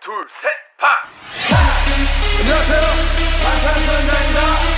둘, 0.00 0.26
셋, 0.28 0.50
파! 0.78 0.86
안녕하세요. 2.40 2.80
방탄소년단입니다. 3.42 4.74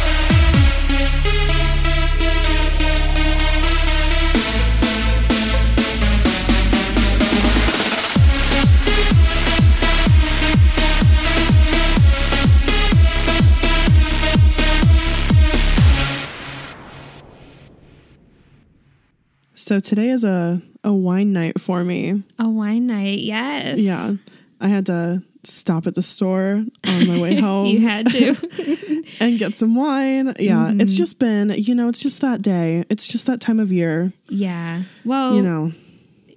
So 19.59 19.81
today 19.81 20.11
is 20.11 20.23
a, 20.23 20.63
a 20.85 20.93
wine 20.93 21.33
night 21.33 21.61
for 21.61 21.83
me. 21.83 22.23
A 22.39 22.49
wine 22.49 22.87
night, 22.87 23.19
yes. 23.19 23.81
Yeah. 23.81 24.13
I 24.62 24.68
had 24.68 24.86
to 24.86 25.24
stop 25.44 25.88
at 25.88 25.96
the 25.96 26.04
store 26.04 26.64
on 26.88 27.08
my 27.08 27.20
way 27.20 27.36
home 27.42 27.66
You 27.66 27.82
had 27.82 28.06
to. 28.12 29.04
and 29.20 29.40
get 29.40 29.58
some 29.58 29.76
wine. 29.76 30.36
Yeah. 30.40 30.72
It's 30.72 30.94
mm-hmm. 30.94 30.98
just 30.98 31.20
been, 31.20 31.50
you 31.50 31.74
know, 31.74 31.90
it's 31.90 32.00
just 32.00 32.22
that 32.22 32.42
day. 32.42 32.86
It's 32.90 33.08
just 33.08 33.26
that 33.26 33.42
time 33.42 33.60
of 33.60 33.72
year, 33.72 34.14
yeah. 34.30 34.84
Well, 35.04 35.36
you 35.36 35.42
know. 35.42 35.72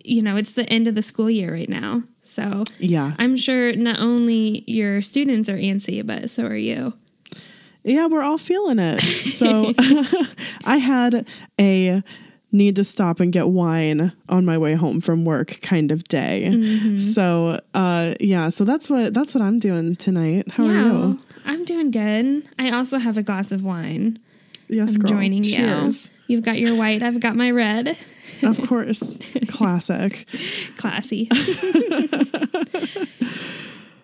you 0.05 0.23
know, 0.23 0.37
it's 0.37 0.53
the 0.53 0.65
end 0.71 0.89
of 0.89 0.95
the 0.95 1.03
school 1.03 1.31
year 1.31 1.53
right 1.53 1.69
now. 1.69 2.03
So 2.23 2.65
Yeah. 2.79 3.13
I'm 3.19 3.37
sure 3.37 3.75
not 3.77 4.01
only 4.01 4.65
your 4.67 5.03
students 5.03 5.49
are 5.51 5.59
antsy, 5.59 6.05
but 6.05 6.31
so 6.31 6.47
are 6.47 6.57
you. 6.57 6.95
Yeah, 7.83 8.07
we're 8.07 8.23
all 8.23 8.39
feeling 8.39 8.79
it. 8.79 9.01
So 9.01 9.75
I 10.65 10.79
had 10.79 11.27
a 11.61 12.03
need 12.55 12.77
to 12.77 12.85
stop 12.85 13.19
and 13.21 13.33
get 13.33 13.49
wine 13.49 14.13
on 14.29 14.45
my 14.45 14.57
way 14.57 14.75
home 14.75 15.01
from 15.01 15.25
work 15.25 15.59
kind 15.61 15.91
of 15.91 16.05
day. 16.05 16.97
So 16.97 17.61
uh 17.75 18.15
yeah, 18.21 18.49
so 18.49 18.65
that's 18.65 18.89
what 18.89 19.13
that's 19.13 19.35
what 19.35 19.43
I'm 19.43 19.59
doing 19.59 19.97
tonight. 19.97 20.53
How 20.53 20.65
are 20.65 20.73
you? 20.73 21.19
I'm 21.45 21.65
doing 21.65 21.91
good. 21.91 22.49
I 22.59 22.71
also 22.71 22.99
have 22.99 23.19
a 23.19 23.23
glass 23.23 23.53
of 23.53 23.65
wine. 23.65 24.19
Yes, 24.69 24.95
I'm 24.95 25.01
girl. 25.03 25.11
joining 25.11 25.43
Cheers. 25.43 26.11
you. 26.27 26.37
You've 26.37 26.45
got 26.45 26.59
your 26.59 26.75
white, 26.75 27.03
I've 27.03 27.21
got 27.21 27.37
my 27.37 27.51
red. 27.51 27.99
Of 28.43 28.67
course. 28.67 29.19
Classic. 29.49 30.27
Classy. 30.79 31.29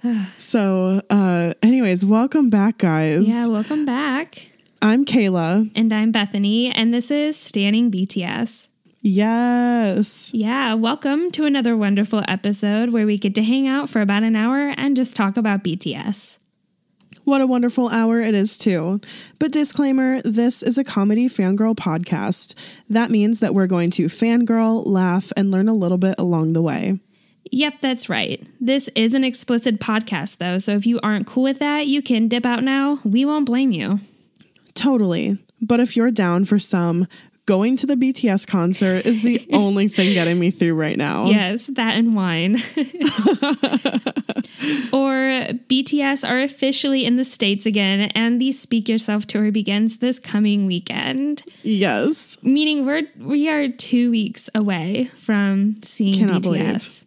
So, 0.38 1.02
uh, 1.10 1.52
anyways, 1.62 2.06
welcome 2.06 2.48
back, 2.48 2.78
guys. 2.78 3.28
yeah, 3.28 3.46
welcome 3.48 3.84
back. 3.84 4.49
I'm 4.82 5.04
Kayla. 5.04 5.70
And 5.74 5.92
I'm 5.92 6.10
Bethany, 6.10 6.72
and 6.72 6.94
this 6.94 7.10
is 7.10 7.36
Standing 7.38 7.90
BTS. 7.90 8.70
Yes. 9.02 10.32
Yeah, 10.32 10.72
welcome 10.72 11.30
to 11.32 11.44
another 11.44 11.76
wonderful 11.76 12.22
episode 12.26 12.88
where 12.88 13.04
we 13.04 13.18
get 13.18 13.34
to 13.34 13.42
hang 13.42 13.68
out 13.68 13.90
for 13.90 14.00
about 14.00 14.22
an 14.22 14.36
hour 14.36 14.72
and 14.78 14.96
just 14.96 15.14
talk 15.14 15.36
about 15.36 15.62
BTS. 15.62 16.38
What 17.24 17.42
a 17.42 17.46
wonderful 17.46 17.90
hour 17.90 18.20
it 18.20 18.34
is, 18.34 18.56
too. 18.56 19.02
But 19.38 19.52
disclaimer 19.52 20.22
this 20.22 20.62
is 20.62 20.78
a 20.78 20.84
comedy 20.84 21.28
fangirl 21.28 21.76
podcast. 21.76 22.54
That 22.88 23.10
means 23.10 23.40
that 23.40 23.54
we're 23.54 23.66
going 23.66 23.90
to 23.90 24.06
fangirl, 24.06 24.86
laugh, 24.86 25.30
and 25.36 25.50
learn 25.50 25.68
a 25.68 25.74
little 25.74 25.98
bit 25.98 26.14
along 26.16 26.54
the 26.54 26.62
way. 26.62 27.00
Yep, 27.52 27.80
that's 27.80 28.08
right. 28.08 28.46
This 28.58 28.88
is 28.94 29.12
an 29.12 29.24
explicit 29.24 29.78
podcast, 29.78 30.38
though, 30.38 30.56
so 30.56 30.72
if 30.72 30.86
you 30.86 30.98
aren't 31.02 31.26
cool 31.26 31.42
with 31.42 31.58
that, 31.58 31.86
you 31.86 32.00
can 32.00 32.28
dip 32.28 32.46
out 32.46 32.64
now. 32.64 33.00
We 33.04 33.26
won't 33.26 33.44
blame 33.44 33.72
you. 33.72 34.00
Totally. 34.80 35.38
But 35.60 35.80
if 35.80 35.96
you're 35.96 36.10
down 36.10 36.44
for 36.46 36.58
some, 36.58 37.06
going 37.46 37.76
to 37.76 37.86
the 37.86 37.96
BTS 37.96 38.46
concert 38.46 39.04
is 39.04 39.22
the 39.22 39.46
only 39.52 39.88
thing 39.88 40.14
getting 40.14 40.38
me 40.38 40.50
through 40.50 40.74
right 40.74 40.96
now. 40.96 41.26
Yes, 41.26 41.66
that 41.66 41.96
and 41.96 42.14
wine. 42.14 42.54
or 44.92 45.44
BTS 45.68 46.28
are 46.28 46.40
officially 46.40 47.04
in 47.04 47.16
the 47.16 47.24
States 47.24 47.66
again, 47.66 48.10
and 48.14 48.40
the 48.40 48.52
Speak 48.52 48.88
Yourself 48.88 49.26
tour 49.26 49.50
begins 49.52 49.98
this 49.98 50.18
coming 50.18 50.66
weekend. 50.66 51.42
Yes. 51.62 52.38
Meaning 52.42 52.86
we're 52.86 53.02
we 53.18 53.48
are 53.50 53.68
two 53.68 54.10
weeks 54.10 54.48
away 54.54 55.10
from 55.18 55.76
seeing 55.82 56.18
Cannot 56.18 56.42
BTS. 56.42 56.44
believe. 56.44 57.04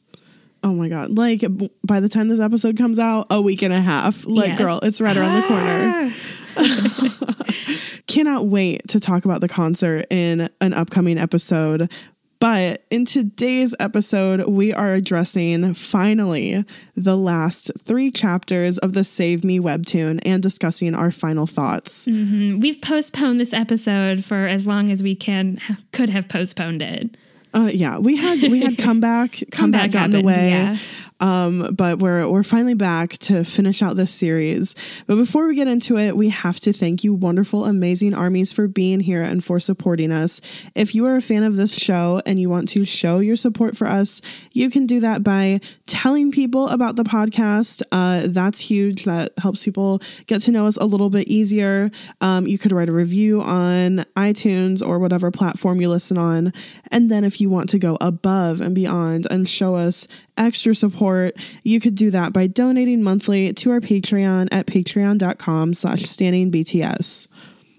Oh 0.66 0.74
my 0.74 0.88
God. 0.88 1.10
Like, 1.18 1.42
b- 1.42 1.70
by 1.84 2.00
the 2.00 2.08
time 2.08 2.30
this 2.30 2.40
episode 2.40 2.78
comes 2.78 2.98
out, 2.98 3.28
a 3.30 3.42
week 3.42 3.64
and 3.64 3.74
a 3.74 3.82
half. 3.82 4.26
Like, 4.26 4.48
Yes. 4.50 4.58
girl, 4.58 4.80
it's 4.82 5.02
right 5.02 5.18
around 5.18 5.42
the 5.42 5.48
corner. 5.48 5.92
Ah. 5.96 6.43
Cannot 8.08 8.48
wait 8.48 8.88
to 8.90 9.00
talk 9.00 9.26
about 9.26 9.42
the 9.42 9.48
concert 9.48 10.06
in 10.10 10.50
an 10.62 10.74
upcoming 10.74 11.18
episode. 11.18 11.92
But 12.40 12.84
in 12.90 13.06
today's 13.06 13.74
episode, 13.80 14.46
we 14.50 14.74
are 14.74 14.94
addressing 14.94 15.74
finally 15.76 16.66
the 16.94 17.16
last 17.16 17.72
three 17.80 18.12
chapters 18.12 18.78
of 18.80 18.92
the 18.92 19.06
Save 19.06 19.46
Me 19.46 19.62
webtoon 19.62 20.20
and 20.26 20.44
discussing 20.44 20.94
our 20.94 21.10
final 21.10 21.48
thoughts. 21.48 22.06
We've 22.06 22.82
postponed 22.82 23.40
this 23.40 23.54
episode 23.54 24.26
for 24.26 24.46
as 24.46 24.68
long 24.68 24.90
as 24.92 25.02
we 25.02 25.16
can 25.16 25.58
could 25.94 26.10
have 26.10 26.28
postponed 26.28 26.82
it. 26.82 27.16
Uh, 27.54 27.70
yeah, 27.74 27.98
we 28.00 28.18
had 28.18 28.42
we 28.52 28.60
had 28.60 28.78
comeback 28.78 29.32
comeback 29.52 29.92
Comeback 29.92 29.92
got 29.92 30.06
in 30.06 30.12
the 30.12 30.22
way. 30.22 30.50
yeah. 30.50 30.78
Um, 31.24 31.74
but 31.74 32.00
we're 32.00 32.28
we're 32.28 32.44
finally 32.44 32.74
back 32.74 33.18
to 33.20 33.46
finish 33.46 33.82
out 33.82 33.96
this 33.96 34.12
series. 34.12 34.76
But 35.08 35.16
before 35.16 35.48
we 35.48 35.56
get 35.56 35.70
into 35.70 35.98
it, 35.98 36.18
we 36.18 36.28
have 36.28 36.60
to 36.60 36.74
thank 36.74 37.06
you, 37.06 37.14
wonderful, 37.14 37.64
amazing 37.64 38.14
armies, 38.14 38.52
for 38.52 38.68
being 38.68 39.00
here 39.00 39.24
and 39.24 39.42
for 39.42 39.58
supporting 39.62 40.12
us. 40.12 40.42
If 40.76 40.94
you 40.94 41.06
are 41.06 41.16
a 41.16 41.22
fan 41.22 41.44
of 41.44 41.56
this 41.56 41.74
show 41.74 42.22
and 42.26 42.42
you 42.42 42.50
want 42.50 42.68
to 42.70 42.84
show 42.84 43.20
your 43.20 43.38
support 43.38 43.78
for 43.78 43.88
us, 43.88 44.20
you 44.52 44.70
can 44.70 44.86
do 44.86 45.00
that 45.00 45.24
by 45.24 45.62
telling 45.88 46.30
people 46.30 46.68
about 46.68 46.98
the 46.98 47.06
podcast. 47.06 47.84
Uh, 47.94 48.24
that's 48.26 48.60
huge. 48.60 49.06
That 49.06 49.32
helps 49.38 49.64
people 49.64 50.02
get 50.28 50.42
to 50.42 50.52
know 50.52 50.68
us 50.68 50.76
a 50.76 50.86
little 50.86 51.10
bit 51.10 51.30
easier. 51.30 51.90
Um, 52.20 52.48
you 52.48 52.58
could 52.58 52.74
write 52.74 52.90
a 52.90 52.94
review 52.94 53.42
on 53.42 54.04
iTunes 54.18 54.86
or 54.86 55.00
whatever 55.00 55.32
platform 55.32 55.80
you 55.80 55.88
listen 55.88 56.18
on. 56.18 56.52
And 56.92 57.10
then 57.10 57.24
if 57.24 57.40
you 57.40 57.50
want 57.50 57.70
to 57.70 57.80
go 57.80 57.98
above 58.02 58.60
and 58.60 58.76
beyond 58.76 59.26
and 59.32 59.48
show 59.48 59.76
us 59.76 60.06
extra 60.38 60.76
support, 60.76 61.36
you 61.64 61.80
could 61.80 61.96
do 61.96 62.10
that 62.12 62.34
by 62.34 62.48
donating 62.48 63.04
monthly 63.04 63.54
to 63.54 63.72
our 63.72 63.80
Patreon 63.80 64.50
at 64.52 64.68
patreon.com 64.68 65.74
slash 65.74 66.04
standing 66.04 66.52
BTS. 66.52 67.28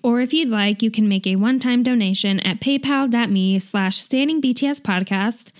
Or 0.02 0.20
if 0.20 0.34
you'd 0.34 0.50
like, 0.50 0.82
you 0.82 0.90
can 0.90 1.08
make 1.08 1.26
a 1.26 1.36
one-time 1.36 1.82
donation 1.82 2.38
at 2.40 2.60
paypal.me 2.60 3.58
slash 3.58 3.96
standing 3.96 4.42
BTS 4.42 4.82
podcast. 4.82 5.52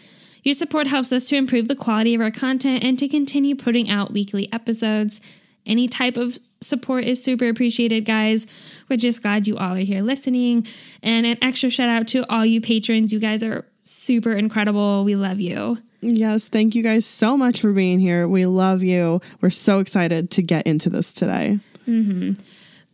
Your 0.43 0.53
support 0.53 0.87
helps 0.87 1.13
us 1.13 1.29
to 1.29 1.37
improve 1.37 1.69
the 1.69 1.75
quality 1.75 2.15
of 2.15 2.21
our 2.21 2.31
content 2.31 2.85
and 2.85 2.99
to 2.99 3.09
continue 3.09 3.57
putting 3.57 3.89
out 3.89 4.13
weekly 4.13 4.53
episodes. 4.53 5.23
Any 5.65 5.89
type 5.89 6.19
of 6.19 6.37
support 6.61 7.05
is 7.05 7.25
super 7.25 7.49
appreciated, 7.49 8.05
guys. 8.05 8.47
We're 8.91 8.99
just 8.99 9.23
glad 9.23 9.47
you 9.47 9.57
all 9.57 9.77
are 9.77 9.79
here 9.79 10.03
listening. 10.03 10.67
And 11.03 11.25
an 11.25 11.39
extra 11.41 11.71
shout 11.71 11.89
out 11.89 12.07
to 12.09 12.31
all 12.31 12.45
you 12.45 12.61
patrons. 12.61 13.15
You 13.15 13.21
guys 13.21 13.43
are 13.43 13.65
super 13.81 14.33
incredible. 14.33 15.05
We 15.05 15.15
love 15.15 15.41
you. 15.41 15.79
Yes, 16.05 16.49
thank 16.49 16.75
you 16.75 16.83
guys 16.83 17.07
so 17.07 17.37
much 17.37 17.61
for 17.61 17.73
being 17.73 17.99
here. 17.99 18.29
We 18.29 18.47
love 18.47 18.83
you. 18.83 19.21
We're 19.41 19.51
so 19.51 19.81
excited 19.81 20.31
to 20.33 20.43
get 20.43 20.67
into 20.67 20.91
this 20.91 21.13
today. 21.13 21.59
Mm-hmm. 21.89 22.33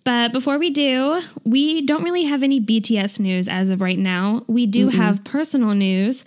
But 0.04 0.32
before 0.32 0.58
we 0.58 0.70
do, 0.70 1.20
we 1.44 1.82
don't 1.82 2.02
really 2.02 2.24
have 2.24 2.42
any 2.42 2.60
BTS 2.60 3.20
news 3.20 3.48
as 3.48 3.70
of 3.70 3.80
right 3.80 3.98
now. 3.98 4.44
We 4.46 4.66
do 4.66 4.88
have 4.88 5.24
personal 5.24 5.74
news. 5.74 6.24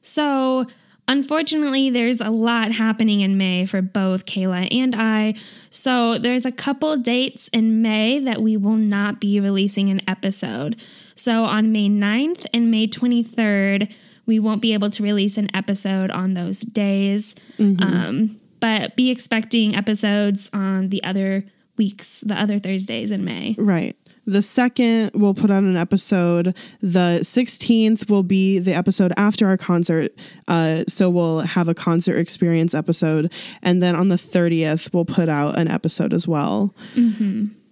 So, 0.00 0.66
Unfortunately, 1.08 1.88
there's 1.88 2.20
a 2.20 2.30
lot 2.30 2.72
happening 2.72 3.20
in 3.20 3.38
May 3.38 3.64
for 3.64 3.80
both 3.80 4.26
Kayla 4.26 4.66
and 4.74 4.92
I. 4.92 5.34
So 5.70 6.18
there's 6.18 6.44
a 6.44 6.50
couple 6.50 6.96
dates 6.96 7.46
in 7.48 7.80
May 7.80 8.18
that 8.18 8.42
we 8.42 8.56
will 8.56 8.74
not 8.74 9.20
be 9.20 9.38
releasing 9.38 9.88
an 9.88 10.00
episode. 10.08 10.80
So 11.14 11.44
on 11.44 11.70
May 11.70 11.88
9th 11.88 12.46
and 12.52 12.72
May 12.72 12.88
23rd, 12.88 13.92
we 14.26 14.38
won't 14.38 14.60
be 14.60 14.74
able 14.74 14.90
to 14.90 15.02
release 15.02 15.38
an 15.38 15.54
episode 15.54 16.10
on 16.10 16.34
those 16.34 16.60
days. 16.60 17.34
Um, 17.82 18.40
but 18.60 18.96
be 18.96 19.10
expecting 19.10 19.74
episodes 19.74 20.50
on 20.52 20.88
the 20.88 21.02
other 21.04 21.44
weeks, 21.76 22.20
the 22.20 22.34
other 22.34 22.58
Thursdays 22.58 23.10
in 23.10 23.24
May. 23.24 23.54
Right. 23.58 23.96
The 24.28 24.42
second, 24.42 25.12
we'll 25.14 25.34
put 25.34 25.52
out 25.52 25.62
an 25.62 25.76
episode. 25.76 26.56
The 26.80 27.20
16th 27.22 28.10
will 28.10 28.24
be 28.24 28.58
the 28.58 28.74
episode 28.74 29.12
after 29.16 29.46
our 29.46 29.56
concert. 29.56 30.12
Uh, 30.48 30.82
so 30.88 31.08
we'll 31.08 31.40
have 31.40 31.68
a 31.68 31.74
concert 31.74 32.18
experience 32.18 32.74
episode. 32.74 33.32
And 33.62 33.80
then 33.80 33.94
on 33.94 34.08
the 34.08 34.16
30th, 34.16 34.92
we'll 34.92 35.04
put 35.04 35.28
out 35.28 35.56
an 35.56 35.68
episode 35.68 36.12
as 36.12 36.26
well. 36.26 36.74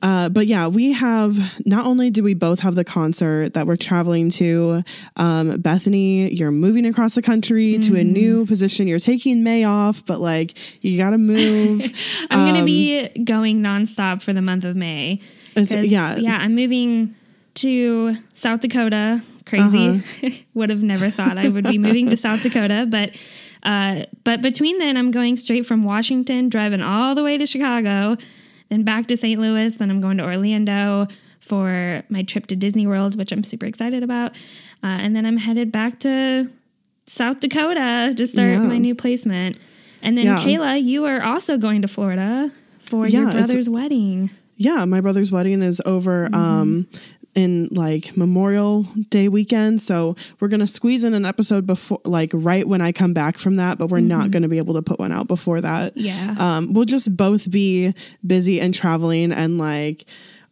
Uh, 0.04 0.28
but 0.28 0.46
yeah, 0.46 0.66
we 0.68 0.92
have 0.92 1.38
not 1.66 1.86
only 1.86 2.10
do 2.10 2.22
we 2.22 2.34
both 2.34 2.60
have 2.60 2.74
the 2.74 2.84
concert 2.84 3.54
that 3.54 3.66
we're 3.66 3.74
traveling 3.74 4.28
to, 4.28 4.82
um, 5.16 5.58
Bethany, 5.62 6.30
you're 6.30 6.50
moving 6.50 6.84
across 6.84 7.14
the 7.14 7.22
country 7.22 7.78
to 7.78 7.96
a 7.96 8.04
new 8.04 8.44
position. 8.44 8.86
You're 8.86 8.98
taking 8.98 9.42
May 9.42 9.64
off, 9.64 10.04
but 10.04 10.20
like 10.20 10.58
you 10.84 10.98
got 10.98 11.10
to 11.10 11.18
move. 11.18 11.82
I'm 12.30 12.46
going 12.46 12.60
to 12.60 12.66
be 12.66 13.08
going 13.24 13.60
nonstop 13.62 14.22
for 14.22 14.34
the 14.34 14.42
month 14.42 14.64
of 14.64 14.76
May. 14.76 15.20
Yeah. 15.56 16.16
yeah, 16.16 16.36
I'm 16.38 16.54
moving 16.54 17.14
to 17.54 18.16
South 18.34 18.60
Dakota. 18.60 19.22
Crazy. 19.46 19.88
Uh-huh. 19.88 20.28
Would 20.54 20.68
have 20.68 20.82
never 20.82 21.08
thought 21.08 21.38
I 21.38 21.48
would 21.48 21.64
be 21.64 21.78
moving 21.78 22.10
to 22.10 22.16
South 22.16 22.42
Dakota, 22.42 22.86
but 22.90 23.18
uh, 23.62 24.04
but 24.24 24.42
between 24.42 24.78
then, 24.78 24.96
I'm 24.98 25.10
going 25.10 25.36
straight 25.38 25.64
from 25.64 25.82
Washington, 25.82 26.50
driving 26.50 26.82
all 26.82 27.14
the 27.14 27.22
way 27.22 27.38
to 27.38 27.46
Chicago, 27.46 28.16
then 28.74 28.82
back 28.82 29.06
to 29.06 29.16
St. 29.16 29.40
Louis. 29.40 29.74
Then 29.76 29.90
I'm 29.90 30.00
going 30.00 30.18
to 30.18 30.24
Orlando 30.24 31.06
for 31.40 32.02
my 32.08 32.22
trip 32.22 32.46
to 32.48 32.56
Disney 32.56 32.86
World, 32.86 33.16
which 33.16 33.30
I'm 33.32 33.44
super 33.44 33.66
excited 33.66 34.02
about, 34.02 34.32
uh, 34.82 34.86
and 35.02 35.14
then 35.14 35.24
I'm 35.26 35.36
headed 35.36 35.70
back 35.70 36.00
to 36.00 36.50
South 37.06 37.40
Dakota 37.40 38.14
to 38.16 38.26
start 38.26 38.50
Yeah. 38.50 38.62
my 38.62 38.78
new 38.78 38.94
placement. 38.94 39.58
And 40.02 40.16
then 40.18 40.24
Yeah. 40.26 40.38
Kayla, 40.38 40.82
you 40.82 41.04
are 41.04 41.22
also 41.22 41.56
going 41.58 41.82
to 41.82 41.88
Florida 41.88 42.50
for 42.80 43.06
Yeah, 43.06 43.20
your 43.22 43.32
brother's 43.32 43.68
wedding. 43.68 44.30
yeah, 44.56 44.84
my 44.86 45.00
brother's 45.02 45.30
wedding 45.32 45.60
is 45.62 45.80
over 45.84 46.26
Mm-hmm. 46.26 46.34
um 46.34 46.86
in 47.34 47.69
like 47.70 48.16
Memorial 48.16 48.84
Day 49.10 49.28
weekend, 49.28 49.82
so 49.82 50.16
we're 50.40 50.48
going 50.48 50.60
to 50.60 50.66
squeeze 50.66 51.04
in 51.04 51.14
an 51.14 51.25
episode 51.25 51.66
before 51.66 52.00
like 52.04 52.31
right 52.32 52.66
when 52.66 52.81
I 52.81 52.92
come 52.92 53.12
back 53.14 53.38
from 53.38 53.56
that, 53.56 53.78
but 53.78 53.88
we're 53.88 54.00
not 54.00 54.31
going 54.31 54.42
to 54.44 54.48
be 54.48 54.58
able 54.58 54.75
to 54.75 54.82
put 54.82 54.98
one 54.98 55.12
out 55.12 55.26
before 55.28 55.60
that. 55.60 55.94
Mm-hmm. 55.94 56.06
Yeah. 56.06 56.34
Um 56.38 56.72
we'll 56.72 56.84
just 56.84 57.16
both 57.16 57.50
be 57.50 57.94
busy 58.26 58.60
and 58.60 58.72
traveling 58.75 59.32
and 59.32 59.58
like 59.58 60.04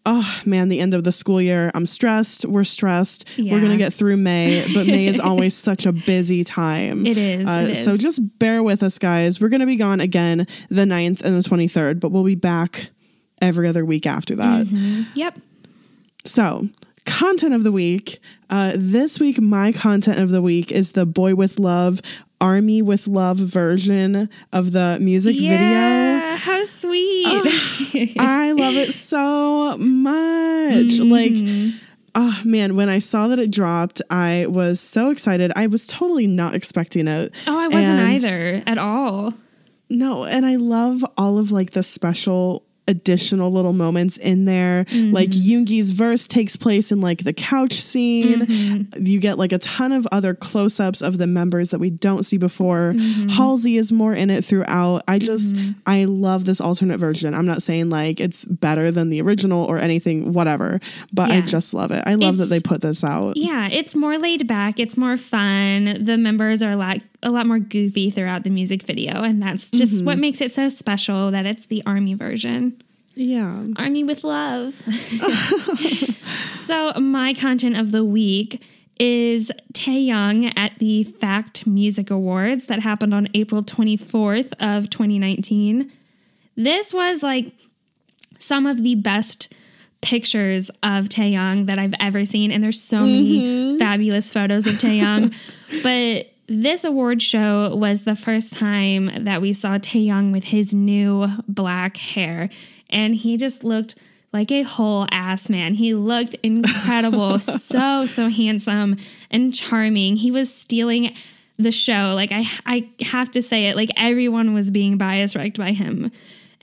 Oh 0.04 0.40
man, 0.44 0.68
the 0.68 0.80
end 0.80 0.94
of 0.94 1.04
the 1.04 1.12
school 1.12 1.40
year. 1.40 1.70
I'm 1.76 1.86
stressed. 1.86 2.44
We're 2.44 2.64
stressed. 2.64 3.24
We're 3.38 3.60
gonna 3.60 3.76
get 3.76 3.92
through 3.92 4.16
May, 4.16 4.64
but 4.74 4.88
May 4.88 5.06
is 5.06 5.20
always 5.20 5.54
such 5.68 5.86
a 5.86 5.92
busy 5.92 6.42
time. 6.42 7.06
It 7.06 7.16
is, 7.16 7.46
Uh, 7.46 7.68
it 7.70 7.76
So 7.76 7.96
just 7.96 8.38
bear 8.40 8.64
with 8.64 8.82
us, 8.82 8.98
guys. 8.98 9.40
We're 9.40 9.48
gonna 9.48 9.66
be 9.66 9.76
gone 9.76 10.00
again 10.00 10.48
the 10.68 10.84
9th 10.84 11.22
and 11.22 11.40
the 11.40 11.48
23rd, 11.48 12.00
but 12.00 12.10
we'll 12.10 12.24
be 12.24 12.34
back 12.34 12.88
every 13.40 13.68
other 13.68 13.84
week 13.84 14.06
after 14.06 14.34
that. 14.34 15.06
Yep. 15.14 15.38
So, 16.24 16.68
content 17.04 17.54
of 17.54 17.62
the 17.64 17.72
week. 17.72 18.18
Uh, 18.50 18.72
this 18.76 19.18
week, 19.18 19.40
my 19.40 19.72
content 19.72 20.18
of 20.18 20.30
the 20.30 20.42
week 20.42 20.70
is 20.70 20.92
the 20.92 21.06
Boy 21.06 21.34
with 21.34 21.58
Love, 21.58 22.00
Army 22.40 22.82
with 22.82 23.06
Love 23.08 23.38
version 23.38 24.28
of 24.52 24.72
the 24.72 24.98
music 25.00 25.34
video. 25.34 25.52
Yeah. 25.52 26.36
How 26.36 26.64
sweet. 26.64 27.42
video. 27.92 28.14
I 28.22 28.52
love 28.52 28.74
it 28.74 28.92
so 28.92 29.76
much. 29.78 30.98
Like, 30.98 31.32
oh 32.14 32.40
man, 32.44 32.76
when 32.76 32.88
I 32.88 32.98
saw 33.00 33.28
that 33.28 33.38
it 33.38 33.50
dropped, 33.50 34.00
I 34.10 34.46
was 34.48 34.80
so 34.80 35.10
excited. 35.10 35.52
I 35.56 35.66
was 35.66 35.86
totally 35.86 36.26
not 36.26 36.54
expecting 36.54 37.08
it. 37.08 37.34
oh, 37.46 37.58
I 37.58 37.68
wasn't 37.68 38.00
And- 38.00 38.10
either 38.12 38.62
at 38.66 38.78
all. 38.78 39.34
No, 39.90 40.24
and 40.24 40.46
I 40.46 40.56
love 40.56 41.04
all 41.18 41.36
of 41.38 41.52
like 41.52 41.72
the 41.72 41.82
special 41.82 42.64
additional 42.88 43.52
little 43.52 43.72
moments 43.72 44.16
in 44.16 44.44
there. 44.44 44.84
Mm-hmm. 44.86 45.12
Like 45.12 45.30
Yoongi's 45.30 45.90
verse 45.90 46.26
takes 46.26 46.56
place 46.56 46.90
in 46.90 47.00
like 47.00 47.24
the 47.24 47.32
couch 47.32 47.74
scene. 47.74 48.40
Mm-hmm. 48.40 49.06
You 49.06 49.20
get 49.20 49.38
like 49.38 49.52
a 49.52 49.58
ton 49.58 49.92
of 49.92 50.06
other 50.10 50.34
close-ups 50.34 51.00
of 51.00 51.18
the 51.18 51.26
members 51.26 51.70
that 51.70 51.78
we 51.78 51.90
don't 51.90 52.24
see 52.24 52.38
before. 52.38 52.94
Mm-hmm. 52.94 53.28
Halsey 53.28 53.76
is 53.76 53.92
more 53.92 54.12
in 54.12 54.30
it 54.30 54.44
throughout. 54.44 55.02
I 55.06 55.18
just 55.18 55.56
I 55.86 56.04
love 56.04 56.44
this 56.44 56.60
alternate 56.60 56.98
version. 56.98 57.34
I'm 57.34 57.46
not 57.46 57.62
saying 57.62 57.90
like 57.90 58.20
it's 58.20 58.44
better 58.44 58.90
than 58.90 59.10
the 59.10 59.22
original 59.22 59.64
or 59.64 59.78
anything 59.78 60.32
whatever, 60.32 60.80
but 61.12 61.30
I 61.30 61.40
just 61.40 61.74
love 61.74 61.92
it. 61.92 62.02
I 62.06 62.14
love 62.14 62.38
that 62.38 62.46
they 62.46 62.60
put 62.60 62.80
this 62.80 63.04
out. 63.04 63.36
Yeah, 63.36 63.68
it's 63.70 63.94
more 63.94 64.18
laid 64.18 64.46
back. 64.46 64.80
It's 64.80 64.96
more 64.96 65.16
fun. 65.16 66.04
The 66.04 66.18
members 66.18 66.62
are 66.62 66.74
lot, 66.74 66.98
a 67.22 67.30
lot 67.30 67.46
more 67.46 67.58
goofy 67.58 68.10
throughout 68.10 68.44
the 68.44 68.50
music 68.50 68.82
video, 68.82 69.22
and 69.22 69.42
that's 69.42 69.70
just 69.70 70.04
what 70.04 70.12
mm-hmm. 70.12 70.20
makes 70.22 70.40
it 70.40 70.50
so 70.50 70.68
special. 70.68 71.30
That 71.30 71.46
it's 71.46 71.66
the 71.66 71.82
army 71.86 72.14
version. 72.14 72.82
Yeah. 73.14 73.66
Army 73.76 74.04
with 74.04 74.24
love. 74.24 74.74
so 76.60 76.92
my 76.98 77.34
content 77.34 77.76
of 77.76 77.92
the 77.92 78.04
week 78.04 78.64
is 78.98 79.52
Taehyung 79.72 80.52
at 80.56 80.78
the 80.78 81.04
Fact 81.04 81.66
Music 81.66 82.10
Awards 82.10 82.66
that 82.66 82.80
happened 82.80 83.12
on 83.12 83.28
April 83.34 83.62
24th 83.62 84.52
of 84.60 84.90
2019. 84.90 85.90
This 86.56 86.94
was 86.94 87.22
like 87.22 87.52
some 88.38 88.66
of 88.66 88.82
the 88.82 88.94
best 88.94 89.52
pictures 90.00 90.68
of 90.82 91.08
Taehyung 91.08 91.66
that 91.66 91.78
I've 91.78 91.94
ever 92.00 92.24
seen 92.24 92.50
and 92.50 92.62
there's 92.62 92.80
so 92.80 93.00
many 93.00 93.40
mm-hmm. 93.40 93.78
fabulous 93.78 94.32
photos 94.32 94.66
of 94.66 94.74
Taehyung. 94.74 95.32
but 95.82 96.31
this 96.46 96.84
award 96.84 97.22
show 97.22 97.74
was 97.74 98.04
the 98.04 98.16
first 98.16 98.56
time 98.56 99.24
that 99.24 99.40
we 99.40 99.52
saw 99.52 99.78
Taehyung 99.78 100.32
with 100.32 100.44
his 100.44 100.74
new 100.74 101.26
black 101.48 101.96
hair 101.96 102.48
and 102.90 103.14
he 103.14 103.36
just 103.36 103.64
looked 103.64 103.94
like 104.32 104.50
a 104.50 104.62
whole 104.62 105.06
ass 105.10 105.48
man. 105.50 105.74
He 105.74 105.94
looked 105.94 106.34
incredible, 106.42 107.38
so 107.38 108.06
so 108.06 108.28
handsome 108.28 108.96
and 109.30 109.54
charming. 109.54 110.16
He 110.16 110.30
was 110.30 110.52
stealing 110.52 111.14
the 111.58 111.72
show. 111.72 112.12
Like 112.14 112.30
I 112.32 112.44
I 112.64 112.88
have 113.02 113.30
to 113.32 113.42
say 113.42 113.66
it, 113.66 113.76
like 113.76 113.90
everyone 113.96 114.54
was 114.54 114.70
being 114.70 114.96
bias 114.98 115.36
wrecked 115.36 115.58
by 115.58 115.72
him. 115.72 116.10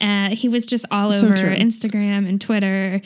Uh, 0.01 0.29
he 0.29 0.47
was 0.47 0.65
just 0.65 0.85
all 0.91 1.11
So 1.11 1.27
over 1.27 1.35
true. 1.35 1.55
Instagram 1.55 2.27
and 2.27 2.39
Twitter. 2.39 3.01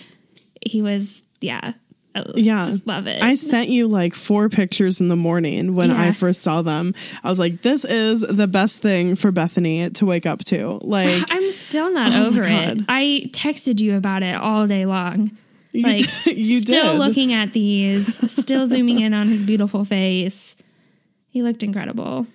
He 0.65 0.82
was 0.82 1.24
yeah. 1.42 1.74
I 2.15 2.24
Yeah. 2.36 2.63
Just 2.63 2.86
love 2.88 3.08
it. 3.08 3.22
I 3.24 3.36
sent 3.36 3.70
you 3.70 3.88
like 3.88 4.13
four 4.13 4.48
pictures 4.50 5.00
in 5.01 5.08
the 5.08 5.15
morning 5.15 5.74
when 5.75 5.89
I 5.91 6.12
first 6.12 6.41
saw 6.41 6.62
them. 6.62 6.93
I 7.24 7.29
was 7.29 7.39
like, 7.39 7.62
this 7.62 7.86
is 7.86 8.22
the 8.22 8.48
best 8.48 8.82
thing 8.82 9.15
for 9.15 9.32
Bethany 9.32 9.89
to 9.91 10.05
wake 10.05 10.25
up 10.25 10.39
to. 10.46 10.79
Like, 10.84 11.24
I'm 11.32 11.51
still 11.51 11.91
not 11.91 12.12
Oh 12.13 12.27
over 12.27 12.43
it. 12.43 12.79
I 12.88 13.29
texted 13.32 13.79
you 13.82 13.96
about 13.98 14.22
it 14.24 14.36
all 14.36 14.67
day 14.67 14.86
long. 14.86 15.32
you, 15.72 15.84
Like 15.84 16.01
d- 16.25 16.34
you 16.36 16.62
still 16.62 16.93
did. 16.93 17.00
looking 17.00 17.34
at 17.34 17.53
these, 17.53 18.32
still 18.32 18.65
zooming 18.67 19.00
in 19.00 19.13
on 19.13 19.27
his 19.27 19.43
beautiful 19.43 19.84
face. 19.84 20.55
He 21.29 21.41
looked 21.41 21.63
incredible. 21.63 22.27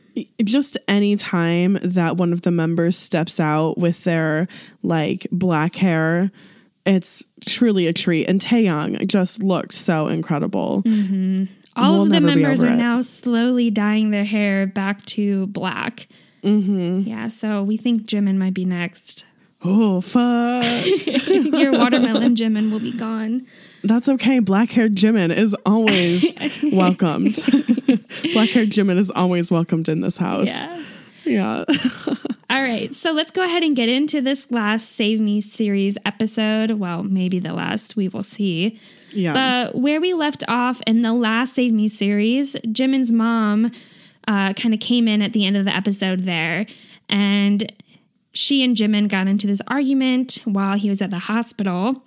Just 0.43 0.77
any 0.89 1.15
time 1.15 1.79
that 1.83 2.17
one 2.17 2.33
of 2.33 2.43
the 2.43 2.51
members 2.51 2.97
steps 2.99 3.39
out 3.39 3.79
with 3.79 4.03
their 4.03 4.49
like 4.83 5.29
black 5.31 5.77
hair, 5.77 6.33
it's 6.89 7.23
truly 7.47 7.87
a 7.87 7.93
treat. 7.93 8.29
And 8.29 8.41
Taehyung 8.41 9.07
just 9.07 9.43
looked 9.43 9.73
so 9.75 10.07
incredible. 10.09 10.83
All 11.77 11.93
We'll 11.93 12.03
of 12.03 12.11
the 12.11 12.21
members 12.21 12.65
are 12.65 12.73
it. 12.73 12.77
now 12.77 13.01
slowly 13.03 13.71
dyeing 13.71 14.11
their 14.11 14.25
hair 14.25 14.67
back 14.67 15.05
to 15.07 15.47
black. 15.49 16.09
Mm-hmm. 16.43 17.09
Yeah, 17.09 17.29
so 17.29 17.63
we 17.63 17.77
think 17.77 18.03
Jimin 18.07 18.37
might 18.37 18.55
be 18.55 18.65
next. 18.65 19.25
Oh, 19.65 20.01
fuck. 20.01 20.65
Your 21.27 21.73
watermelon 21.73 22.37
Jimin 22.37 22.71
will 22.71 22.79
be 22.81 22.93
gone. 22.93 23.45
That's 23.83 24.09
okay. 24.09 24.39
Black 24.39 24.71
haired 24.71 24.95
Jimin 24.95 25.37
is 25.37 25.55
always 25.67 26.33
welcomed. 26.73 27.35
black 28.33 28.51
haired 28.51 28.71
Jimin 28.71 28.99
is 28.99 29.11
always 29.11 29.51
welcomed 29.51 29.89
in 29.89 30.01
this 30.01 30.17
house. 30.17 30.47
Yeah. 30.49 30.85
Yeah. 31.25 31.65
All 32.59 32.65
right, 32.65 32.93
so 32.93 33.13
let's 33.13 33.31
go 33.31 33.45
ahead 33.45 33.63
and 33.63 33.77
get 33.77 33.89
into 33.89 34.21
this 34.21 34.51
last 34.51 34.91
Save 34.91 35.21
Me 35.21 35.41
series 35.41 35.97
episode. 36.05 36.73
Well, 36.73 37.05
maybe 37.05 37.39
the 37.39 37.53
last, 37.53 37.95
we 37.95 38.09
will 38.09 38.25
see. 38.25 38.81
Yeah. 39.13 39.33
But 39.33 39.77
where 39.77 40.01
we 40.01 40.13
left 40.13 40.43
off 40.49 40.81
in 40.85 41.03
the 41.03 41.13
last 41.13 41.55
Save 41.55 41.73
Me 41.73 41.87
series, 41.87 42.57
Jimin's 42.67 43.13
mom 43.13 43.71
uh, 44.27 44.55
kind 44.55 44.75
of 44.75 44.81
came 44.81 45.07
in 45.07 45.23
at 45.23 45.35
the 45.35 45.47
end 45.47 45.57
of 45.57 45.67
the 45.67 45.71
episode 45.71 46.25
there, 46.25 46.67
and 47.09 47.73
she 48.33 48.65
and 48.65 48.77
Jimin 48.77 49.09
got 49.09 49.29
into 49.29 49.47
this 49.47 49.63
argument 49.69 50.41
while 50.45 50.77
he 50.77 50.89
was 50.89 51.01
at 51.01 51.11
the 51.11 51.21
hospital. 51.21 52.03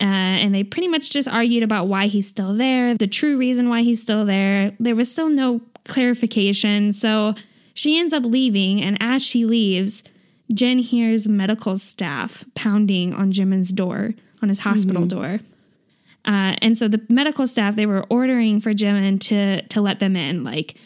Uh, 0.00 0.02
and 0.42 0.52
they 0.52 0.64
pretty 0.64 0.88
much 0.88 1.10
just 1.10 1.28
argued 1.28 1.62
about 1.62 1.86
why 1.86 2.08
he's 2.08 2.26
still 2.26 2.54
there, 2.54 2.96
the 2.96 3.06
true 3.06 3.38
reason 3.38 3.68
why 3.68 3.82
he's 3.82 4.02
still 4.02 4.24
there. 4.24 4.72
There 4.80 4.96
was 4.96 5.12
still 5.12 5.28
no 5.28 5.60
clarification. 5.84 6.92
So 6.92 7.36
She 7.74 7.98
ends 7.98 8.12
up 8.12 8.24
leaving, 8.24 8.82
and 8.82 8.96
as 9.00 9.22
she 9.22 9.44
leaves, 9.44 10.02
Jin 10.52 10.78
hears 10.78 11.28
medical 11.28 11.76
staff 11.76 12.44
pounding 12.54 13.14
on 13.14 13.32
Jimin's 13.32 13.72
door, 13.72 14.14
on 14.42 14.48
his 14.48 14.60
hospital 14.60 15.06
door. 15.06 15.40
Uh, 16.24 16.54
and 16.62 16.76
so 16.76 16.88
the 16.88 17.04
medical 17.08 17.46
staff 17.46 17.74
they 17.74 17.86
were 17.86 18.04
ordering 18.08 18.60
for 18.60 18.72
Jimin 18.72 19.20
to 19.20 19.62
to 19.62 19.80
let 19.80 19.98
them 19.98 20.14
in. 20.14 20.44
Like, 20.44 20.76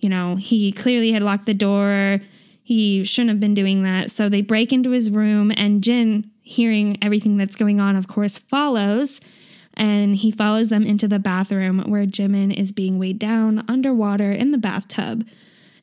you 0.00 0.08
know, 0.08 0.36
he 0.36 0.72
clearly 0.72 1.12
had 1.12 1.22
locked 1.22 1.46
the 1.46 1.54
door. 1.54 2.20
He 2.62 3.04
shouldn't 3.04 3.30
have 3.30 3.40
been 3.40 3.54
doing 3.54 3.82
that. 3.82 4.10
So 4.10 4.28
they 4.28 4.42
break 4.42 4.72
into 4.72 4.90
his 4.90 5.10
room, 5.10 5.52
and 5.56 5.82
Jin, 5.82 6.30
hearing 6.42 6.98
everything 7.02 7.36
that's 7.36 7.56
going 7.56 7.80
on, 7.80 7.96
of 7.96 8.08
course, 8.08 8.38
follows. 8.38 9.20
And 9.78 10.16
he 10.16 10.30
follows 10.30 10.70
them 10.70 10.84
into 10.84 11.06
the 11.06 11.18
bathroom 11.18 11.80
where 11.80 12.06
Jimin 12.06 12.56
is 12.56 12.72
being 12.72 12.98
weighed 12.98 13.18
down 13.18 13.62
underwater 13.68 14.32
in 14.32 14.50
the 14.50 14.58
bathtub. 14.58 15.26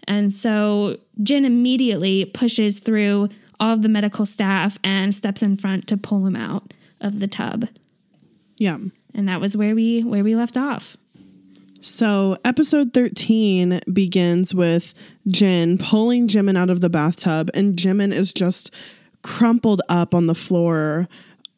And 0.08 0.34
so 0.34 0.98
Jin 1.22 1.46
immediately 1.46 2.26
pushes 2.26 2.80
through 2.80 3.30
all 3.60 3.74
of 3.74 3.82
the 3.82 3.90
medical 3.90 4.26
staff 4.26 4.78
and 4.84 5.14
steps 5.14 5.42
in 5.42 5.58
front 5.58 5.88
to 5.88 5.98
pull 5.98 6.26
him 6.26 6.36
out 6.36 6.74
of 7.00 7.20
the 7.20 7.28
tub. 7.28 7.68
Yeah. 8.58 8.78
And 9.14 9.30
that 9.30 9.42
was 9.42 9.56
where 9.56 9.76
we 9.76 10.02
where 10.02 10.24
we 10.24 10.36
left 10.36 10.58
off. 10.58 10.98
So, 11.82 12.38
episode 12.46 12.94
13 12.94 13.82
begins 13.92 14.56
with 14.56 14.94
Jin 15.28 15.78
pulling 15.78 16.30
Jimin 16.30 16.58
out 16.58 16.70
of 16.70 16.80
the 16.80 16.90
bathtub, 16.90 17.50
and 17.54 17.76
Jimin 17.76 18.14
is 18.14 18.32
just 18.32 18.74
crumpled 19.22 19.82
up 19.90 20.16
on 20.16 20.28
the 20.28 20.34
floor, 20.34 21.10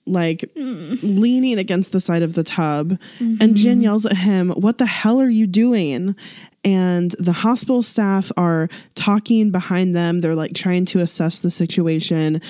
like 0.06 0.42
mm. 0.56 1.00
leaning 1.02 1.58
against 1.58 1.92
the 1.92 2.00
side 2.00 2.22
of 2.22 2.34
the 2.34 2.44
tub. 2.44 3.00
And 3.20 3.40
mm-hmm. 3.40 3.54
Jin 3.54 3.82
yells 3.82 4.06
at 4.06 4.18
him, 4.18 4.52
What 4.52 4.78
the 4.78 4.86
hell 4.86 5.20
are 5.22 5.30
you 5.30 5.48
doing? 5.48 6.16
And 6.64 7.12
the 7.20 7.32
hospital 7.32 7.84
staff 7.84 8.32
are 8.38 8.70
talking 8.96 9.52
behind 9.52 9.96
them. 9.96 10.22
They're 10.22 10.36
like 10.36 10.54
trying 10.54 10.86
to 10.88 11.00
assess 11.00 11.40
the 11.40 11.52
situation, 11.52 12.42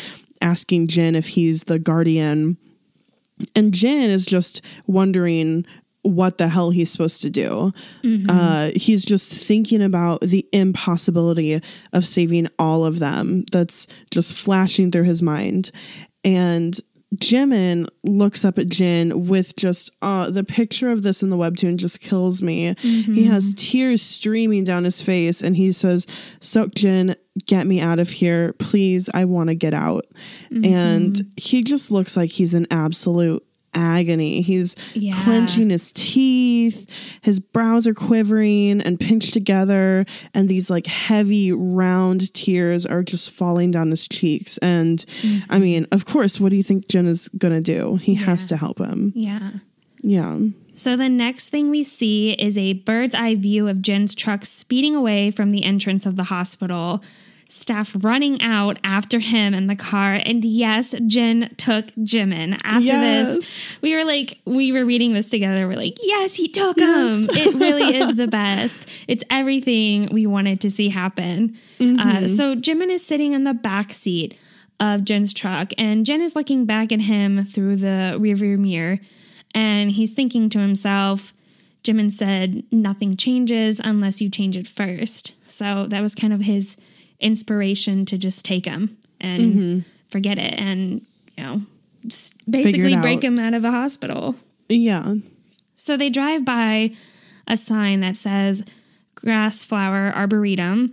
asking 0.42 0.88
Jin 0.88 1.16
if 1.16 1.28
he's 1.28 1.64
the 1.64 1.80
guardian. 1.80 2.58
And 3.56 3.74
Jin 3.74 4.10
is 4.10 4.26
just 4.26 4.62
wondering 4.88 5.66
what 6.06 6.38
the 6.38 6.48
hell 6.48 6.70
he's 6.70 6.92
supposed 6.92 7.22
to 7.24 7.30
do. 7.30 7.74
Mm-hmm. 8.04 8.30
Uh, 8.30 8.70
he's 8.76 9.04
just 9.04 9.32
thinking 9.32 9.82
about 9.82 10.22
the 10.22 10.48
impossibility 10.54 11.60
of 11.94 12.06
saving 12.06 12.48
all 12.60 12.86
of 12.86 13.00
them. 13.00 13.44
That's 13.52 13.88
just 14.12 14.34
flashing 14.34 14.92
through 14.92 15.04
his 15.04 15.22
mind. 15.22 15.72
And 16.24 16.80
Jimin 17.16 17.88
looks 18.04 18.44
up 18.44 18.58
at 18.58 18.68
Jin 18.68 19.28
with 19.28 19.56
just 19.56 19.90
uh, 20.02 20.30
the 20.30 20.44
picture 20.44 20.90
of 20.92 21.04
this 21.04 21.22
in 21.24 21.30
the 21.30 21.38
webtoon 21.38 21.78
just 21.78 22.02
kills 22.02 22.42
me. 22.42 22.76
He 22.80 23.26
has 23.26 23.54
tears 23.58 24.02
streaming 24.02 24.64
down 24.64 24.84
his 24.84 25.02
face 25.02 25.42
and 25.42 25.56
he 25.56 25.72
says, 25.72 26.08
Jin, 26.76 27.16
get 27.46 27.68
me 27.68 27.80
out 27.80 28.00
of 28.00 28.10
here. 28.10 28.54
Please, 28.54 29.10
I 29.14 29.26
want 29.26 29.50
to 29.50 29.56
get 29.56 29.74
out. 29.74 30.06
And 30.66 31.32
he 31.38 31.64
just 31.64 31.92
looks 31.92 32.18
like 32.18 32.32
he's 32.32 32.54
an 32.54 32.66
absolute 32.72 33.46
agony. 33.76 34.42
He's 34.42 34.76
Yeah. 34.94 35.14
clenching 35.24 35.70
his 35.70 35.92
teeth, 35.92 36.88
his 37.22 37.40
brows 37.40 37.86
are 37.86 37.94
quivering 37.94 38.82
and 38.82 39.00
pinched 39.00 39.34
together, 39.34 40.06
and 40.34 40.50
these 40.50 40.70
like 40.70 40.88
heavy, 40.88 41.52
round 41.52 42.34
tears 42.34 42.86
are 42.86 43.04
just 43.04 43.32
falling 43.32 43.72
down 43.72 43.92
his 43.92 44.08
cheeks. 44.08 44.58
And 44.60 45.04
I 45.08 45.28
mm-hmm. 45.28 45.62
mean, 45.62 45.88
of 45.92 46.06
course, 46.06 46.40
what 46.40 46.50
do 46.50 46.56
you 46.56 46.64
think 46.64 46.88
Jin 46.88 47.06
is 47.06 47.28
gonna 47.30 47.62
do? 47.62 47.98
He 47.98 48.16
has 48.16 48.46
to 48.48 48.58
help 48.58 48.80
him. 48.80 49.12
Yeah. 49.16 49.52
Yeah. 50.02 50.40
So 50.76 50.98
the 50.98 51.10
next 51.10 51.50
thing 51.50 51.70
we 51.70 51.84
see 51.84 52.34
is 52.34 52.58
a 52.58 52.74
bird's 52.74 53.16
eye 53.16 53.36
view 53.36 53.68
of 53.70 53.82
Jin's 53.82 54.14
truck 54.14 54.44
speeding 54.46 54.94
away 54.94 55.32
from 55.32 55.50
the 55.50 55.64
entrance 55.64 56.06
of 56.06 56.18
the 56.18 56.26
hospital. 56.26 57.02
Staff 57.48 57.96
running 58.04 58.42
out 58.42 58.78
after 58.84 59.20
him 59.20 59.54
in 59.54 59.68
the 59.68 59.76
car. 59.76 60.20
And 60.26 60.44
yes, 60.44 60.96
Jin 61.08 61.54
took 61.58 61.86
Jimin. 61.98 62.60
After 62.64 62.86
Yes. 62.88 63.36
this, 63.36 63.78
we 63.82 63.96
were 63.96 64.04
like, 64.04 64.40
we 64.46 64.72
were 64.72 64.84
reading 64.84 65.14
this 65.14 65.30
together. 65.30 65.68
We're 65.68 65.78
like, 65.78 65.98
yes, 66.02 66.36
he 66.36 66.48
took 66.48 66.80
him. 66.80 66.86
It 66.88 67.56
really 67.56 67.96
is 67.98 68.16
the 68.16 68.28
best. 68.42 68.90
It's 69.08 69.24
everything 69.30 70.10
we 70.12 70.26
wanted 70.26 70.60
to 70.62 70.72
see 70.72 70.90
happen. 70.90 71.56
Uh, 71.80 72.28
so 72.28 72.56
Jimin 72.56 72.90
is 72.90 73.06
sitting 73.06 73.34
in 73.34 73.44
the 73.44 73.54
back 73.54 73.94
seat 73.94 74.38
of 74.80 75.06
Jin's 75.06 75.32
truck, 75.32 75.72
and 75.78 76.06
Jin 76.06 76.22
is 76.22 76.36
looking 76.36 76.66
back 76.66 76.92
at 76.92 77.02
him 77.02 77.44
through 77.46 77.78
the 77.78 78.18
rearview 78.20 78.58
mirror, 78.58 79.00
and 79.54 79.92
he's 79.92 80.14
thinking 80.14 80.50
to 80.50 80.60
himself, 80.60 81.34
Jimin 81.84 82.12
said, 82.12 82.64
nothing 82.72 83.16
changes 83.16 83.80
unless 83.80 84.20
you 84.22 84.30
change 84.30 84.58
it 84.58 84.68
first. 84.68 85.36
So 85.48 85.86
that 85.88 86.02
was 86.02 86.14
kind 86.16 86.34
of 86.34 86.42
his 86.42 86.76
inspiration 87.20 88.06
to 88.06 88.18
just 88.18 88.46
take 88.46 88.66
him 88.66 88.98
and 89.20 89.86
forget 90.10 90.38
it 90.38 90.60
and, 90.60 91.02
you 91.38 91.44
know, 91.44 91.62
just 92.06 92.50
basically 92.50 92.96
break 92.98 93.24
him 93.24 93.40
out 93.40 93.54
of 93.54 93.62
the 93.62 93.72
hospital. 93.72 94.36
Yeah. 94.70 95.16
So 95.74 95.98
they 95.98 96.10
drive 96.10 96.46
by 96.46 96.92
a 97.48 97.58
sign 97.58 98.00
that 98.02 98.18
says 98.18 98.66
Grass 99.16 99.64
Flower 99.64 100.12
Arboretum. 100.16 100.90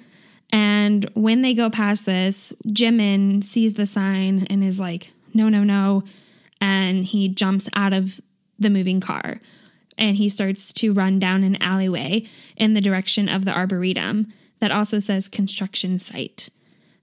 And 0.53 1.09
when 1.15 1.43
they 1.43 1.55
go 1.55 1.71
past 1.71 2.05
this, 2.05 2.53
Jimin 2.67 3.43
sees 3.43 3.75
the 3.75 3.87
sign 3.87 4.47
and 4.51 4.63
is 4.63 4.79
like, 4.79 5.13
no, 5.33 5.49
no, 5.49 5.65
no. 5.65 6.03
And 6.61 7.05
he 7.05 7.29
jumps 7.29 7.69
out 7.75 7.93
of 7.93 8.21
the 8.59 8.71
moving 8.71 9.01
car 9.01 9.41
and 9.99 10.17
he 10.17 10.29
starts 10.29 10.73
to 10.75 10.93
run 10.93 11.19
down 11.19 11.43
an 11.43 11.61
alleyway 11.63 12.25
in 12.57 12.75
the 12.75 12.81
direction 12.81 13.29
of 13.29 13.45
the 13.45 13.57
Arboretum 13.57 14.29
that 14.63 14.71
also 14.71 14.99
says 15.01 15.27
construction 15.29 15.99
site. 15.99 16.49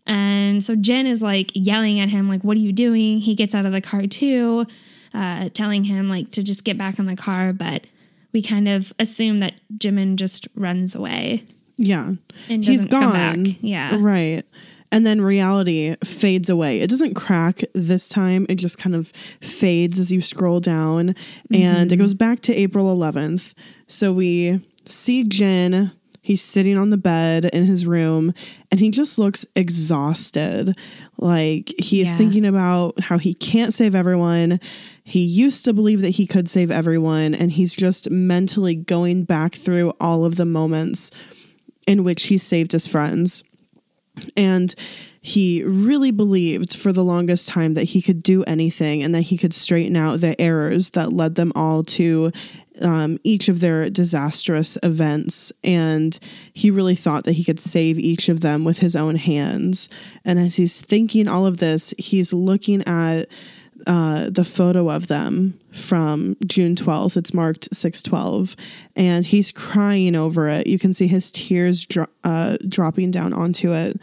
And 0.07 0.63
so 0.63 0.75
Jin 0.75 1.05
is 1.05 1.21
like 1.21 1.51
yelling 1.53 1.99
at 1.99 2.09
him, 2.09 2.27
like, 2.29 2.41
what 2.43 2.57
are 2.57 2.61
you 2.61 2.71
doing? 2.71 3.19
He 3.19 3.35
gets 3.35 3.53
out 3.53 3.65
of 3.65 3.71
the 3.73 3.81
car 3.81 4.07
too, 4.07 4.65
uh, 5.13 5.49
telling 5.49 5.83
him 5.83 6.09
like 6.09 6.31
to 6.31 6.41
just 6.41 6.63
get 6.63 6.77
back 6.77 6.97
in 6.97 7.05
the 7.05 7.15
car. 7.15 7.53
But 7.53 7.85
we 8.33 8.41
kind 8.41 8.67
of 8.67 8.93
assume 8.97 9.39
that 9.41 9.59
Jimin 9.77 10.15
just 10.15 10.47
runs 10.55 10.95
away. 10.95 11.43
Yeah. 11.77 12.13
And 12.49 12.63
He's 12.65 12.85
gone. 12.85 13.45
Yeah. 13.61 13.97
Right. 13.99 14.43
And 14.91 15.05
then 15.05 15.21
reality 15.21 15.95
fades 16.03 16.49
away. 16.49 16.81
It 16.81 16.89
doesn't 16.89 17.13
crack 17.13 17.61
this 17.75 18.09
time. 18.09 18.45
It 18.49 18.55
just 18.55 18.79
kind 18.79 18.95
of 18.95 19.09
fades 19.41 19.99
as 19.99 20.11
you 20.11 20.21
scroll 20.21 20.59
down. 20.59 21.09
And 21.09 21.91
it 21.91 21.95
Mm-hmm. 21.95 21.99
goes 22.01 22.15
back 22.15 22.39
to 22.41 22.55
April 22.55 22.85
11th. 22.95 23.53
So 23.87 24.11
we 24.11 24.61
see 24.85 25.23
Jin. 25.23 25.91
He's 26.21 26.41
sitting 26.41 26.77
on 26.77 26.89
the 26.89 26.97
bed 26.97 27.45
in 27.45 27.65
his 27.65 27.85
room 27.85 28.33
and 28.71 28.79
he 28.79 28.91
just 28.91 29.17
looks 29.17 29.45
exhausted. 29.55 30.75
Like 31.17 31.73
he 31.79 32.01
is 32.01 32.09
Yeah. 32.11 32.17
thinking 32.17 32.45
about 32.45 32.99
how 32.99 33.17
he 33.17 33.33
can't 33.33 33.73
save 33.73 33.95
everyone. 33.95 34.59
He 35.03 35.21
used 35.21 35.65
to 35.65 35.73
believe 35.73 36.01
that 36.01 36.11
he 36.11 36.27
could 36.27 36.49
save 36.49 36.71
everyone. 36.71 37.33
And 37.33 37.51
he's 37.51 37.75
just 37.75 38.09
mentally 38.11 38.75
going 38.75 39.23
back 39.23 39.55
through 39.55 39.93
all 39.99 40.25
of 40.25 40.35
the 40.35 40.45
moments 40.45 41.09
in 41.87 42.03
which 42.03 42.23
he 42.23 42.37
saved 42.37 42.73
his 42.73 42.85
friends. 42.85 43.43
And 44.35 44.75
he 45.21 45.63
really 45.63 46.11
believed 46.11 46.75
for 46.75 46.91
the 46.91 47.03
longest 47.03 47.47
time 47.47 47.73
that 47.73 47.85
he 47.85 48.01
could 48.01 48.21
do 48.21 48.43
anything 48.43 49.01
and 49.01 49.15
that 49.15 49.23
he 49.23 49.37
could 49.37 49.53
straighten 49.53 49.95
out 49.95 50.19
the 50.21 50.39
errors 50.39 50.91
that 50.91 51.13
led 51.13 51.35
them 51.35 51.51
all 51.55 51.83
to 51.83 52.31
um, 52.81 53.17
each 53.23 53.49
of 53.49 53.59
their 53.59 53.89
disastrous 53.89 54.77
events. 54.83 55.51
And 55.63 56.17
he 56.53 56.71
really 56.71 56.95
thought 56.95 57.25
that 57.25 57.33
he 57.33 57.43
could 57.43 57.59
save 57.59 57.97
each 57.97 58.29
of 58.29 58.41
them 58.41 58.63
with 58.63 58.79
his 58.79 58.95
own 58.95 59.15
hands. 59.15 59.89
And 60.25 60.39
as 60.39 60.55
he's 60.55 60.81
thinking 60.81 61.27
all 61.27 61.45
of 61.45 61.59
this, 61.59 61.93
he's 61.97 62.33
looking 62.33 62.81
at 62.87 63.27
uh, 63.87 64.29
the 64.29 64.43
photo 64.43 64.89
of 64.89 65.07
them 65.07 65.59
from 65.71 66.35
June 66.45 66.75
12th. 66.75 67.17
It's 67.17 67.33
marked 67.33 67.69
612. 67.73 68.55
And 68.95 69.25
he's 69.25 69.51
crying 69.51 70.15
over 70.15 70.47
it. 70.47 70.67
You 70.67 70.79
can 70.79 70.93
see 70.93 71.07
his 71.07 71.31
tears 71.31 71.85
dro- 71.85 72.07
uh, 72.23 72.57
dropping 72.67 73.11
down 73.11 73.33
onto 73.33 73.73
it. 73.73 73.99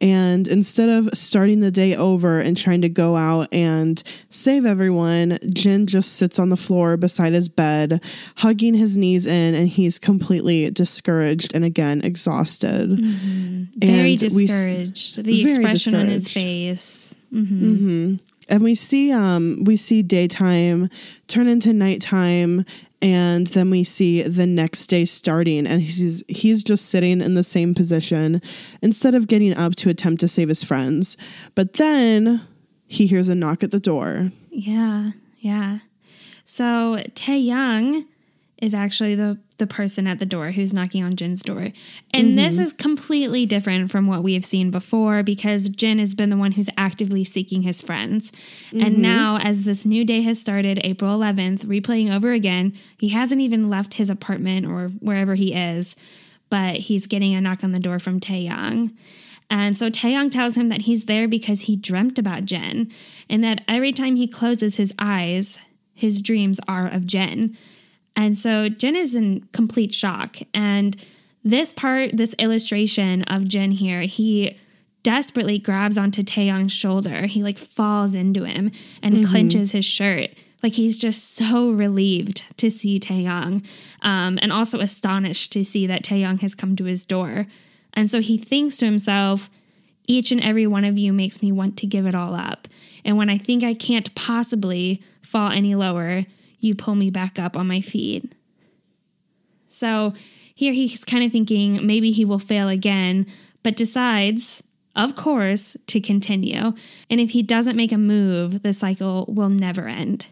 And 0.00 0.46
instead 0.46 0.88
of 0.90 1.08
starting 1.14 1.60
the 1.60 1.70
day 1.70 1.96
over 1.96 2.38
and 2.40 2.54
trying 2.56 2.82
to 2.82 2.88
go 2.88 3.16
out 3.16 3.48
and 3.52 4.02
save 4.28 4.66
everyone, 4.66 5.38
Jin 5.54 5.86
just 5.86 6.16
sits 6.16 6.38
on 6.38 6.50
the 6.50 6.56
floor 6.56 6.96
beside 6.98 7.32
his 7.32 7.48
bed, 7.48 8.02
hugging 8.36 8.74
his 8.74 8.98
knees 8.98 9.24
in, 9.24 9.54
and 9.54 9.68
he's 9.68 9.98
completely 9.98 10.70
discouraged 10.70 11.54
and 11.54 11.64
again 11.64 12.02
exhausted. 12.04 12.90
Mm-hmm. 12.90 13.64
Very 13.78 13.92
And 13.92 14.02
we 14.04 14.16
discouraged. 14.16 15.24
the 15.24 15.42
very 15.42 15.54
expression 15.54 15.94
on 15.94 16.08
his 16.08 16.24
discouraged. 16.24 16.46
face. 16.46 17.16
Mm-hmm. 17.34 17.72
Mm-hmm. 17.72 18.14
and 18.48 18.62
we 18.62 18.74
see 18.76 19.10
um 19.12 19.64
we 19.64 19.76
see 19.76 20.00
daytime 20.00 20.88
turn 21.26 21.48
into 21.48 21.72
nighttime 21.72 22.64
and 23.02 23.46
then 23.48 23.70
we 23.70 23.84
see 23.84 24.22
the 24.22 24.46
next 24.46 24.86
day 24.86 25.04
starting 25.04 25.66
and 25.66 25.82
he's 25.82 26.24
he's 26.28 26.64
just 26.64 26.86
sitting 26.86 27.20
in 27.20 27.34
the 27.34 27.42
same 27.42 27.74
position 27.74 28.40
instead 28.82 29.14
of 29.14 29.28
getting 29.28 29.54
up 29.54 29.74
to 29.76 29.90
attempt 29.90 30.20
to 30.20 30.28
save 30.28 30.48
his 30.48 30.64
friends 30.64 31.16
but 31.54 31.74
then 31.74 32.40
he 32.86 33.06
hears 33.06 33.28
a 33.28 33.34
knock 33.34 33.62
at 33.62 33.70
the 33.70 33.80
door 33.80 34.30
Yeah, 34.50 35.10
yeah. 35.38 35.78
So 36.44 36.96
Taehyung 37.14 38.06
is 38.62 38.72
actually 38.72 39.14
the 39.16 39.38
the 39.58 39.66
person 39.66 40.06
at 40.06 40.18
the 40.18 40.26
door 40.26 40.50
who's 40.50 40.74
knocking 40.74 41.02
on 41.02 41.16
Jin's 41.16 41.42
door. 41.42 41.68
And 42.12 42.38
this 42.38 42.54
mm-hmm. 42.54 42.64
is 42.64 42.72
completely 42.72 43.46
different 43.46 43.90
from 43.90 44.06
what 44.06 44.22
we 44.22 44.34
have 44.34 44.44
seen 44.44 44.70
before 44.70 45.22
because 45.22 45.68
Jin 45.68 45.98
has 45.98 46.14
been 46.14 46.30
the 46.30 46.36
one 46.36 46.52
who's 46.52 46.68
actively 46.76 47.24
seeking 47.24 47.62
his 47.62 47.80
friends. 47.80 48.32
And 48.72 48.82
mm-hmm. 48.82 49.02
now, 49.02 49.38
as 49.38 49.64
this 49.64 49.86
new 49.86 50.04
day 50.04 50.20
has 50.22 50.40
started, 50.40 50.80
April 50.84 51.18
11th, 51.18 51.64
replaying 51.64 52.14
over 52.14 52.32
again, 52.32 52.74
he 52.98 53.08
hasn't 53.08 53.40
even 53.40 53.70
left 53.70 53.94
his 53.94 54.10
apartment 54.10 54.66
or 54.66 54.88
wherever 55.00 55.34
he 55.34 55.54
is, 55.54 55.96
but 56.50 56.76
he's 56.76 57.06
getting 57.06 57.34
a 57.34 57.40
knock 57.40 57.64
on 57.64 57.72
the 57.72 57.80
door 57.80 57.98
from 57.98 58.20
Taehyung. 58.20 58.94
And 59.48 59.76
so 59.76 59.90
Taehyung 59.90 60.30
tells 60.30 60.56
him 60.56 60.68
that 60.68 60.82
he's 60.82 61.04
there 61.04 61.28
because 61.28 61.62
he 61.62 61.76
dreamt 61.76 62.18
about 62.18 62.44
Jin 62.44 62.90
and 63.30 63.44
that 63.44 63.62
every 63.68 63.92
time 63.92 64.16
he 64.16 64.26
closes 64.26 64.76
his 64.76 64.92
eyes, 64.98 65.60
his 65.94 66.20
dreams 66.20 66.60
are 66.68 66.88
of 66.88 67.06
Jin. 67.06 67.56
And 68.16 68.36
so 68.36 68.68
Jin 68.68 68.96
is 68.96 69.14
in 69.14 69.46
complete 69.52 69.92
shock. 69.94 70.38
And 70.54 70.96
this 71.44 71.72
part, 71.72 72.16
this 72.16 72.34
illustration 72.38 73.22
of 73.24 73.46
Jin 73.46 73.70
here, 73.70 74.00
he 74.00 74.56
desperately 75.02 75.58
grabs 75.60 75.96
onto 75.96 76.22
Taehyung's 76.22 76.72
shoulder. 76.72 77.26
He 77.26 77.42
like 77.42 77.58
falls 77.58 78.14
into 78.14 78.44
him 78.44 78.72
and 79.02 79.24
clenches 79.24 79.70
his 79.70 79.84
shirt. 79.84 80.30
Like 80.62 80.72
he's 80.72 80.98
just 80.98 81.36
so 81.36 81.70
relieved 81.70 82.58
to 82.58 82.72
see 82.72 82.98
Taehyung 82.98 83.64
um, 84.02 84.38
and 84.42 84.52
also 84.52 84.80
astonished 84.80 85.52
to 85.52 85.64
see 85.64 85.86
that 85.86 86.02
Taehyung 86.02 86.40
has 86.40 86.56
come 86.56 86.74
to 86.74 86.84
his 86.84 87.04
door. 87.04 87.46
And 87.94 88.10
so 88.10 88.20
he 88.20 88.36
thinks 88.36 88.78
to 88.78 88.84
himself, 88.86 89.48
each 90.08 90.32
and 90.32 90.42
every 90.42 90.66
one 90.66 90.84
of 90.84 90.98
you 90.98 91.12
makes 91.12 91.40
me 91.40 91.52
want 91.52 91.76
to 91.78 91.86
give 91.86 92.06
it 92.06 92.14
all 92.14 92.34
up. 92.34 92.66
And 93.04 93.16
when 93.16 93.30
I 93.30 93.38
think 93.38 93.62
I 93.62 93.74
can't 93.74 94.12
possibly 94.16 95.02
fall 95.22 95.52
any 95.52 95.76
lower, 95.76 96.24
you 96.60 96.74
pull 96.74 96.94
me 96.94 97.10
back 97.10 97.38
up 97.38 97.56
on 97.56 97.66
my 97.66 97.80
feet. 97.80 98.32
So 99.68 100.12
here 100.54 100.72
he's 100.72 101.04
kind 101.04 101.22
of 101.24 101.32
thinking 101.32 101.86
maybe 101.86 102.12
he 102.12 102.24
will 102.24 102.38
fail 102.38 102.68
again, 102.68 103.26
but 103.62 103.76
decides, 103.76 104.62
of 104.94 105.14
course, 105.14 105.76
to 105.88 106.00
continue. 106.00 106.72
And 107.10 107.20
if 107.20 107.30
he 107.30 107.42
doesn't 107.42 107.76
make 107.76 107.92
a 107.92 107.98
move, 107.98 108.62
the 108.62 108.72
cycle 108.72 109.26
will 109.28 109.50
never 109.50 109.86
end. 109.86 110.30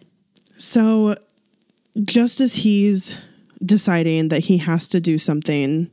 So, 0.57 1.17
just 2.03 2.41
as 2.41 2.55
he's 2.57 3.19
deciding 3.65 4.29
that 4.29 4.45
he 4.45 4.59
has 4.59 4.89
to 4.91 5.01
do 5.01 5.19
something, 5.19 5.91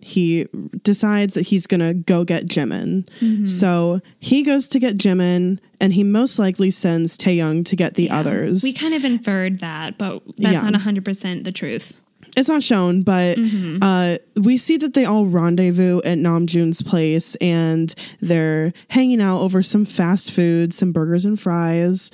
he 0.00 0.46
decides 0.82 1.34
that 1.34 1.48
he's 1.48 1.66
going 1.66 1.80
to 1.80 1.94
go 1.94 2.24
get 2.24 2.46
Jimin. 2.46 3.08
Mm-hmm. 3.20 3.46
So, 3.46 4.00
he 4.20 4.42
goes 4.42 4.68
to 4.68 4.78
get 4.78 4.96
Jimin, 4.96 5.58
and 5.84 5.92
he 5.92 6.02
most 6.02 6.38
likely 6.38 6.70
sends 6.70 7.16
Taehyung 7.18 7.64
to 7.66 7.76
get 7.76 7.94
the 7.94 8.10
others. 8.10 8.62
We 8.62 8.72
kind 8.72 8.94
of 8.94 9.04
inferred 9.04 9.60
that, 9.60 9.98
but 9.98 10.22
that's 10.38 10.62
Yeah. 10.62 10.70
not 10.70 10.80
100% 10.80 11.44
the 11.44 11.52
truth. 11.52 12.00
it's 12.36 12.48
not 12.48 12.64
shown, 12.64 13.02
but 13.02 13.36
Mm-hmm. 13.38 13.78
uh, 13.80 14.16
we 14.34 14.56
see 14.56 14.76
that 14.78 14.94
they 14.94 15.04
all 15.04 15.26
rendezvous 15.26 15.98
at 16.04 16.18
Namjoon's 16.18 16.82
place 16.82 17.36
and 17.36 17.94
they're 18.20 18.72
hanging 18.88 19.20
out 19.20 19.40
over 19.40 19.62
some 19.62 19.84
fast 19.84 20.32
food, 20.32 20.74
some 20.74 20.90
burgers 20.90 21.24
and 21.24 21.38
fries. 21.38 22.10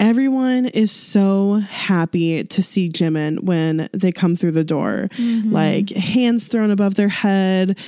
Everyone 0.00 0.64
is 0.64 0.90
so 0.90 1.56
happy 1.56 2.42
to 2.42 2.62
see 2.62 2.88
Jimin 2.88 3.44
when 3.44 3.90
they 3.92 4.12
come 4.12 4.34
through 4.34 4.52
the 4.52 4.64
door. 4.64 5.08
Mm-hmm. 5.12 5.52
Like 5.52 5.90
hands 5.90 6.48
thrown 6.48 6.70
above 6.70 6.94
their 6.94 7.08
head, 7.08 7.78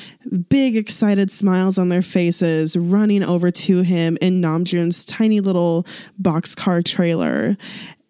big 0.51 0.77
excited 0.77 1.31
smiles 1.31 1.79
on 1.79 1.89
their 1.89 2.03
faces, 2.03 2.77
running 2.77 3.25
over 3.25 3.51
to 3.51 3.81
him 3.81 4.19
in 4.21 4.43
Namjoon's 4.43 5.07
tiny 5.07 5.41
little 5.41 5.87
boxcar 6.21 6.85
trailer. 6.85 7.57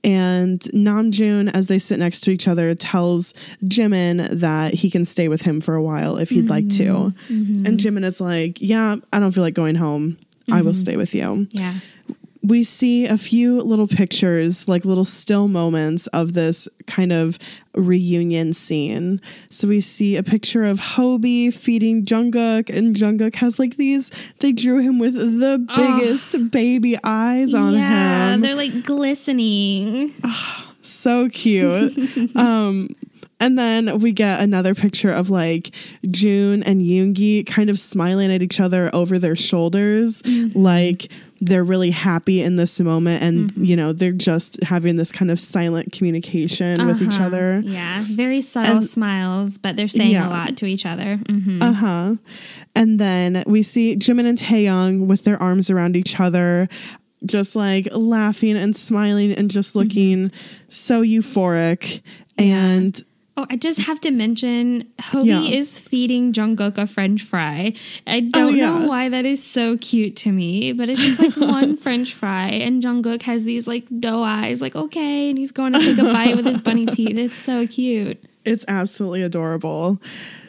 And 0.03 0.59
Namjoon, 0.59 1.55
as 1.55 1.69
they 1.69 1.79
sit 1.79 2.01
next 2.01 2.23
to 2.23 2.33
each 2.33 2.49
other, 2.49 2.75
tells 2.75 3.35
Jimin 3.65 4.31
that 4.41 4.75
he 4.75 4.91
can 4.91 5.05
stay 5.05 5.29
with 5.29 5.43
him 5.43 5.61
for 5.61 5.77
a 5.77 5.83
while 5.83 6.17
if 6.17 6.31
he'd 6.31 6.51
like 6.51 6.69
to. 6.71 6.83
Mm-hmm. 6.83 7.35
Mm-hmm. 7.35 7.67
And 7.67 7.79
Jimin 7.79 8.03
is 8.05 8.21
like, 8.21 8.61
Yeah, 8.61 8.97
I 9.13 9.21
don't 9.21 9.31
feel 9.31 9.45
like 9.45 9.55
going 9.55 9.77
home. 9.77 10.19
I 10.51 10.63
will 10.63 10.73
mm-hmm. 10.73 10.81
stay 10.81 10.97
with 10.97 11.15
you 11.15 11.47
Yeah. 11.53 11.75
We 12.43 12.65
see 12.65 13.07
a 13.07 13.17
few 13.17 13.61
little 13.61 13.87
pictures, 13.87 14.67
like 14.67 14.85
little 14.85 15.05
still 15.05 15.47
moments 15.47 16.09
of 16.09 16.33
this 16.33 16.69
kind 16.87 17.13
of 17.13 17.39
reunion 17.75 18.53
scene. 18.53 19.21
So 19.49 19.69
we 19.69 19.81
see 19.81 20.17
a 20.17 20.23
picture 20.23 20.65
of 20.65 20.81
Hobie 20.81 21.55
feeding 21.55 22.05
Jungkook, 22.05 22.69
and 22.69 22.97
Jungkook 22.97 23.37
has 23.37 23.59
like 23.59 23.77
these. 23.77 24.11
They 24.41 24.53
drew 24.53 24.79
him 24.79 24.99
with 24.99 25.15
the 25.15 25.59
biggest 25.77 26.51
baby 26.51 26.99
eyes 27.05 27.55
on 27.55 27.75
yeah, 27.75 27.79
him. 28.35 28.43
Yeah, 28.43 28.49
they're 28.49 28.57
like 28.57 28.85
glistening. 28.85 30.13
so 30.83 31.29
cute. 31.29 32.37
um, 32.37 32.89
and 33.43 33.59
then 33.59 33.99
we 33.99 34.13
get 34.13 34.41
another 34.41 34.75
picture 34.75 35.11
of 35.11 35.29
like 35.29 35.75
June 36.11 36.63
and 36.63 36.81
Yoongi 36.81 37.45
kind 37.47 37.69
of 37.69 37.79
smiling 37.79 38.33
at 38.33 38.41
each 38.43 38.61
other 38.61 38.89
over 38.95 39.19
their 39.19 39.37
shoulders, 39.37 40.23
like 40.55 41.11
they're 41.45 41.65
really 41.65 41.91
happy 41.91 42.41
in 42.41 42.55
this 42.57 42.79
moment, 42.81 43.23
and 43.23 43.53
you 43.57 43.75
know 43.77 43.93
they're 43.93 44.13
just 44.13 44.63
having 44.63 44.97
this 44.97 45.11
kind 45.13 45.31
of 45.31 45.41
silent 45.41 45.93
communication 45.93 46.87
with 46.87 47.03
each 47.03 47.19
other. 47.21 47.61
Yeah, 47.65 48.05
very 48.09 48.41
subtle 48.41 48.77
And- 48.77 48.85
smiles, 48.85 49.59
but 49.59 49.75
they're 49.77 49.89
saying 49.89 50.13
Yeah. 50.13 50.29
a 50.29 50.31
lot 50.31 50.57
to 50.59 50.67
each 50.67 50.87
other. 50.87 51.17
hmm 51.17 51.61
Uh 51.61 51.73
huh. 51.73 52.17
And 52.75 52.99
then 52.99 53.43
we 53.47 53.63
see 53.63 53.97
Jimin 53.97 54.25
and 54.27 54.39
Taehyung 54.39 55.07
with 55.07 55.25
their 55.25 55.43
arms 55.43 55.69
around 55.69 55.97
each 55.97 56.19
other, 56.21 56.69
just 57.27 57.55
like 57.57 57.89
laughing 57.93 58.57
and 58.57 58.75
smiling 58.75 59.33
and 59.33 59.51
just 59.51 59.75
looking 59.77 60.31
so 60.69 61.03
euphoric. 61.03 62.01
And 62.39 62.99
Oh, 63.35 63.47
I 63.49 63.57
just 63.57 63.81
have 63.83 63.99
to 64.01 64.11
mention, 64.11 64.93
Hobie 64.99 65.27
Yeah. 65.27 65.41
Oh, 65.41 65.45
is 65.45 65.81
feeding 65.81 66.35
Jungkook 66.35 66.77
a 66.77 66.87
French 66.87 67.23
fry. 67.23 67.73
I 68.07 68.21
don't 68.21 68.57
yeah. 68.57 68.67
know 68.67 68.87
why 68.87 69.09
that 69.09 69.25
is 69.25 69.43
so 69.43 69.79
cute 69.79 70.17
to 70.17 70.33
me, 70.33 70.73
but 70.73 70.91
it's 70.91 71.01
just 71.01 71.19
like 71.19 71.35
one 71.37 71.77
French 71.79 72.13
fry, 72.13 72.49
and 72.49 72.83
Jungkook 72.83 73.23
has 73.23 73.45
these 73.45 73.67
like 73.67 73.87
doe 74.01 74.23
eyes, 74.23 74.61
like 74.61 74.77
okay, 74.77 75.31
and 75.31 75.39
he's 75.39 75.53
going 75.53 75.73
to 75.73 75.79
take 75.79 75.97
a 75.99 76.03
bite 76.03 76.37
with 76.37 76.45
his 76.45 76.61
bunny 76.61 76.85
teeth. 76.95 77.17
It's 77.17 77.37
so 77.37 77.67
cute. 77.67 78.23
It's 78.45 78.67
absolutely 78.69 79.23
adorable. 79.23 79.99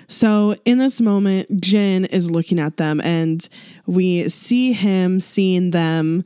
So, 0.10 0.56
in 0.66 0.78
this 0.78 1.00
moment, 1.00 1.62
Jin 1.62 2.04
is 2.06 2.30
looking 2.30 2.60
at 2.60 2.76
them, 2.76 3.00
and 3.02 3.48
we 3.86 4.28
see 4.28 4.74
him 4.74 5.22
seeing 5.22 5.72
them, 5.72 6.26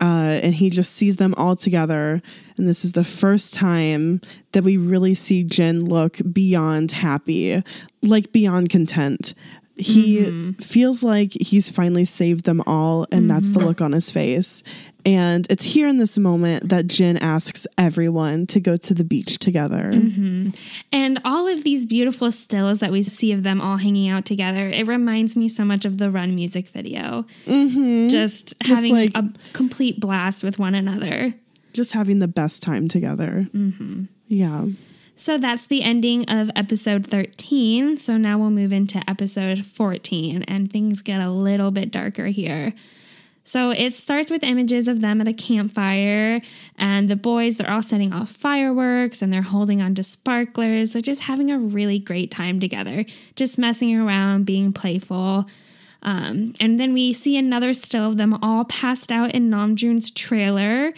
uh, 0.00 0.40
and 0.42 0.52
he 0.52 0.68
just 0.68 0.94
sees 0.94 1.16
them 1.16 1.32
all 1.36 1.54
together. 1.54 2.22
And 2.56 2.68
this 2.68 2.84
is 2.84 2.92
the 2.92 3.04
first 3.04 3.54
time 3.54 4.20
that 4.52 4.64
we 4.64 4.76
really 4.76 5.14
see 5.14 5.44
Jin 5.44 5.84
look 5.84 6.18
beyond 6.32 6.92
happy, 6.92 7.62
like 8.02 8.32
beyond 8.32 8.70
content. 8.70 9.34
He 9.76 10.18
mm-hmm. 10.18 10.52
feels 10.52 11.02
like 11.02 11.32
he's 11.32 11.70
finally 11.70 12.04
saved 12.04 12.44
them 12.44 12.62
all, 12.66 13.06
and 13.10 13.28
that's 13.28 13.50
the 13.50 13.58
mm-hmm. 13.58 13.68
look 13.68 13.80
on 13.80 13.92
his 13.92 14.10
face. 14.10 14.62
And 15.04 15.46
it's 15.50 15.64
here 15.64 15.88
in 15.88 15.96
this 15.96 16.16
moment 16.18 16.68
that 16.68 16.86
Jin 16.86 17.16
asks 17.16 17.66
everyone 17.76 18.46
to 18.48 18.60
go 18.60 18.76
to 18.76 18.94
the 18.94 19.02
beach 19.02 19.38
together. 19.38 19.90
Mm-hmm. 19.92 20.48
And 20.92 21.20
all 21.24 21.48
of 21.48 21.64
these 21.64 21.86
beautiful 21.86 22.30
stills 22.30 22.78
that 22.80 22.92
we 22.92 23.02
see 23.02 23.32
of 23.32 23.42
them 23.42 23.60
all 23.60 23.78
hanging 23.78 24.08
out 24.08 24.24
together, 24.24 24.68
it 24.68 24.86
reminds 24.86 25.36
me 25.36 25.48
so 25.48 25.64
much 25.64 25.84
of 25.84 25.98
the 25.98 26.10
Run 26.10 26.34
music 26.34 26.68
video. 26.68 27.24
Mm-hmm. 27.46 28.08
Just, 28.08 28.54
having 28.62 28.94
like- 28.94 29.16
a 29.16 29.32
complete 29.52 29.98
blast 29.98 30.44
with 30.44 30.58
one 30.58 30.74
another. 30.74 31.34
Just 31.72 31.92
having 31.92 32.18
the 32.18 32.28
best 32.28 32.62
time 32.62 32.88
together. 32.88 33.48
Mm-hmm. 33.54 34.04
Yeah. 34.28 34.66
So 35.14 35.38
that's 35.38 35.66
the 35.66 35.82
ending 35.82 36.28
of 36.28 36.50
episode 36.56 37.06
13. 37.06 37.96
So 37.96 38.16
now 38.16 38.38
we'll 38.38 38.50
move 38.50 38.72
into 38.72 39.02
episode 39.08 39.64
14, 39.64 40.42
and 40.44 40.72
things 40.72 41.02
get 41.02 41.20
a 41.20 41.30
little 41.30 41.70
bit 41.70 41.90
darker 41.90 42.26
here. 42.26 42.72
So 43.44 43.70
it 43.70 43.92
starts 43.92 44.30
with 44.30 44.44
images 44.44 44.86
of 44.86 45.00
them 45.00 45.20
at 45.20 45.28
a 45.28 45.32
campfire, 45.32 46.40
and 46.78 47.08
the 47.08 47.16
boys, 47.16 47.56
they're 47.56 47.70
all 47.70 47.82
setting 47.82 48.12
off 48.12 48.30
fireworks 48.30 49.20
and 49.20 49.32
they're 49.32 49.42
holding 49.42 49.82
on 49.82 49.94
to 49.96 50.02
sparklers. 50.02 50.92
They're 50.92 51.02
just 51.02 51.22
having 51.22 51.50
a 51.50 51.58
really 51.58 51.98
great 51.98 52.30
time 52.30 52.60
together, 52.60 53.04
just 53.34 53.58
messing 53.58 53.98
around, 53.98 54.46
being 54.46 54.72
playful. 54.72 55.46
Um, 56.02 56.52
and 56.60 56.80
then 56.80 56.92
we 56.92 57.12
see 57.12 57.36
another 57.36 57.74
still 57.74 58.08
of 58.08 58.16
them 58.16 58.34
all 58.42 58.64
passed 58.64 59.12
out 59.12 59.32
in 59.32 59.50
Namjoon's 59.50 60.10
trailer. 60.10 60.92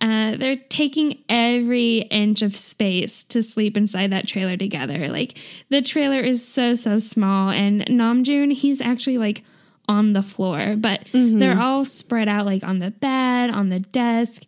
Uh, 0.00 0.36
they're 0.36 0.56
taking 0.56 1.22
every 1.28 1.98
inch 2.10 2.40
of 2.40 2.56
space 2.56 3.22
to 3.24 3.42
sleep 3.42 3.76
inside 3.76 4.10
that 4.10 4.26
trailer 4.26 4.56
together. 4.56 5.08
Like 5.08 5.38
the 5.68 5.82
trailer 5.82 6.20
is 6.20 6.46
so 6.46 6.74
so 6.74 6.98
small, 6.98 7.50
and 7.50 7.82
Namjoon 7.86 8.52
he's 8.52 8.80
actually 8.80 9.18
like 9.18 9.44
on 9.88 10.12
the 10.12 10.22
floor, 10.22 10.76
but 10.76 11.08
they're 11.12 11.58
all 11.58 11.84
spread 11.84 12.28
out 12.28 12.46
like 12.46 12.62
on 12.62 12.78
the 12.78 12.92
bed, 12.92 13.50
on 13.50 13.68
the 13.68 13.80
desk. 13.80 14.44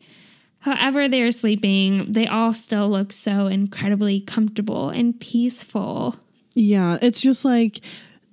However, 0.61 1.09
they're 1.09 1.33
sleeping, 1.33 2.13
they 2.13 2.29
all 2.29 2.53
still 2.53 2.89
look 2.89 3.13
so 3.13 3.49
incredibly 3.49 4.21
comfortable 4.21 4.91
and 4.91 5.19
peaceful. 5.19 6.15
Yeah. 6.55 6.99
It's 7.03 7.21
just 7.21 7.45
like 7.45 7.81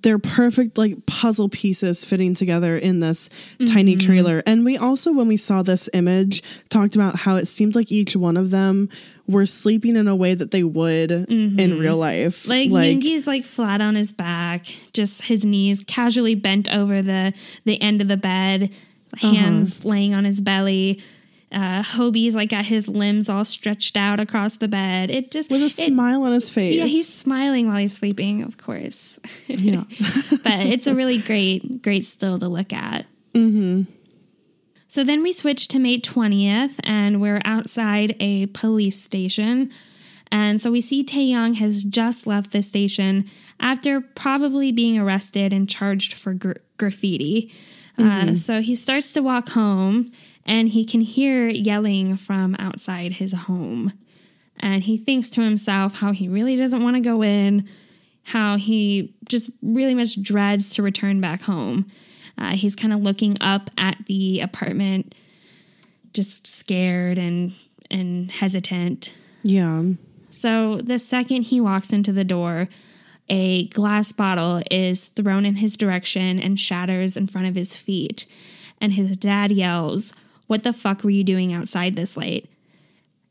they're 0.02 0.18
perfect 0.18 0.78
like 0.78 1.04
puzzle 1.06 1.48
pieces 1.48 2.04
fitting 2.04 2.34
together 2.34 2.76
in 2.78 3.00
this 3.00 3.28
tiny 3.66 3.96
Mm-hmm. 3.96 4.06
trailer. 4.06 4.42
And 4.46 4.64
we 4.64 4.76
also, 4.78 5.12
when 5.12 5.28
we 5.28 5.36
saw 5.36 5.62
this 5.62 5.88
image, 5.92 6.42
talked 6.70 6.94
about 6.94 7.16
how 7.16 7.36
it 7.36 7.46
seemed 7.46 7.74
like 7.74 7.92
each 7.92 8.16
one 8.16 8.36
of 8.36 8.50
them 8.50 8.88
were 9.26 9.46
sleeping 9.46 9.96
in 9.96 10.08
a 10.08 10.16
way 10.16 10.34
that 10.34 10.50
they 10.50 10.64
would 10.64 11.10
in 11.12 11.78
real 11.78 11.96
life. 11.96 12.44
Mm-hmm. 12.46 12.72
Like, 12.72 12.88
Yoongi's 12.88 13.26
like 13.26 13.44
flat 13.44 13.80
on 13.80 13.94
his 13.94 14.12
back, 14.12 14.64
just 14.92 15.22
his 15.26 15.44
knees 15.44 15.84
casually 15.86 16.34
bent 16.34 16.72
over 16.72 17.02
the 17.02 17.32
the 17.64 17.80
end 17.82 18.00
of 18.00 18.08
the 18.08 18.16
bed, 18.16 18.72
Uh-huh. 19.12 19.32
hands 19.34 19.84
laying 19.84 20.14
on 20.14 20.24
his 20.24 20.40
belly. 20.40 21.00
Uh, 21.52 21.82
Hobie's 21.82 22.36
like 22.36 22.50
got 22.50 22.64
his 22.64 22.86
limbs 22.86 23.28
all 23.28 23.44
stretched 23.44 23.96
out 23.96 24.20
across 24.20 24.56
the 24.56 24.68
bed. 24.68 25.10
It 25.10 25.30
just 25.30 25.50
with 25.50 25.62
a 25.62 25.66
it- 25.66 25.70
smile 25.70 26.22
on 26.22 26.32
his 26.32 26.48
face. 26.48 26.76
Yeah, 26.76 26.84
he's 26.84 27.12
smiling 27.12 27.66
while 27.66 27.78
he's 27.78 27.96
sleeping, 27.96 28.42
of 28.42 28.56
course. 28.56 29.18
Yeah. 29.48 29.84
but 30.44 30.60
it's 30.66 30.86
a 30.86 30.94
really 30.94 31.18
great, 31.18 31.82
great 31.82 32.06
still 32.06 32.38
to 32.38 32.48
look 32.48 32.72
at. 32.72 33.06
Mm-hmm. 33.34 33.82
So 34.86 35.04
then 35.04 35.22
we 35.22 35.32
switch 35.32 35.68
to 35.68 35.78
May 35.78 36.00
20th, 36.00 36.80
and 36.82 37.20
we're 37.20 37.40
outside 37.44 38.16
a 38.18 38.46
police 38.46 39.00
station. 39.00 39.70
And 40.32 40.60
so 40.60 40.70
we 40.72 40.80
see 40.80 41.04
Taehyung 41.04 41.56
has 41.56 41.84
just 41.84 42.26
left 42.26 42.52
the 42.52 42.62
station 42.62 43.26
after 43.58 44.00
probably 44.00 44.72
being 44.72 44.98
arrested 44.98 45.52
and 45.52 45.68
charged 45.68 46.14
for 46.14 46.34
gr- 46.34 46.52
graffiti. 46.76 47.52
Uh, 47.98 48.34
so 48.34 48.62
he 48.62 48.74
starts 48.74 49.12
to 49.12 49.20
walk 49.20 49.50
home, 49.50 50.10
and 50.46 50.68
he 50.68 50.84
can 50.84 51.00
hear 51.00 51.48
yelling 51.48 52.16
from 52.16 52.56
outside 52.58 53.12
his 53.12 53.32
home. 53.32 53.92
And 54.58 54.82
he 54.82 54.98
thinks 54.98 55.30
to 55.30 55.40
himself 55.40 55.96
how 56.00 56.12
he 56.12 56.28
really 56.28 56.56
doesn't 56.56 56.82
want 56.82 56.96
to 56.96 57.00
go 57.00 57.22
in, 57.22 57.68
how 58.24 58.56
he 58.56 59.14
just 59.28 59.50
really 59.62 59.94
much 59.94 60.22
dreads 60.22 60.74
to 60.74 60.82
return 60.82 61.20
back 61.20 61.42
home. 61.42 61.86
Uh, 62.36 62.50
he's 62.50 62.76
kind 62.76 62.92
of 62.92 63.00
looking 63.00 63.36
up 63.40 63.70
at 63.78 63.96
the 64.06 64.40
apartment, 64.40 65.14
just 66.12 66.46
scared 66.46 67.18
and 67.18 67.52
and 67.90 68.30
hesitant. 68.30 69.16
yeah. 69.42 69.82
So 70.30 70.76
the 70.76 70.98
second 70.98 71.42
he 71.42 71.60
walks 71.60 71.92
into 71.92 72.12
the 72.12 72.22
door, 72.22 72.68
a 73.28 73.66
glass 73.68 74.12
bottle 74.12 74.62
is 74.70 75.08
thrown 75.08 75.44
in 75.44 75.56
his 75.56 75.76
direction 75.76 76.38
and 76.38 76.58
shatters 76.58 77.16
in 77.16 77.26
front 77.26 77.48
of 77.48 77.56
his 77.56 77.76
feet. 77.76 78.26
And 78.80 78.92
his 78.92 79.16
dad 79.16 79.50
yells, 79.50 80.14
What 80.50 80.64
the 80.64 80.72
fuck 80.72 81.04
were 81.04 81.10
you 81.10 81.22
doing 81.22 81.52
outside 81.52 81.94
this 81.94 82.16
late? 82.16 82.50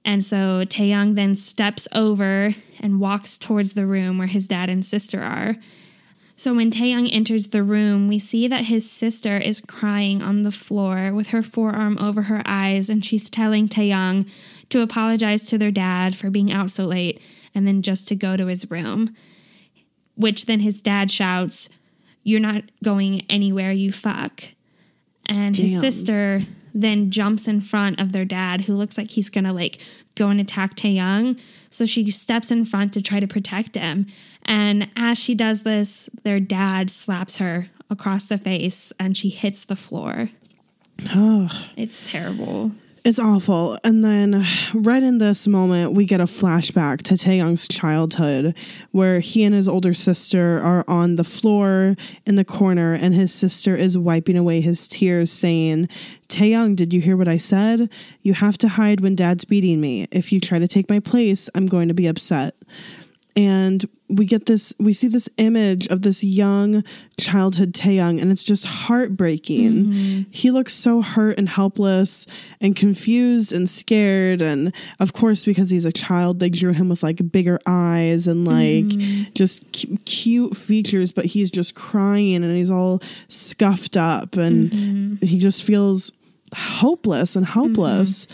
And 0.06 0.24
so 0.24 0.64
Taehyung 0.64 1.16
then 1.16 1.36
steps 1.36 1.86
over 1.94 2.56
and 2.80 3.02
walks 3.02 3.38
towards 3.38 3.74
the 3.74 3.86
room 3.86 4.18
where 4.18 4.26
his 4.26 4.48
dad 4.48 4.70
and 4.70 4.86
sister 4.86 5.22
are. 5.22 5.58
So 6.38 6.56
when 6.56 6.72
Taehyung 6.72 7.10
enters 7.12 7.48
the 7.48 7.62
room, 7.62 8.08
we 8.08 8.20
see 8.20 8.48
that 8.48 8.68
his 8.68 8.90
sister 8.90 9.36
is 9.36 9.60
crying 9.60 10.22
on 10.22 10.44
the 10.44 10.52
floor 10.52 11.12
with 11.12 11.32
her 11.32 11.42
forearm 11.42 11.98
over 11.98 12.22
her 12.22 12.42
eyes, 12.46 12.90
and 12.90 13.04
she's 13.04 13.30
telling 13.30 13.68
Taehyung 13.68 14.26
to 14.70 14.80
apologize 14.80 15.44
to 15.50 15.58
their 15.58 15.72
dad 15.72 16.16
for 16.16 16.30
being 16.30 16.54
out 16.54 16.72
so 16.72 16.86
late 16.86 17.22
and 17.54 17.68
then 17.68 17.82
just 17.82 18.08
to 18.08 18.16
go 18.16 18.38
to 18.38 18.46
his 18.46 18.72
room. 18.72 19.14
Which 20.16 20.46
then 20.46 20.62
his 20.62 20.82
dad 20.82 21.12
shouts, 21.12 21.68
You're 22.24 22.40
not 22.40 22.64
going 22.82 23.26
anywhere, 23.30 23.74
you 23.74 23.92
fuck. 23.92 24.42
And 25.26 25.58
his 25.58 25.82
sister 25.82 26.44
then 26.82 27.12
jumps 27.12 27.48
in 27.48 27.62
front 27.62 28.00
of 28.00 28.12
their 28.12 28.26
dad, 28.26 28.62
who 28.62 28.76
looks 28.76 28.98
like 28.98 29.12
he's 29.12 29.30
gonna 29.30 29.54
like 29.54 29.82
go 30.16 30.30
and 30.30 30.40
attack 30.40 30.76
Taehyung. 30.76 31.40
So 31.70 31.86
she 31.86 32.10
steps 32.12 32.52
in 32.52 32.66
front 32.66 32.94
to 32.94 33.02
try 33.02 33.20
to 33.20 33.28
protect 33.28 33.76
him. 33.76 34.08
And 34.46 34.90
as 34.96 35.20
she 35.20 35.36
does 35.36 35.64
this, 35.64 36.10
their 36.24 36.40
dad 36.40 36.90
slaps 36.90 37.38
her 37.38 37.70
across 37.90 38.26
the 38.26 38.38
face 38.38 38.94
and 39.00 39.16
she 39.16 39.30
hits 39.30 39.66
the 39.66 39.76
floor. 39.76 40.30
it's 41.78 42.10
terrible. 42.12 42.72
It's 43.06 43.20
awful. 43.20 43.78
And 43.84 44.04
then 44.04 44.46
right 44.74 45.02
in 45.02 45.18
this 45.18 45.48
moment, 45.48 45.94
we 45.94 46.06
get 46.06 46.20
a 46.20 46.26
flashback 46.26 47.02
to 47.04 47.14
Taehyung's 47.14 47.68
childhood 47.68 48.58
where 48.92 49.20
he 49.20 49.44
and 49.44 49.56
his 49.56 49.68
older 49.68 49.94
sister 49.94 50.60
are 50.60 50.84
on 50.88 51.16
the 51.16 51.24
floor 51.24 51.96
in 52.26 52.36
the 52.36 52.46
corner 52.46 52.94
and 52.94 53.14
his 53.14 53.34
sister 53.34 53.76
is 53.76 53.98
wiping 53.98 54.38
away 54.38 54.62
his 54.62 54.88
tears 54.88 55.32
saying, 55.32 55.88
Taehyung, 56.28 56.76
did 56.76 56.94
you 56.94 57.02
hear 57.02 57.18
what 57.18 57.28
I 57.28 57.38
said? 57.38 57.92
You 58.22 58.34
have 58.34 58.58
to 58.60 58.68
hide 58.68 59.02
when 59.02 59.16
dad's 59.16 59.46
beating 59.46 59.80
me. 59.82 60.08
If 60.12 60.32
you 60.32 60.40
try 60.40 60.60
to 60.60 60.68
take 60.68 60.90
my 60.90 61.00
place, 61.00 61.50
I'm 61.56 61.68
going 61.68 61.88
to 61.88 61.94
be 61.94 62.08
upset. 62.08 62.56
And 63.36 63.86
we 64.10 64.26
get 64.26 64.48
this, 64.48 64.74
we 64.80 64.94
see 64.94 65.08
this 65.08 65.30
image 65.38 65.88
of 65.88 66.02
this 66.02 66.24
young 66.24 66.84
childhood 67.20 67.74
Taehyung, 67.74 68.22
and 68.22 68.32
it's 68.32 68.44
just 68.44 68.66
heartbreaking. 68.66 69.72
Mm-hmm. 69.72 70.22
He 70.32 70.52
looks 70.52 70.74
so 70.74 71.02
hurt 71.02 71.38
and 71.38 71.48
helpless 71.48 72.26
and 72.60 72.76
confused 72.76 73.54
and 73.54 73.70
scared. 73.70 74.42
And 74.42 74.74
of 75.00 75.14
course, 75.14 75.46
because 75.46 75.70
he's 75.70 75.86
a 75.86 75.92
child, 75.92 76.40
they 76.40 76.50
drew 76.50 76.74
him 76.74 76.90
with 76.90 77.04
like 77.04 77.32
bigger 77.32 77.60
eyes 77.68 78.26
and 78.26 78.46
like 78.46 78.86
mm-hmm. 78.86 79.32
just 79.36 79.64
cu- 79.74 79.98
cute 80.06 80.58
features, 80.58 81.12
but 81.12 81.26
he's 81.26 81.52
just 81.52 81.76
crying 81.76 82.44
and 82.44 82.56
he's 82.56 82.72
all 82.72 83.02
scuffed 83.28 83.96
up 83.96 84.36
and 84.36 84.72
mm-hmm. 84.72 85.26
he 85.26 85.38
just 85.38 85.64
feels 85.64 86.12
hopeless 86.56 87.36
and 87.36 87.46
helpless. 87.46 88.28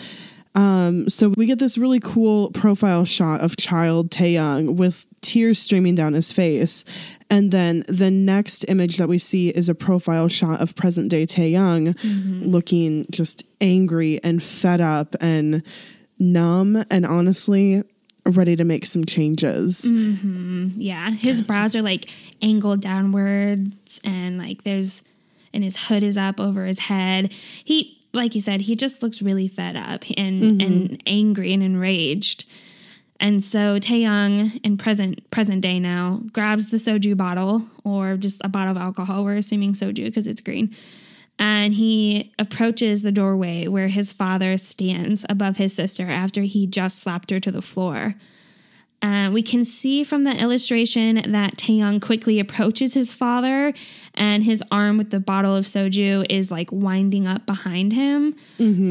Um, 0.55 1.09
so 1.09 1.29
we 1.35 1.45
get 1.45 1.59
this 1.59 1.77
really 1.77 1.99
cool 1.99 2.49
profile 2.51 3.05
shot 3.05 3.41
of 3.41 3.57
child 3.57 4.09
Taehyung 4.09 4.75
with 4.75 5.05
tears 5.21 5.59
streaming 5.59 5.95
down 5.95 6.13
his 6.13 6.31
face. 6.31 6.85
And 7.29 7.51
then 7.51 7.83
the 7.87 8.09
next 8.11 8.65
image 8.67 8.97
that 8.97 9.09
we 9.09 9.17
see 9.17 9.49
is 9.49 9.67
a 9.67 9.75
profile 9.75 10.27
shot 10.27 10.61
of 10.61 10.75
present 10.75 11.09
day 11.09 11.25
Taehyung 11.25 11.95
looking 12.41 13.05
just 13.11 13.43
angry 13.59 14.19
and 14.23 14.41
fed 14.41 14.79
up 14.79 15.15
and 15.19 15.63
numb 16.19 16.83
and 16.89 17.05
honestly 17.05 17.83
ready 18.25 18.55
to 18.55 18.63
make 18.63 18.85
some 18.85 19.05
changes. 19.05 19.91
Yeah, 19.91 21.11
his 21.11 21.41
brows 21.41 21.75
are 21.75 21.81
like 21.81 22.09
angled 22.41 22.81
downwards, 22.81 23.99
and 24.03 24.37
like 24.37 24.63
there's, 24.63 25.03
and 25.53 25.63
his 25.63 25.87
hood 25.87 26.03
is 26.03 26.17
up 26.17 26.39
over 26.39 26.65
his 26.65 26.79
head. 26.79 27.33
He, 27.33 27.99
like 28.15 28.35
you 28.35 28.41
said, 28.41 28.61
he 28.61 28.75
just 28.75 29.03
looks 29.03 29.21
really 29.21 29.47
fed 29.47 29.75
up 29.75 30.03
and 30.17 30.41
mm-hmm. 30.41 30.61
and 30.61 31.03
angry 31.05 31.53
and 31.53 31.61
enraged. 31.61 32.45
And 33.19 33.41
so 33.43 33.79
Taehyung, 33.79 34.59
in 34.63 34.77
present 34.77 35.29
present 35.31 35.61
day 35.61 35.79
now, 35.79 36.21
grabs 36.33 36.71
the 36.71 36.77
soju 36.77 37.15
bottle 37.15 37.63
or 37.83 38.17
just 38.17 38.41
a 38.43 38.49
bottle 38.49 38.71
of 38.71 38.77
alcohol. 38.77 39.23
We're 39.23 39.35
assuming 39.35 39.73
soju 39.73 40.05
because 40.05 40.27
it's 40.27 40.41
green. 40.41 40.71
And 41.37 41.73
he 41.73 42.33
approaches 42.39 43.03
the 43.03 43.11
doorway 43.11 43.67
where 43.67 43.87
his 43.87 44.13
father 44.13 44.55
stands 44.57 45.25
above 45.27 45.57
his 45.57 45.75
sister 45.75 46.09
after 46.09 46.41
he 46.41 46.65
just 46.65 46.99
slapped 46.99 47.29
her 47.29 47.41
to 47.41 47.51
the 47.51 47.61
floor. 47.61 48.15
Uh, 49.01 49.29
we 49.31 49.43
can 49.43 49.63
see 49.63 50.03
from 50.03 50.23
the 50.23 50.35
illustration 50.41 51.31
that 51.31 51.57
Taehyung 51.57 52.01
quickly 52.01 52.39
approaches 52.39 52.93
his 52.95 53.13
father, 53.15 53.71
and 54.15 54.43
his 54.43 54.63
arm 54.71 54.97
with 54.97 55.11
the 55.11 55.19
bottle 55.19 55.55
of 55.55 55.65
soju 55.65 56.25
is 56.29 56.49
like 56.49 56.71
winding 56.71 57.27
up 57.27 57.45
behind 57.45 57.93
him. 57.93 58.33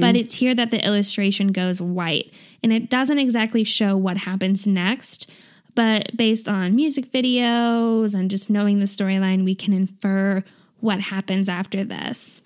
But 0.00 0.14
it's 0.14 0.36
here 0.36 0.54
that 0.54 0.70
the 0.70 0.84
illustration 0.86 1.48
goes 1.48 1.80
white, 1.82 2.32
and 2.62 2.72
it 2.72 2.88
doesn't 2.90 3.18
exactly 3.18 3.64
show 3.64 3.96
what 3.96 4.18
happens 4.18 4.66
next. 4.66 5.30
But 5.74 6.16
based 6.16 6.48
on 6.48 6.76
music 6.76 7.10
videos 7.10 8.14
and 8.14 8.30
just 8.30 8.48
knowing 8.48 8.78
the 8.78 8.86
storyline, 8.86 9.44
we 9.44 9.56
can 9.56 9.72
infer 9.72 10.44
what 10.78 11.00
happens 11.00 11.48
after 11.48 11.82
this. 11.82 12.42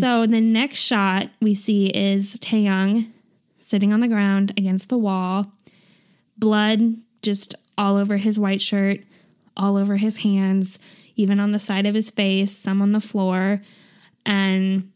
So 0.00 0.26
the 0.26 0.40
next 0.40 0.76
shot 0.76 1.30
we 1.40 1.54
see 1.54 1.86
is 1.86 2.38
Taehyung 2.40 3.10
sitting 3.56 3.92
on 3.92 4.00
the 4.00 4.08
ground 4.08 4.52
against 4.56 4.88
the 4.88 4.98
wall 4.98 5.52
blood 6.38 6.96
just 7.22 7.54
all 7.76 7.96
over 7.96 8.16
his 8.16 8.38
white 8.38 8.60
shirt, 8.60 9.00
all 9.56 9.76
over 9.76 9.96
his 9.96 10.18
hands, 10.18 10.78
even 11.16 11.40
on 11.40 11.52
the 11.52 11.58
side 11.58 11.86
of 11.86 11.94
his 11.94 12.10
face, 12.10 12.52
some 12.56 12.80
on 12.82 12.92
the 12.92 13.00
floor. 13.00 13.60
And 14.26 14.90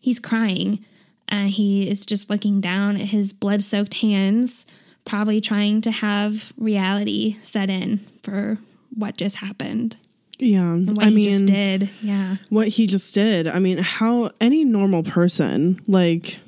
he's 0.00 0.18
crying. 0.18 0.84
And 1.28 1.48
he 1.50 1.88
is 1.88 2.04
just 2.06 2.28
looking 2.30 2.60
down 2.60 2.96
at 2.96 3.08
his 3.08 3.32
blood 3.32 3.62
soaked 3.62 3.94
hands, 4.00 4.66
probably 5.04 5.40
trying 5.40 5.80
to 5.82 5.90
have 5.90 6.52
reality 6.56 7.32
set 7.40 7.70
in 7.70 8.00
for 8.22 8.58
what 8.94 9.16
just 9.16 9.36
happened 9.36 9.96
Yeah. 10.40 10.72
and 10.72 10.96
what 10.96 11.06
I 11.06 11.10
he 11.10 11.14
mean, 11.14 11.30
just 11.30 11.46
did. 11.46 11.90
Yeah. 12.02 12.36
what 12.48 12.66
he 12.68 12.88
just 12.88 13.14
did. 13.14 13.46
I 13.46 13.60
mean, 13.60 13.78
how 13.78 14.32
any 14.40 14.64
normal 14.64 15.04
person 15.04 15.80
like 15.86 16.38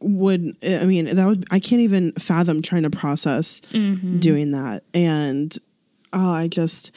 would 0.00 0.56
I 0.62 0.84
mean 0.84 1.06
that 1.16 1.26
would 1.26 1.44
I 1.50 1.60
can't 1.60 1.82
even 1.82 2.12
fathom 2.12 2.62
trying 2.62 2.82
to 2.84 2.90
process 2.90 3.60
doing 3.60 4.50
that. 4.52 4.82
And 4.94 5.56
oh, 6.12 6.30
I 6.30 6.48
just 6.48 6.90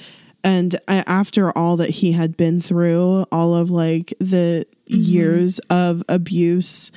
and 0.43 0.75
I, 0.87 1.03
after 1.05 1.51
all 1.57 1.75
that 1.77 1.89
he 1.89 2.13
had 2.13 2.37
been 2.37 2.61
through, 2.61 3.23
all 3.31 3.55
of 3.55 3.69
like 3.71 4.13
the 4.19 4.65
years 4.87 5.59
of 5.69 6.03
abuse 6.09 6.91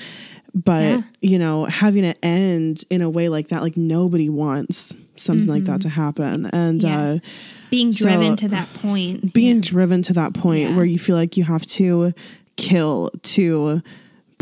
but 0.55 0.83
Yeah. 0.83 1.02
you 1.22 1.38
know 1.38 1.64
having 1.64 2.05
it 2.05 2.18
end 2.22 2.85
in 2.90 3.00
a 3.02 3.09
way 3.11 3.28
like 3.31 3.48
that 3.48 3.62
like 3.62 3.76
nobody 3.76 4.28
wants 4.28 4.94
something 5.16 5.48
like 5.48 5.64
that 5.64 5.81
to 5.83 5.88
happen 5.88 6.46
and 6.52 6.81
Mm-hmm. 6.81 6.88
Yeah. 6.88 7.00
uh 7.14 7.18
Being 7.70 7.92
So, 7.94 8.05
driven 8.07 8.37
to 8.37 8.48
that 8.48 8.72
point. 8.74 9.33
being 9.33 9.57
Yeah. 9.57 9.62
driven 9.62 10.02
to 10.02 10.12
that 10.14 10.35
point 10.35 10.76
where 10.76 10.85
you 10.85 10.98
feel 10.98 11.16
like 11.16 11.37
you 11.38 11.44
have 11.44 11.64
to 11.78 12.12
kill 12.57 13.11
to 13.22 13.81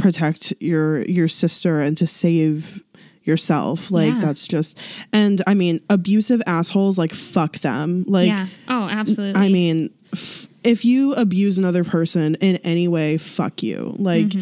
protect 0.01 0.53
your 0.61 1.03
your 1.03 1.29
sister 1.29 1.81
and 1.81 1.97
to 1.99 2.07
save 2.07 2.83
yourself 3.25 3.91
like 3.91 4.13
Yeah. 4.15 4.21
that's 4.21 4.49
just 4.49 4.79
and 5.13 5.43
i 5.47 5.55
mean 5.55 5.81
abusive 5.91 6.41
assholes 6.47 6.99
like 6.99 7.13
fuck 7.13 7.59
them 7.59 8.05
like 8.09 8.29
yeah. 8.29 8.47
Oh, 8.69 8.89
absolutely. 8.89 9.41
i 9.41 9.49
mean 9.49 9.91
f- 10.13 10.49
if 10.65 10.85
you 10.85 11.13
abuse 11.15 11.59
another 11.59 11.85
person 11.85 12.35
in 12.37 12.57
any 12.65 12.89
way 12.89 13.19
fuck 13.19 13.63
you 13.63 13.95
like 13.99 14.33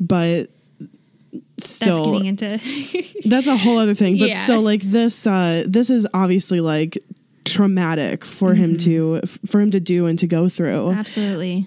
but 0.00 0.48
Mm-hmm. 0.80 1.36
that's 1.56 1.68
still 1.70 2.12
getting 2.12 2.26
into. 2.26 2.46
that's 3.28 3.46
a 3.48 3.56
whole 3.56 3.78
other 3.78 3.94
thing 3.94 4.18
but 4.18 4.28
Yeah. 4.28 4.38
still 4.44 4.62
like 4.62 4.82
this 4.82 5.26
uh 5.26 5.64
this 5.66 5.90
is 5.90 6.06
obviously 6.14 6.60
like 6.60 6.96
traumatic 7.44 8.24
for 8.24 8.54
him 8.54 8.76
Mm-hmm. 8.76 9.20
to 9.22 9.26
for 9.46 9.60
him 9.60 9.70
to 9.72 9.80
do 9.80 10.06
and 10.06 10.18
to 10.20 10.26
go 10.26 10.48
through 10.48 10.92
absolutely. 10.92 11.66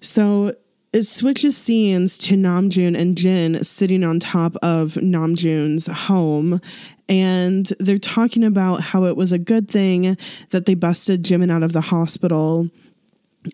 so 0.00 0.54
it 0.96 1.04
switches 1.04 1.54
scenes 1.58 2.16
to 2.16 2.36
Namjoon 2.36 2.98
and 2.98 3.18
Jin 3.18 3.62
sitting 3.62 4.02
on 4.02 4.18
top 4.18 4.56
of 4.62 4.94
Namjoon's 4.94 5.88
home. 5.88 6.58
And 7.06 7.66
they're 7.78 7.98
talking 7.98 8.42
about 8.42 8.80
how 8.80 9.04
it 9.04 9.14
was 9.14 9.30
a 9.30 9.38
good 9.38 9.70
thing 9.70 10.16
that 10.50 10.64
they 10.64 10.74
busted 10.74 11.22
Jimin 11.22 11.52
out 11.52 11.62
of 11.62 11.74
the 11.74 11.82
hospital. 11.82 12.70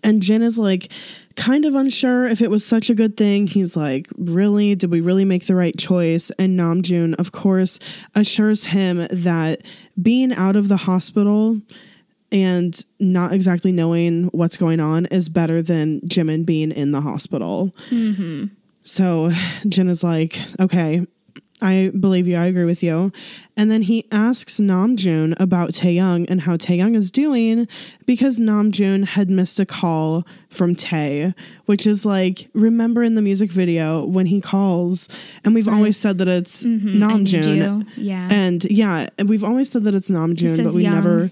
And 0.04 0.22
Jin 0.22 0.42
is 0.42 0.56
like 0.56 0.92
kind 1.34 1.64
of 1.64 1.74
unsure 1.74 2.28
if 2.28 2.40
it 2.40 2.48
was 2.48 2.64
such 2.64 2.88
a 2.88 2.94
good 2.94 3.16
thing. 3.16 3.48
He's 3.48 3.76
like, 3.76 4.06
Really? 4.16 4.76
Did 4.76 4.92
we 4.92 5.00
really 5.00 5.24
make 5.24 5.46
the 5.46 5.56
right 5.56 5.76
choice? 5.76 6.30
And 6.38 6.56
Namjoon, 6.56 7.16
of 7.18 7.32
course, 7.32 7.80
assures 8.14 8.66
him 8.66 9.08
that 9.10 9.62
being 10.00 10.32
out 10.32 10.54
of 10.54 10.68
the 10.68 10.76
hospital 10.76 11.60
and 12.32 12.84
not 12.98 13.32
exactly 13.32 13.70
knowing 13.70 14.24
what's 14.28 14.56
going 14.56 14.80
on 14.80 15.06
is 15.06 15.28
better 15.28 15.62
than 15.62 16.00
Jimin 16.00 16.44
being 16.46 16.72
in 16.72 16.90
the 16.90 17.02
hospital. 17.02 17.74
Mm-hmm. 17.90 18.46
So 18.82 19.30
Jin 19.68 19.88
is 19.88 20.02
like, 20.02 20.38
okay, 20.58 21.06
I 21.60 21.92
believe 21.98 22.26
you. 22.26 22.36
I 22.36 22.46
agree 22.46 22.64
with 22.64 22.82
you. 22.82 23.12
And 23.56 23.70
then 23.70 23.82
he 23.82 24.06
asks 24.10 24.58
Namjoon 24.58 25.38
about 25.38 25.70
Taehyung 25.70 26.28
and 26.28 26.40
how 26.40 26.56
Taehyung 26.56 26.96
is 26.96 27.10
doing 27.12 27.68
because 28.04 28.40
Namjoon 28.40 29.04
had 29.04 29.30
missed 29.30 29.60
a 29.60 29.66
call 29.66 30.26
from 30.48 30.74
Tae, 30.74 31.32
which 31.66 31.86
is 31.86 32.04
like, 32.04 32.48
remember 32.52 33.04
in 33.04 33.14
the 33.14 33.22
music 33.22 33.52
video 33.52 34.04
when 34.04 34.26
he 34.26 34.40
calls, 34.40 35.08
and 35.44 35.54
we've 35.54 35.68
always 35.68 35.96
said 35.96 36.18
that 36.18 36.26
it's 36.26 36.64
mm-hmm. 36.64 36.86
need 36.86 37.28
Namjoon. 37.28 37.88
Yeah. 37.96 38.28
And 38.32 38.64
yeah, 38.64 39.08
and 39.16 39.28
we've 39.28 39.44
always 39.44 39.70
said 39.70 39.84
that 39.84 39.94
it's 39.94 40.10
Namjoon, 40.10 40.64
but 40.64 40.74
we 40.74 40.82
young. 40.82 40.94
never 40.94 41.30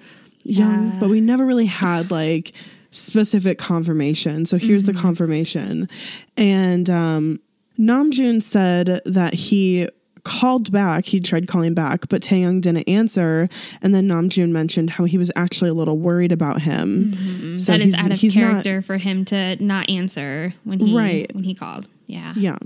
young, 0.51 0.89
Yeah. 0.93 0.97
but 1.01 1.09
we 1.11 1.21
never 1.21 1.47
really 1.47 1.67
had 1.85 2.11
like 2.11 2.53
specific 2.91 3.59
confirmation. 3.59 4.47
So 4.47 4.59
here's 4.59 4.85
Mm-hmm. 4.85 4.97
the 4.97 5.01
confirmation. 5.01 5.89
And 6.37 6.89
um 6.91 7.41
Namjoon 7.79 8.43
said 8.43 9.01
that 9.07 9.33
he 9.35 9.89
called 10.23 10.71
back, 10.71 11.07
he 11.07 11.19
tried 11.19 11.49
calling 11.49 11.73
back, 11.73 12.09
but 12.11 12.21
Taehyung 12.21 12.61
didn't 12.61 12.87
answer. 12.87 13.49
And 13.81 13.95
then 13.95 14.07
Namjoon 14.07 14.51
mentioned 14.51 14.91
how 14.91 15.05
he 15.05 15.17
was 15.17 15.33
actually 15.35 15.71
a 15.71 15.75
little 15.75 15.97
worried 15.97 16.31
about 16.33 16.61
him. 16.61 17.15
So 17.15 17.19
Mm-hmm. 17.19 17.73
that 17.73 17.81
is 17.81 17.95
out 17.95 18.13
of 18.13 18.21
he's 18.21 18.37
not- 18.37 18.43
character 18.51 18.83
for 18.83 18.99
him 18.99 19.25
to 19.27 19.57
not 19.65 19.89
answer 19.89 20.53
when 20.65 20.79
he 20.81 20.95
Right. 20.95 21.35
when 21.35 21.45
he 21.45 21.55
called. 21.55 21.87
Yeah. 22.07 22.35
yeah. 22.37 22.59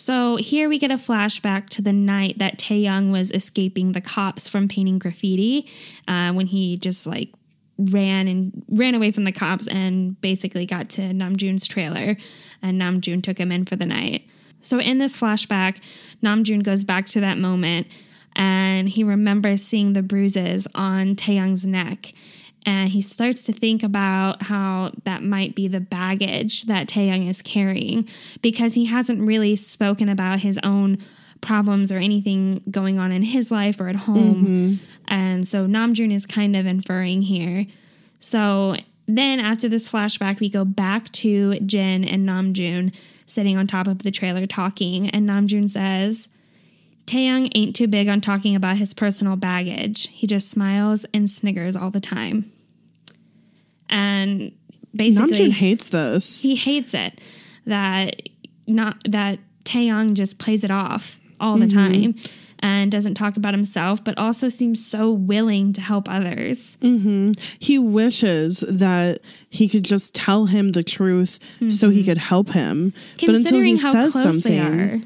So 0.00 0.36
here 0.36 0.70
we 0.70 0.78
get 0.78 0.90
a 0.90 0.94
flashback 0.94 1.68
to 1.70 1.82
the 1.82 1.92
night 1.92 2.38
that 2.38 2.58
Taehyung 2.58 3.12
was 3.12 3.30
escaping 3.30 3.92
the 3.92 4.00
cops 4.00 4.48
from 4.48 4.66
painting 4.66 4.98
graffiti, 4.98 5.68
uh, 6.08 6.32
when 6.32 6.46
he 6.46 6.78
just 6.78 7.06
like 7.06 7.34
ran 7.76 8.26
and 8.26 8.64
ran 8.70 8.94
away 8.94 9.12
from 9.12 9.24
the 9.24 9.30
cops 9.30 9.66
and 9.68 10.18
basically 10.22 10.64
got 10.64 10.88
to 10.90 11.02
Namjoon's 11.02 11.66
trailer, 11.66 12.16
and 12.62 12.80
Namjoon 12.80 13.22
took 13.22 13.36
him 13.36 13.52
in 13.52 13.66
for 13.66 13.76
the 13.76 13.84
night. 13.84 14.26
So 14.58 14.80
in 14.80 14.96
this 14.96 15.18
flashback, 15.18 15.82
Namjoon 16.22 16.62
goes 16.62 16.82
back 16.82 17.04
to 17.08 17.20
that 17.20 17.36
moment, 17.36 17.86
and 18.34 18.88
he 18.88 19.04
remembers 19.04 19.62
seeing 19.62 19.92
the 19.92 20.02
bruises 20.02 20.66
on 20.74 21.14
Taehyung's 21.14 21.66
neck. 21.66 22.14
And 22.66 22.90
he 22.90 23.00
starts 23.00 23.44
to 23.44 23.52
think 23.52 23.82
about 23.82 24.44
how 24.44 24.92
that 25.04 25.22
might 25.22 25.54
be 25.54 25.66
the 25.66 25.80
baggage 25.80 26.64
that 26.64 26.88
Taehyung 26.88 27.28
is 27.28 27.40
carrying 27.42 28.08
because 28.42 28.74
he 28.74 28.84
hasn't 28.84 29.26
really 29.26 29.56
spoken 29.56 30.08
about 30.08 30.40
his 30.40 30.58
own 30.62 30.98
problems 31.40 31.90
or 31.90 31.96
anything 31.96 32.62
going 32.70 32.98
on 32.98 33.12
in 33.12 33.22
his 33.22 33.50
life 33.50 33.80
or 33.80 33.88
at 33.88 33.96
home. 33.96 34.44
Mm-hmm. 34.44 34.74
And 35.08 35.48
so 35.48 35.66
Namjoon 35.66 36.12
is 36.12 36.26
kind 36.26 36.54
of 36.54 36.66
inferring 36.66 37.22
here. 37.22 37.66
So 38.18 38.76
then 39.06 39.40
after 39.40 39.68
this 39.68 39.90
flashback, 39.90 40.38
we 40.40 40.50
go 40.50 40.64
back 40.64 41.10
to 41.12 41.58
Jin 41.60 42.04
and 42.04 42.28
Namjoon 42.28 42.94
sitting 43.26 43.56
on 43.56 43.66
top 43.66 43.86
of 43.86 44.00
the 44.00 44.10
trailer 44.10 44.46
talking. 44.46 45.08
And 45.08 45.28
Namjoon 45.28 45.70
says, 45.70 46.28
Taehyung 47.10 47.50
ain't 47.56 47.74
too 47.74 47.88
big 47.88 48.06
on 48.08 48.20
talking 48.20 48.54
about 48.54 48.76
his 48.76 48.94
personal 48.94 49.34
baggage. 49.34 50.08
He 50.08 50.28
just 50.28 50.48
smiles 50.48 51.04
and 51.12 51.28
sniggers 51.28 51.74
all 51.74 51.90
the 51.90 52.00
time. 52.00 52.52
And 53.88 54.52
basically, 54.94 55.38
Namjoon 55.38 55.50
hates 55.50 55.88
this. 55.88 56.42
he 56.42 56.54
hates 56.54 56.94
it 56.94 57.20
that 57.66 58.22
not 58.68 59.02
that 59.08 59.40
Taehyung 59.64 60.14
just 60.14 60.38
plays 60.38 60.62
it 60.62 60.70
off 60.70 61.18
all 61.40 61.56
the 61.56 61.66
time 61.66 62.14
and 62.60 62.92
doesn't 62.92 63.14
talk 63.14 63.36
about 63.36 63.54
himself, 63.54 64.04
but 64.04 64.16
also 64.16 64.48
seems 64.48 64.84
so 64.86 65.10
willing 65.10 65.72
to 65.72 65.80
help 65.80 66.08
others. 66.08 66.76
he 67.58 67.78
wishes 67.78 68.60
that 68.68 69.18
he 69.48 69.68
could 69.68 69.84
just 69.84 70.14
tell 70.14 70.44
him 70.44 70.72
the 70.72 70.84
truth 70.84 71.40
so 71.70 71.90
he 71.90 72.04
could 72.04 72.18
help 72.18 72.50
him. 72.50 72.92
Mm-hmm. 72.92 73.26
Considering 73.26 73.78
how 73.78 73.92
close 74.10 74.44
they 74.44 74.60
are. 74.60 75.00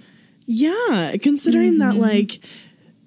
Yeah, 0.47 1.17
considering 1.21 1.79
that 1.79 1.95
mm-hmm. 1.95 2.03
like 2.03 2.41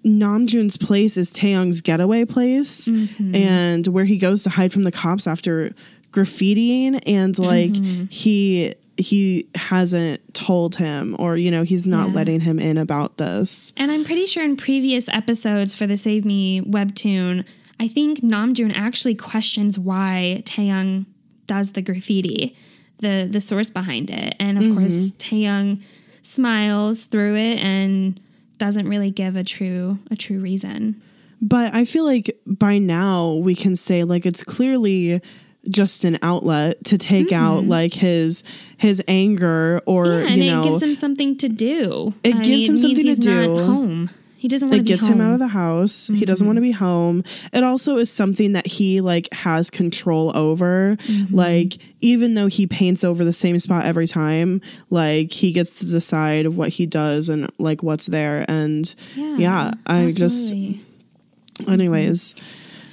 Namjoon's 0.05 0.77
place 0.77 1.17
is 1.17 1.31
Taehyung's 1.33 1.81
getaway 1.81 2.25
place 2.25 2.87
mm-hmm. 2.87 3.35
and 3.35 3.87
where 3.87 4.05
he 4.05 4.17
goes 4.17 4.43
to 4.43 4.49
hide 4.49 4.71
from 4.73 4.83
the 4.83 4.91
cops 4.91 5.27
after 5.27 5.73
graffitiing 6.11 7.01
and 7.05 7.33
mm-hmm. 7.35 7.43
like 7.43 8.11
he 8.11 8.73
he 8.97 9.47
hasn't 9.53 10.33
told 10.33 10.75
him 10.75 11.15
or 11.19 11.37
you 11.37 11.51
know 11.51 11.61
he's 11.63 11.85
not 11.85 12.09
Yeah. 12.09 12.15
letting 12.15 12.39
him 12.39 12.59
in 12.59 12.77
about 12.77 13.17
this. 13.17 13.73
And 13.77 13.91
I'm 13.91 14.03
pretty 14.03 14.25
sure 14.25 14.43
in 14.43 14.57
previous 14.57 15.07
episodes 15.09 15.75
for 15.77 15.85
the 15.85 15.97
Save 15.97 16.25
Me 16.25 16.61
webtoon, 16.61 17.47
I 17.79 17.87
think 17.87 18.21
Namjoon 18.21 18.73
actually 18.75 19.13
questions 19.15 19.77
why 19.77 20.41
Taehyung 20.45 21.05
does 21.45 21.73
the 21.73 21.81
graffiti, 21.83 22.55
the 22.99 23.27
the 23.29 23.41
source 23.41 23.69
behind 23.69 24.09
it. 24.09 24.35
And 24.39 24.57
of 24.57 24.75
course, 24.75 25.11
Taehyung 25.11 25.83
smiles 26.27 27.05
through 27.05 27.35
it 27.35 27.59
and 27.59 28.19
doesn't 28.57 28.87
really 28.87 29.11
give 29.11 29.35
a 29.35 29.43
true 29.43 29.99
a 30.11 30.15
true 30.15 30.39
reason. 30.39 31.01
But 31.41 31.73
I 31.73 31.85
feel 31.85 32.03
like 32.03 32.35
by 32.45 32.79
now 32.79 33.33
we 33.33 33.55
can 33.55 33.75
say 33.75 34.03
like 34.03 34.25
it's 34.25 34.43
clearly 34.43 35.21
just 35.69 36.03
an 36.05 36.17
outlet 36.21 36.83
to 36.85 36.97
take 36.97 37.31
out 37.31 37.65
like 37.65 37.93
his 37.93 38.43
his 38.77 39.03
anger 39.07 39.81
or 39.85 40.05
Mm-hmm. 40.05 40.25
Yeah, 40.25 40.33
and 40.33 40.43
you 40.43 40.51
know 40.51 40.61
it 40.61 40.63
gives 40.65 40.83
him 40.83 40.95
something 40.95 41.37
to 41.37 41.49
do. 41.49 42.13
It 42.23 42.43
gives 42.43 42.65
him 42.65 42.75
means 42.75 42.81
something 42.81 43.03
to 43.03 43.09
he's 43.09 43.25
not 43.25 43.43
do. 43.43 43.57
home. 43.65 44.09
He 44.47 44.49
doesn't 44.49 44.69
want 44.69 44.85
to 44.85 44.85
it 44.85 44.87
gets 44.87 45.03
home. 45.05 45.15
Mm-hmm. 45.15 45.21
him 45.21 45.27
out 45.27 45.33
of 45.33 45.39
the 45.39 45.47
house 45.47 46.07
he 46.07 46.23
doesn't 46.23 46.47
want 46.47 46.55
to 46.55 46.61
be 46.61 46.71
home 46.71 47.23
it 47.51 47.63
also 47.65 47.97
is 47.97 48.09
something 48.09 48.53
that 48.53 48.65
he 48.65 49.01
like 49.01 49.27
has 49.33 49.69
control 49.69 50.31
over 50.37 50.95
Mm-hmm. 51.01 51.35
like 51.35 51.73
even 51.99 52.33
though 52.35 52.47
he 52.47 52.65
paints 52.65 53.03
over 53.03 53.25
the 53.25 53.33
same 53.33 53.59
spot 53.59 53.83
every 53.83 54.07
time 54.07 54.61
like 54.89 55.31
he 55.31 55.51
gets 55.51 55.79
to 55.79 55.85
decide 55.87 56.47
what 56.47 56.69
he 56.69 56.85
does 56.85 57.27
and 57.29 57.51
like 57.59 57.83
what's 57.83 58.05
there 58.05 58.45
and 58.47 58.95
yeah, 59.15 59.71
i 59.85 60.05
absolutely. 60.05 60.79
just 60.79 61.67
anyways 61.67 62.35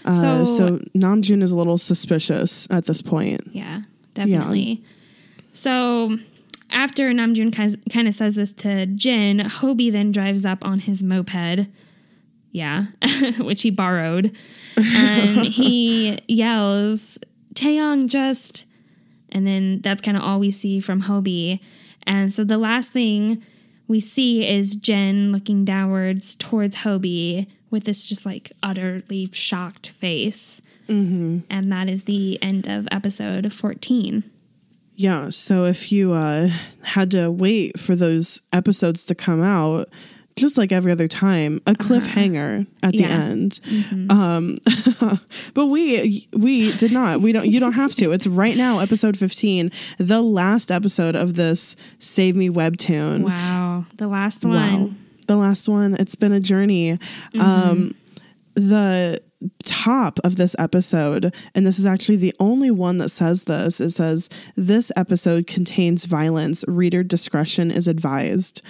uh, 0.04 0.14
So- 0.14 0.44
so, 0.44 0.78
namjoon 0.94 1.42
is 1.42 1.50
a 1.50 1.56
little 1.56 1.78
suspicious 1.78 2.66
at 2.70 2.84
this 2.86 3.00
point 3.02 3.40
Yeah, 3.52 3.82
definitely. 4.14 4.82
So 5.52 6.18
after 6.70 7.10
Namjoon 7.10 7.54
kind 7.90 8.08
of 8.08 8.14
says 8.14 8.36
this 8.36 8.52
to 8.52 8.86
Jin, 8.86 9.38
Hobie 9.38 9.92
then 9.92 10.12
drives 10.12 10.44
up 10.44 10.64
on 10.64 10.80
his 10.80 11.02
moped. 11.02 11.68
Yeah, 12.50 12.86
which 13.38 13.62
he 13.62 13.70
borrowed. 13.70 14.36
And 14.76 15.38
he 15.46 16.18
yells, 16.28 17.18
Taehyung 17.54 18.08
just. 18.08 18.64
And 19.30 19.46
then 19.46 19.80
that's 19.80 20.02
kind 20.02 20.16
of 20.16 20.22
all 20.22 20.38
we 20.38 20.50
see 20.50 20.78
from 20.78 21.02
Hobie. 21.02 21.60
And 22.06 22.32
so 22.32 22.44
the 22.44 22.58
last 22.58 22.92
thing 22.92 23.42
we 23.88 24.00
see 24.00 24.46
is 24.46 24.76
Jin 24.76 25.32
looking 25.32 25.64
downwards 25.64 26.34
towards 26.36 26.76
Hobie 26.78 27.48
with 27.70 27.84
this 27.84 28.08
just 28.08 28.24
like 28.24 28.52
utterly 28.62 29.28
shocked 29.32 29.88
face. 29.88 30.62
Mm-hmm. 30.88 31.40
And 31.50 31.72
that 31.72 31.88
is 31.88 32.04
the 32.04 32.40
end 32.40 32.68
of 32.68 32.86
episode 32.92 33.52
14. 33.52 34.22
Yeah, 34.96 35.30
so 35.30 35.64
if 35.64 35.90
you 35.90 36.12
uh, 36.12 36.48
had 36.82 37.10
to 37.12 37.30
wait 37.30 37.78
for 37.80 37.96
those 37.96 38.40
episodes 38.52 39.04
to 39.06 39.14
come 39.14 39.42
out, 39.42 39.88
just 40.36 40.56
like 40.58 40.70
every 40.72 40.92
other 40.92 41.08
time, 41.08 41.60
a 41.66 41.74
cliffhanger 41.74 42.66
at 42.82 42.92
the 42.92 43.04
Uh-huh. 43.04 43.14
Yeah. 43.14 43.24
end. 43.24 43.60
Um, 44.10 44.56
but 45.54 45.66
we 45.66 46.28
we 46.32 46.72
did 46.76 46.92
not. 46.92 47.20
We 47.20 47.32
don't. 47.32 47.46
You 47.46 47.60
don't 47.60 47.72
have 47.74 47.94
to. 47.96 48.12
It's 48.12 48.26
right 48.26 48.56
now, 48.56 48.78
episode 48.80 49.16
fifteen, 49.18 49.70
the 49.98 50.20
last 50.22 50.70
episode 50.72 51.14
of 51.16 51.34
this 51.34 51.76
Save 51.98 52.36
Me 52.36 52.48
webtoon. 52.48 53.22
Wow. 53.24 53.86
The 53.96 54.06
last 54.08 54.44
one. 54.44 54.54
Wow. 54.54 54.78
one. 54.78 54.98
The 55.26 55.36
last 55.36 55.68
one. 55.68 55.94
It's 55.94 56.14
been 56.16 56.32
a 56.32 56.40
journey. 56.40 56.98
Um, 57.40 57.94
the 58.54 59.20
top 59.64 60.18
of 60.24 60.36
this 60.36 60.54
episode, 60.58 61.34
and 61.54 61.66
this 61.66 61.78
is 61.78 61.86
actually 61.86 62.16
the 62.16 62.34
only 62.38 62.70
one 62.70 62.98
that 62.98 63.08
says 63.10 63.44
this, 63.44 63.80
it 63.80 63.90
says, 63.90 64.28
This 64.56 64.90
episode 64.96 65.46
contains 65.46 66.04
violence. 66.04 66.64
Reader 66.68 67.02
discretion 67.02 67.70
is 67.70 67.88
advised. 67.88 68.62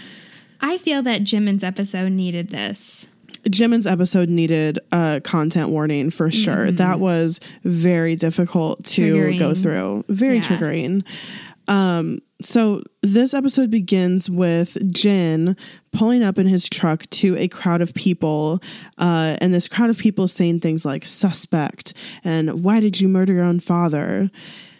I 0.61 0.79
feel 0.79 1.03
that 1.03 1.23
Jimin's 1.23 1.65
episode 1.65 2.13
needed 2.13 2.49
this. 2.51 3.09
Jimin's 3.45 3.87
episode 3.87 4.31
needed 4.31 4.79
a 4.91 5.21
content 5.23 5.69
warning 5.69 6.09
for 6.11 6.31
sure. 6.31 6.71
That 6.71 6.99
was 6.99 7.41
very 7.63 8.17
difficult 8.17 8.83
to 8.87 9.37
go 9.39 9.53
through. 9.53 10.05
Very 10.09 10.37
Yeah. 10.37 10.43
triggering. 10.43 11.05
Um, 11.69 12.21
so 12.43 12.83
this 13.03 13.33
episode 13.33 13.71
begins 13.71 14.29
with 14.29 14.77
Jin 14.93 15.57
pulling 15.93 16.23
up 16.23 16.39
in 16.39 16.47
his 16.47 16.69
truck 16.69 17.09
to 17.11 17.37
a 17.37 17.49
crowd 17.49 17.81
of 17.81 17.95
people, 17.95 18.61
uh, 18.99 19.37
and 19.41 19.55
this 19.55 19.69
crowd 19.69 19.91
of 19.91 19.99
people 19.99 20.29
saying 20.29 20.61
things 20.61 20.85
like 20.85 21.05
"suspect" 21.05 21.95
and 22.25 22.65
"Why 22.65 22.81
did 22.81 23.01
you 23.01 23.09
murder 23.09 23.35
your 23.35 23.45
own 23.45 23.61
father?" 23.61 24.31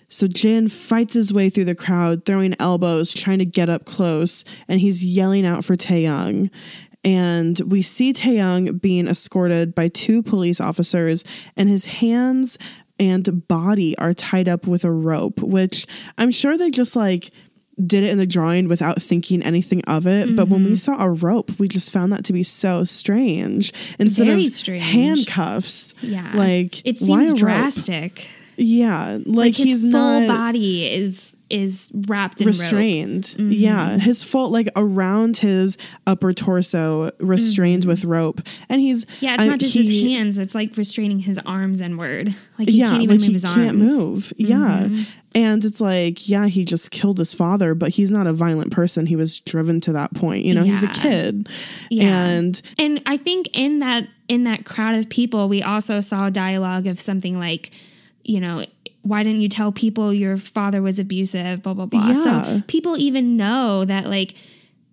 So 0.09 0.27
Jin 0.27 0.69
fights 0.69 1.15
his 1.15 1.33
way 1.33 1.51
through 1.51 1.65
the 1.65 1.75
crowd, 1.75 2.25
throwing 2.25 2.55
elbows, 2.61 3.13
trying 3.13 3.39
to 3.39 3.45
get 3.45 3.69
up 3.69 3.85
close, 3.85 4.45
and 4.69 4.81
he's 4.81 5.05
yelling 5.05 5.47
out 5.47 5.65
for 5.65 5.77
Taehyung. 5.77 6.51
And 7.03 7.61
we 7.61 7.83
see 7.83 8.13
Taehyung 8.13 8.81
being 8.81 9.09
escorted 9.09 9.75
by 9.75 9.89
two 9.89 10.23
police 10.23 10.61
officers, 10.61 11.25
and 11.57 11.69
his 11.69 11.87
hands 11.87 12.59
and 12.99 13.47
body 13.49 13.97
are 13.99 14.15
tied 14.15 14.49
up 14.49 14.67
with 14.67 14.85
a 14.85 14.91
rope, 14.91 15.41
which 15.41 15.87
I'm 16.17 16.31
sure 16.31 16.57
they 16.57 16.71
just 16.71 16.95
like 16.95 17.31
did 17.85 18.05
it 18.05 18.11
in 18.11 18.19
the 18.19 18.27
drawing 18.27 18.69
without 18.69 19.03
thinking 19.03 19.43
anything 19.43 19.83
of 19.85 20.07
it. 20.07 20.37
But 20.37 20.49
when 20.49 20.63
we 20.63 20.71
mm-hmm. 20.71 20.75
saw 20.77 21.03
a 21.03 21.11
rope, 21.11 21.59
we 21.59 21.69
just 21.69 21.93
found 21.93 22.13
that 22.13 22.25
to 22.27 22.33
be 22.33 22.43
so 22.43 22.85
strange. 22.85 23.73
Instead 23.99 24.27
Very 24.27 24.47
of 24.47 24.53
strange. 24.53 24.85
handcuffs, 24.85 25.95
Yeah. 26.01 26.31
like 26.35 26.87
it 26.87 26.99
seems 26.99 27.33
drastic. 27.33 28.29
Yeah, 28.57 29.19
like, 29.25 29.37
Like 29.37 29.57
his 29.57 29.83
full 29.83 29.91
not 29.91 30.29
body 30.29 30.87
is 30.87 31.34
is 31.51 31.91
wrapped 32.07 32.41
in 32.41 32.47
rope. 32.47 32.53
restrained. 32.55 33.25
Mm-hmm. 33.25 33.53
Yeah, 33.53 33.99
his 33.99 34.25
full 34.25 34.51
like 34.51 34.69
around 34.77 35.37
his 35.37 35.77
upper 36.07 36.33
torso 36.33 37.11
restrained 37.21 37.83
mm-hmm. 37.83 37.91
with 37.91 38.05
rope, 38.05 38.41
and 38.69 38.81
he's 38.81 39.07
Yeah, 39.21 39.35
it's 39.35 39.43
I- 39.43 39.47
not 39.47 39.59
just 39.61 39.75
he- 39.75 39.85
his 39.85 40.13
hands, 40.17 40.39
it's 40.39 40.55
like 40.55 40.77
restraining 40.77 41.19
his 41.21 41.39
arms 41.47 41.81
inward. 41.81 42.35
Like 42.59 42.69
he 42.69 42.79
yeah, 42.79 42.91
can't 42.91 43.03
even 43.03 43.17
like 43.17 43.21
move 43.21 43.27
he 43.29 43.33
his 43.35 43.45
can't 43.45 43.59
arms. 43.59 43.93
Mm-hmm. 43.93 44.11
move. 44.11 44.33
Yeah, 44.39 44.57
mm-hmm. 44.85 45.03
and 45.35 45.65
it's 45.65 45.81
like 45.81 46.29
yeah, 46.29 46.47
he 46.47 46.65
just 46.65 46.91
killed 46.91 47.19
his 47.19 47.35
father, 47.35 47.75
but 47.75 47.91
he's 47.91 48.11
not 48.11 48.27
a 48.27 48.33
violent 48.33 48.73
person. 48.73 49.07
He 49.07 49.17
was 49.17 49.41
driven 49.41 49.81
to 49.83 49.93
that 49.93 50.15
point. 50.15 50.45
You 50.45 50.55
know, 50.55 50.63
he's 50.63 50.83
a 50.83 50.89
kid, 50.89 51.49
Yeah. 51.91 52.27
and 52.27 52.61
And 52.79 53.03
I 53.07 53.17
think 53.17 53.49
in 53.57 53.81
that 53.81 54.09
in 54.29 54.45
that 54.45 54.65
crowd 54.65 54.95
of 54.95 55.09
people, 55.11 55.49
we 55.49 55.63
also 55.63 56.01
saw 56.01 56.31
dialogue 56.31 56.87
of 56.87 56.99
something 56.99 57.39
like, 57.39 57.73
you 58.23 58.41
know, 58.41 58.65
why 59.05 59.23
didn't 59.23 59.43
you 59.43 59.49
tell 59.49 59.71
people 59.71 60.13
your 60.13 60.37
father 60.37 60.83
was 60.83 60.99
abusive? 60.99 61.63
Blah 61.63 61.75
blah 61.75 61.87
blah. 61.87 62.09
Yeah. 62.09 62.15
So 62.15 62.63
people 62.67 62.97
even 62.99 63.37
know 63.37 63.85
that 63.85 64.07
like 64.09 64.35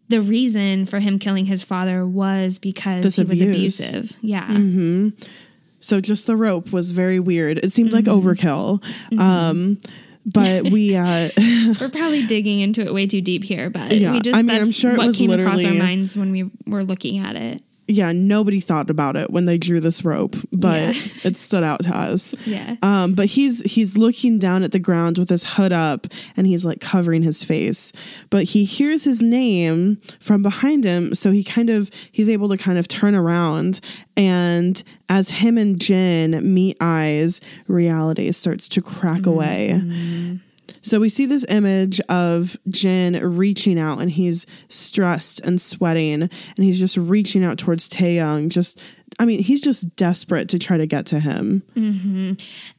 the 0.10 0.22
reason 0.22 0.86
for 0.86 1.00
him 1.00 1.18
killing 1.18 1.46
his 1.46 1.64
father 1.64 2.06
was 2.06 2.60
because 2.60 3.04
This 3.04 3.16
he 3.16 3.24
was 3.24 3.42
abusive. 3.42 4.12
Yeah. 4.22 4.48
so 5.80 6.02
just 6.02 6.28
the 6.28 6.36
rope 6.36 6.72
was 6.74 6.92
very 6.92 7.20
weird. 7.20 7.58
It 7.60 7.72
seemed 7.72 7.94
like 7.94 8.06
Mm-hmm. 8.06 8.28
overkill. 8.28 9.18
Um, 9.20 9.80
but 10.26 10.64
we 10.70 10.96
uh 10.98 11.30
We're 11.80 11.90
probably 11.90 12.26
digging 12.28 12.60
into 12.60 12.82
it 12.82 12.94
way 12.94 13.08
too 13.08 13.22
deep 13.22 13.44
here, 13.44 13.70
but 13.70 13.92
Yeah, 13.94 14.12
we 14.12 14.20
just 14.20 14.38
I 14.38 14.42
mean, 14.42 14.52
I'm 14.58 14.66
that's 14.66 14.76
sure 14.76 14.92
it 14.92 14.98
what 14.98 15.16
came 15.16 15.32
across 15.32 15.64
our 15.66 15.74
minds 15.74 16.18
when 16.18 16.32
we 16.32 16.50
were 16.68 16.84
looking 16.84 17.18
at 17.20 17.36
it. 17.36 17.64
Yeah, 17.88 18.12
nobody 18.14 18.60
thought 18.60 18.90
about 18.90 19.16
it 19.18 19.32
when 19.32 19.46
they 19.46 19.58
drew 19.58 19.80
this 19.80 20.06
rope, 20.06 20.36
but 20.52 20.82
Yeah. 20.96 21.12
it 21.30 21.36
stood 21.36 21.64
out 21.64 21.82
to 21.84 21.96
us. 21.96 22.34
Yeah. 22.46 22.76
Um, 22.82 23.14
but 23.14 23.26
he's 23.28 23.62
he's 23.64 23.98
looking 23.98 24.40
down 24.40 24.64
at 24.64 24.72
the 24.72 24.80
ground 24.80 25.18
with 25.18 25.30
his 25.30 25.44
hood 25.56 25.74
up 25.74 26.08
and 26.38 26.48
he's 26.48 26.64
like 26.64 26.80
covering 26.80 27.24
his 27.24 27.44
face. 27.44 27.92
But 28.30 28.44
he 28.46 28.64
hears 28.64 29.04
his 29.04 29.22
name 29.22 29.98
from 30.20 30.42
behind 30.42 30.84
him, 30.86 31.16
so 31.16 31.32
he 31.32 31.44
kind 31.44 31.70
of 31.70 31.90
he's 32.12 32.30
able 32.30 32.50
to 32.50 32.58
kind 32.58 32.78
of 32.78 32.88
turn 32.88 33.16
around 33.16 33.80
and 34.16 34.82
as 35.10 35.30
him 35.30 35.58
and 35.58 35.80
Jin 35.80 36.54
meet 36.54 36.78
eyes, 36.80 37.42
reality 37.68 38.32
starts 38.32 38.70
to 38.70 38.82
crack 38.82 39.26
away. 39.26 40.40
So 40.82 41.00
we 41.00 41.10
see 41.10 41.26
this 41.26 41.46
image 41.48 42.00
of 42.10 42.58
Jin 42.68 43.14
reaching 43.38 43.80
out 43.80 44.00
and 44.00 44.10
he's 44.10 44.46
stressed 44.70 45.40
and 45.42 45.62
sweating 45.62 46.24
and 46.24 46.30
he's 46.58 46.80
just 46.80 46.98
reaching 46.98 47.44
out 47.44 47.58
towards 47.58 47.88
Taehyung. 47.88 48.50
Just, 48.50 48.82
I 49.20 49.26
mean, 49.26 49.42
he's 49.44 49.62
just 49.62 49.96
desperate 49.96 50.50
to 50.50 50.60
try 50.60 50.78
to 50.78 50.88
get 50.88 51.06
to 51.08 51.20
him. 51.20 51.64
Mm-hmm. 51.76 52.30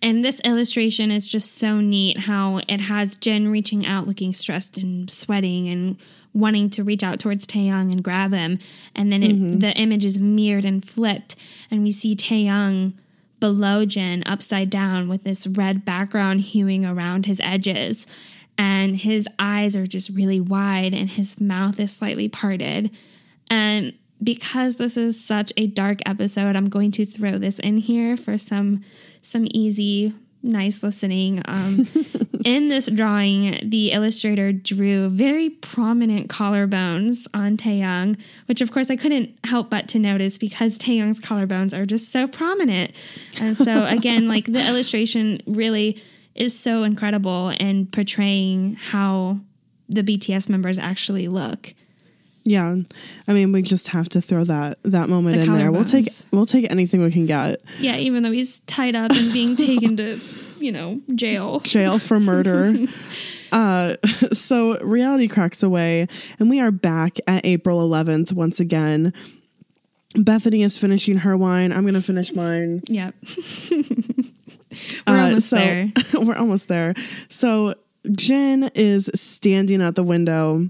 And 0.02 0.24
this 0.24 0.40
illustration 0.40 1.10
is 1.10 1.28
just 1.28 1.56
so 1.56 1.80
neat 1.80 2.20
how 2.20 2.60
it 2.68 2.80
has 2.82 3.14
Jin 3.14 3.50
reaching 3.50 3.86
out, 3.86 4.06
looking 4.06 4.32
stressed 4.32 4.78
and 4.78 5.08
sweating 5.08 5.68
and 5.68 5.96
wanting 6.34 6.70
to 6.70 6.82
reach 6.82 7.02
out 7.02 7.20
towards 7.20 7.46
Taehyung 7.46 7.92
and 7.92 8.02
grab 8.02 8.32
him. 8.32 8.58
And 8.96 9.12
then 9.12 9.22
it, 9.22 9.32
mm-hmm. 9.32 9.58
the 9.58 9.76
image 9.76 10.04
is 10.04 10.18
mirrored 10.18 10.64
and 10.64 10.84
flipped. 10.84 11.36
And 11.70 11.82
we 11.82 11.92
see 11.92 12.16
Taehyung 12.16 12.94
below 13.42 13.84
Jin 13.84 14.22
upside 14.24 14.70
down 14.70 15.08
with 15.08 15.24
this 15.24 15.48
red 15.48 15.84
background 15.84 16.42
hewing 16.42 16.86
around 16.86 17.26
his 17.26 17.40
edges. 17.40 18.06
And 18.56 18.96
his 18.96 19.26
eyes 19.36 19.74
are 19.74 19.84
just 19.84 20.10
really 20.10 20.38
wide 20.38 20.94
and 20.94 21.10
his 21.10 21.40
mouth 21.40 21.80
is 21.80 21.92
slightly 21.92 22.28
parted. 22.28 22.96
And 23.50 23.94
because 24.22 24.76
this 24.76 24.96
is 24.96 25.22
such 25.22 25.52
a 25.56 25.66
dark 25.66 25.98
episode, 26.06 26.54
I'm 26.54 26.68
going 26.68 26.92
to 26.92 27.04
throw 27.04 27.36
this 27.36 27.58
in 27.58 27.78
here 27.78 28.16
for 28.16 28.38
some 28.38 28.82
some 29.22 29.46
easy, 29.50 30.14
nice 30.42 30.82
listening. 30.82 31.42
Um, 31.46 31.86
in 32.44 32.68
this 32.68 32.86
drawing, 32.86 33.58
the 33.62 33.92
illustrator 33.92 34.52
drew 34.52 35.08
very 35.08 35.50
prominent 35.50 36.28
collarbones 36.28 37.26
on 37.32 37.56
Taehyung, 37.56 38.20
which 38.46 38.60
of 38.60 38.72
course 38.72 38.90
I 38.90 38.96
couldn't 38.96 39.36
help 39.44 39.70
but 39.70 39.88
to 39.88 39.98
notice 39.98 40.38
because 40.38 40.78
Taehyung's 40.78 41.20
collarbones 41.20 41.76
are 41.76 41.86
just 41.86 42.10
so 42.10 42.26
prominent. 42.26 42.92
And 43.40 43.56
so 43.56 43.86
again, 43.88 44.28
like 44.28 44.46
the 44.46 44.66
illustration 44.66 45.42
really 45.46 46.02
is 46.34 46.58
so 46.58 46.82
incredible 46.82 47.50
in 47.50 47.86
portraying 47.86 48.74
how 48.74 49.38
the 49.88 50.02
BTS 50.02 50.48
members 50.48 50.78
actually 50.78 51.28
look. 51.28 51.74
Yeah. 52.44 52.76
I 53.28 53.32
mean, 53.32 53.52
we 53.52 53.62
just 53.62 53.88
have 53.88 54.08
to 54.10 54.20
throw 54.20 54.44
that 54.44 54.78
that 54.82 55.08
moment 55.08 55.36
The 55.40 55.46
in 55.46 55.52
there. 55.58 55.70
We'll 55.72 55.84
take 55.84 56.08
we'll 56.32 56.46
take 56.46 56.70
anything 56.70 57.02
we 57.02 57.10
can 57.12 57.26
get. 57.26 57.62
Yeah, 57.78 57.96
even 57.96 58.22
though 58.22 58.32
he's 58.32 58.60
tied 58.60 58.96
up 58.96 59.12
and 59.12 59.32
being 59.32 59.54
taken 59.56 59.96
to, 59.98 60.20
you 60.58 60.72
know, 60.72 61.00
jail. 61.14 61.60
Jail 61.64 61.98
for 61.98 62.18
murder. 62.20 62.74
uh 63.52 63.96
so 64.32 64.78
reality 64.80 65.28
cracks 65.28 65.62
away 65.62 66.08
and 66.38 66.48
we 66.50 66.58
are 66.60 66.70
back 66.70 67.18
at 67.26 67.44
April 67.46 67.86
11th 67.88 68.32
once 68.32 68.58
again. 68.60 69.12
Bethany 70.14 70.62
is 70.62 70.76
finishing 70.78 71.18
her 71.18 71.36
wine. 71.36 71.72
I'm 71.72 71.82
going 71.82 71.94
to 71.94 72.02
finish 72.02 72.34
mine. 72.34 72.82
Yep. 72.88 73.14
We're 73.70 75.16
Uh, 75.16 75.24
almost 75.26 75.48
so- 75.48 75.56
there. 75.56 75.92
we're 76.14 76.36
almost 76.36 76.68
there. 76.68 76.94
So 77.28 77.74
Jin 78.14 78.70
is 78.74 79.10
standing 79.14 79.80
at 79.82 79.94
the 79.94 80.02
window 80.02 80.68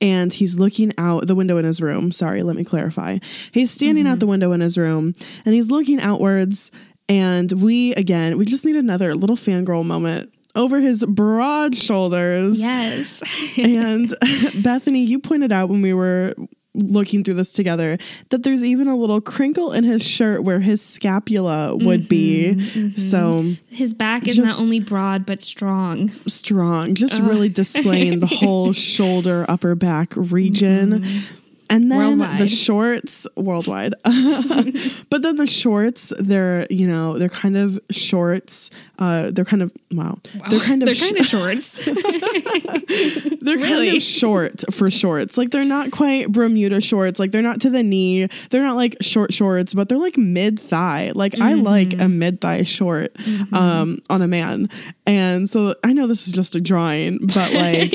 and 0.00 0.32
he's 0.32 0.58
looking 0.58 0.92
out 0.98 1.26
the 1.26 1.34
window 1.34 1.56
in 1.58 1.64
his 1.64 1.80
room. 1.80 2.12
Sorry, 2.12 2.42
let 2.42 2.56
me 2.56 2.64
clarify. 2.64 3.18
He's 3.52 3.70
standing 3.70 4.04
Mm-hmm. 4.04 4.12
out 4.12 4.18
the 4.20 4.26
window 4.26 4.52
in 4.52 4.60
his 4.60 4.78
room 4.78 5.14
and 5.44 5.54
he's 5.54 5.70
looking 5.70 6.00
outwards. 6.00 6.70
And 7.08 7.50
we, 7.52 7.94
again, 7.94 8.38
we 8.38 8.44
just 8.44 8.64
need 8.64 8.76
another 8.76 9.14
little 9.14 9.36
fangirl 9.36 9.84
moment 9.84 10.32
over 10.54 10.80
his 10.80 11.04
broad 11.04 11.74
shoulders. 11.74 12.60
Yes. 12.60 13.22
And 13.58 14.12
Bethany, 14.62 15.04
you 15.04 15.18
pointed 15.18 15.50
out 15.52 15.68
when 15.68 15.82
we 15.82 15.92
were 15.92 16.34
looking 16.74 17.22
through 17.22 17.34
this 17.34 17.52
together 17.52 17.98
that 18.30 18.42
there's 18.42 18.64
even 18.64 18.88
a 18.88 18.96
little 18.96 19.20
crinkle 19.20 19.72
in 19.72 19.84
his 19.84 20.02
shirt 20.02 20.42
where 20.42 20.60
his 20.60 20.80
scapula 20.82 21.76
would 21.76 22.08
be. 22.08 22.54
Mm-hmm, 22.54 22.78
mm-hmm. 22.78 22.98
So 22.98 23.54
His 23.68 23.92
back 23.92 24.26
is 24.26 24.38
not 24.38 24.60
only 24.60 24.80
broad 24.80 25.26
but 25.26 25.42
strong. 25.42 26.08
strong, 26.08 26.94
just 26.94 27.20
really 27.20 27.48
displaying 27.48 28.20
the 28.20 28.26
whole 28.40 28.72
shoulder, 28.72 29.44
upper 29.48 29.74
back 29.74 30.14
region. 30.16 31.02
Mm-hmm. 31.02 31.38
And 31.70 31.90
then 31.90 32.18
the 32.18 32.48
shorts 32.48 33.26
worldwide, 33.34 33.94
but 34.04 35.22
then 35.22 35.36
the 35.36 35.46
shorts, 35.46 36.12
they're, 36.18 36.66
you 36.68 36.86
know, 36.86 37.16
they're 37.16 37.30
kind 37.30 37.56
of 37.56 37.78
shorts, 37.90 38.70
uh, 39.02 39.30
they're 39.32 39.44
kind 39.44 39.62
of 39.62 39.72
wow, 39.90 40.16
they're 40.48 40.60
kind 40.60 40.80
of 40.82 40.86
They're 40.86 40.94
sh- 40.94 41.00
kind 41.02 41.18
of 41.18 41.26
shorts. 41.26 41.84
they're 43.40 43.58
kind 43.58 43.96
of 43.96 44.00
short 44.02 44.72
for 44.72 44.90
shorts. 44.92 45.36
Like 45.36 45.50
they're 45.50 45.64
not 45.64 45.90
quite 45.90 46.30
Bermuda 46.30 46.80
shorts. 46.80 47.18
Like 47.18 47.32
they're 47.32 47.42
not 47.42 47.60
to 47.62 47.70
the 47.70 47.82
knee. 47.82 48.28
They're 48.50 48.62
not 48.62 48.76
like 48.76 48.96
short 49.00 49.32
shorts, 49.32 49.74
but 49.74 49.88
they're 49.88 49.98
like 49.98 50.16
mid 50.16 50.60
thigh. 50.60 51.10
Like 51.14 51.38
I 51.40 51.54
like 51.54 52.00
a 52.00 52.08
mid 52.08 52.40
thigh 52.40 52.62
short 52.62 53.16
um, 53.52 53.98
on 54.08 54.22
a 54.22 54.28
man. 54.28 54.68
And 55.04 55.48
so 55.50 55.74
I 55.82 55.92
know 55.92 56.06
this 56.06 56.28
is 56.28 56.32
just 56.34 56.54
a 56.54 56.60
drawing, 56.60 57.18
but 57.26 57.52
like 57.54 57.92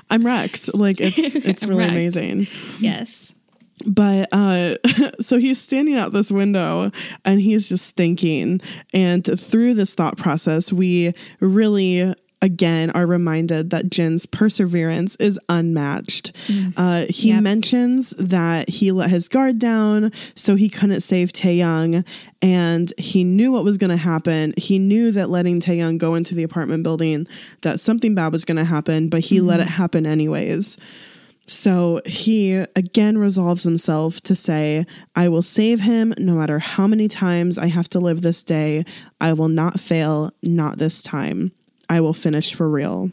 I'm 0.10 0.26
wrecked. 0.26 0.74
Like 0.74 1.00
it's 1.00 1.34
it's 1.36 1.64
really 1.64 1.80
wrecked. 1.84 1.92
amazing. 1.92 2.46
yes. 2.80 3.27
But 3.86 4.28
uh 4.32 4.76
so 5.20 5.38
he's 5.38 5.60
standing 5.60 5.96
out 5.96 6.12
this 6.12 6.30
window 6.32 6.90
and 7.24 7.40
he's 7.40 7.68
just 7.68 7.96
thinking. 7.96 8.60
And 8.92 9.24
through 9.38 9.74
this 9.74 9.94
thought 9.94 10.16
process, 10.16 10.72
we 10.72 11.12
really 11.40 12.14
again 12.40 12.88
are 12.90 13.04
reminded 13.04 13.70
that 13.70 13.90
Jin's 13.90 14.24
perseverance 14.24 15.16
is 15.16 15.40
unmatched. 15.48 16.30
Uh 16.76 17.06
he 17.08 17.30
Yep. 17.30 17.42
mentions 17.42 18.10
that 18.10 18.68
he 18.68 18.92
let 18.92 19.10
his 19.10 19.26
guard 19.28 19.58
down 19.58 20.12
so 20.36 20.54
he 20.54 20.68
couldn't 20.68 21.00
save 21.00 21.32
Taehyung 21.32 22.06
and 22.40 22.92
he 22.96 23.24
knew 23.24 23.50
what 23.50 23.64
was 23.64 23.76
going 23.76 23.90
to 23.90 23.96
happen. 23.96 24.54
He 24.56 24.78
knew 24.78 25.10
that 25.10 25.30
letting 25.30 25.58
Taehyung 25.58 25.98
go 25.98 26.14
into 26.14 26.36
the 26.36 26.44
apartment 26.44 26.84
building 26.84 27.26
that 27.62 27.80
something 27.80 28.14
bad 28.14 28.30
was 28.30 28.44
going 28.44 28.58
to 28.58 28.64
happen, 28.64 29.08
but 29.08 29.20
he 29.20 29.40
let 29.40 29.58
it 29.58 29.66
happen 29.66 30.06
anyways. 30.06 30.76
So 31.48 32.02
he 32.04 32.52
again 32.52 33.16
resolves 33.16 33.62
himself 33.62 34.20
to 34.22 34.34
say, 34.34 34.84
I 35.16 35.28
will 35.28 35.40
save 35.40 35.80
him 35.80 36.12
no 36.18 36.34
matter 36.34 36.58
how 36.58 36.86
many 36.86 37.08
times 37.08 37.56
I 37.56 37.68
have 37.68 37.88
to 37.90 37.98
live 37.98 38.20
this 38.20 38.42
day. 38.42 38.84
I 39.18 39.32
will 39.32 39.48
not 39.48 39.80
fail, 39.80 40.30
not 40.42 40.76
this 40.76 41.02
time. 41.02 41.52
I 41.88 42.02
will 42.02 42.12
finish 42.12 42.52
for 42.52 42.68
real. 42.68 43.10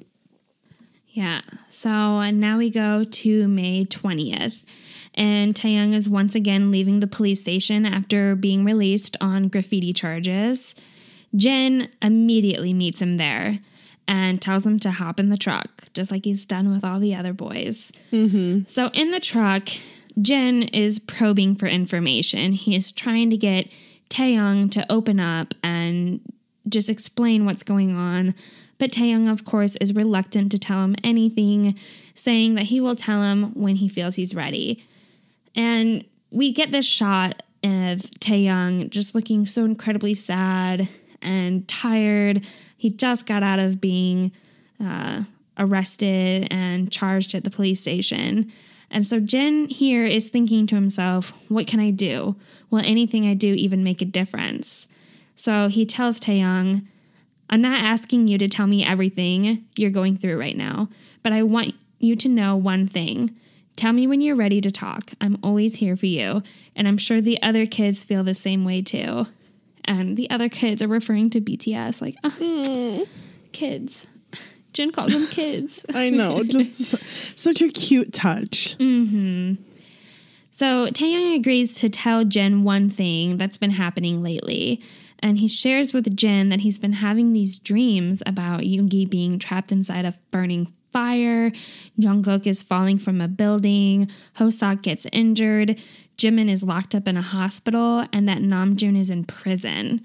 Yeah. 1.12 1.42
So 1.70 2.30
now 2.32 2.58
we 2.58 2.70
go 2.70 3.06
to 3.06 3.48
May 3.48 3.86
20th. 3.86 4.66
And 5.14 5.56
Taehyung 5.56 5.94
is 5.94 6.10
once 6.10 6.36
again 6.36 6.72
leaving 6.72 7.00
the 7.00 7.08
police 7.08 7.42
station 7.42 7.86
after 7.86 8.36
being 8.36 8.66
released 8.66 9.16
on 9.22 9.48
graffiti 9.48 9.94
charges. 9.94 10.76
Jin 11.34 11.90
immediately 12.02 12.74
meets 12.74 13.02
him 13.02 13.14
there 13.14 13.60
and 14.08 14.42
tells 14.42 14.66
him 14.66 14.80
to 14.80 14.92
hop 14.92 15.20
in 15.20 15.30
the 15.30 15.38
truck, 15.38 15.92
just 15.94 16.12
like 16.12 16.26
he's 16.26 16.46
done 16.46 16.72
with 16.72 16.84
all 16.84 17.00
the 17.00 17.16
other 17.16 17.34
boys. 17.34 17.92
Mm-hmm. 18.12 18.66
So 18.66 18.90
in 18.94 19.12
the 19.12 19.20
truck, 19.20 19.68
Jin 20.22 20.64
is 20.64 21.00
probing 21.00 21.56
for 21.56 21.66
information. 21.66 22.54
He 22.54 22.76
is 22.76 22.92
trying 22.92 23.30
to 23.32 23.38
get 23.38 23.72
Taehyung 24.10 24.72
to 24.72 24.86
open 24.92 25.20
up 25.20 25.54
and 25.64 26.22
just 26.70 26.90
explain 26.90 27.46
what's 27.46 27.64
going 27.64 27.96
on. 27.96 28.36
But 28.78 28.92
Taehyung, 28.92 29.32
of 29.32 29.46
course, 29.46 29.76
is 29.78 29.96
reluctant 29.96 30.52
to 30.52 30.60
tell 30.60 30.84
him 30.84 30.96
anything, 31.04 31.78
saying 32.14 32.56
that 32.56 32.66
he 32.66 32.82
will 32.82 32.96
tell 32.96 33.22
him 33.24 33.54
when 33.54 33.78
he 33.78 33.88
feels 33.88 34.16
he's 34.16 34.36
ready. 34.36 34.84
And 35.56 36.04
we 36.32 36.52
get 36.52 36.72
this 36.72 36.86
shot 36.86 37.44
of 37.64 38.00
Taehyung 38.20 38.90
just 38.90 39.16
looking 39.16 39.46
so 39.46 39.66
incredibly 39.66 40.14
sad 40.14 40.90
and 41.22 41.68
tired. 41.68 42.46
He 42.86 42.92
just 42.92 43.26
got 43.26 43.42
out 43.42 43.58
of 43.58 43.82
being 43.82 44.32
uh, 44.80 45.24
arrested 45.58 46.48
and 46.52 46.92
charged 46.92 47.34
at 47.34 47.44
the 47.44 47.50
police 47.50 47.82
station. 47.82 48.52
And 48.92 49.08
so 49.08 49.20
Jin 49.20 49.70
here 49.70 50.06
is 50.06 50.30
thinking 50.30 50.68
to 50.68 50.76
himself, 50.76 51.34
what 51.50 51.66
can 51.66 51.80
I 51.80 51.90
do? 51.90 52.36
Will 52.70 52.86
anything 52.86 53.26
I 53.26 53.34
do 53.34 53.56
even 53.56 53.84
make 53.84 54.04
a 54.04 54.06
difference? 54.06 54.88
So 55.34 55.68
he 55.68 55.84
tells 55.84 56.20
Taehyung, 56.20 56.86
I'm 57.50 57.62
not 57.62 57.82
asking 57.82 58.28
you 58.28 58.38
to 58.38 58.48
tell 58.48 58.68
me 58.68 58.86
everything 58.86 59.66
you're 59.76 59.90
going 59.90 60.16
through 60.16 60.40
right 60.40 60.56
now, 60.56 60.88
but 61.24 61.34
I 61.34 61.42
want 61.42 61.74
you 61.98 62.16
to 62.18 62.30
know 62.30 62.56
one 62.56 62.88
thing. 62.88 63.36
Tell 63.76 63.94
me 63.94 64.06
when 64.06 64.22
you're 64.22 64.36
ready 64.36 64.62
to 64.62 64.70
talk. 64.70 65.10
I'm 65.20 65.40
always 65.42 65.78
here 65.78 65.98
for 65.98 66.06
you. 66.06 66.44
And 66.76 66.88
I'm 66.88 67.00
sure 67.00 67.20
the 67.20 67.42
other 67.42 67.66
kids 67.66 68.04
feel 68.04 68.24
the 68.24 68.36
same 68.36 68.64
way 68.64 68.84
too. 68.84 69.26
And 69.86 70.18
the 70.18 70.30
other 70.30 70.50
kids 70.50 70.82
are 70.82 70.88
referring 70.88 71.30
to 71.32 71.42
BTS 71.42 72.02
like, 72.02 72.16
"Ah, 72.24 73.06
kids. 73.52 74.08
Jin 74.74 74.92
calls 74.92 75.14
them 75.14 75.28
kids. 75.28 75.86
I 75.94 76.10
know, 76.10 76.44
just 76.44 76.78
such 77.38 77.62
a 77.62 77.70
cute 77.70 78.12
touch. 78.12 78.76
So 80.52 80.88
Taehyung 80.88 81.36
agrees 81.36 81.76
to 81.76 81.90
tell 81.90 82.26
Jin 82.26 82.64
one 82.64 82.90
thing 82.90 83.38
that's 83.38 83.58
been 83.58 83.72
happening 83.72 84.22
lately. 84.22 84.82
And 85.20 85.38
he 85.38 85.48
shares 85.48 85.94
with 85.94 86.16
Jin 86.16 86.50
that 86.50 86.62
he's 86.62 86.78
been 86.78 86.94
having 86.94 87.32
these 87.32 87.58
dreams 87.58 88.22
about 88.26 88.62
Yoongi 88.62 89.10
being 89.10 89.40
trapped 89.40 89.72
inside 89.72 90.06
a 90.06 90.16
burning 90.32 90.74
fire. 90.96 91.52
Jungkook 92.00 92.48
is 92.48 92.64
falling 92.64 92.98
from 92.98 93.20
a 93.20 93.28
building. 93.28 94.10
Hoseok 94.38 94.82
gets 94.82 95.06
injured. 95.12 95.78
Jimin 96.18 96.50
is 96.50 96.64
locked 96.64 96.96
up 96.96 97.06
in 97.06 97.18
a 97.18 97.22
hospital, 97.22 98.06
and 98.14 98.30
that 98.30 98.38
Namjoon 98.38 98.98
is 98.98 99.10
in 99.10 99.26
prison. 99.26 100.02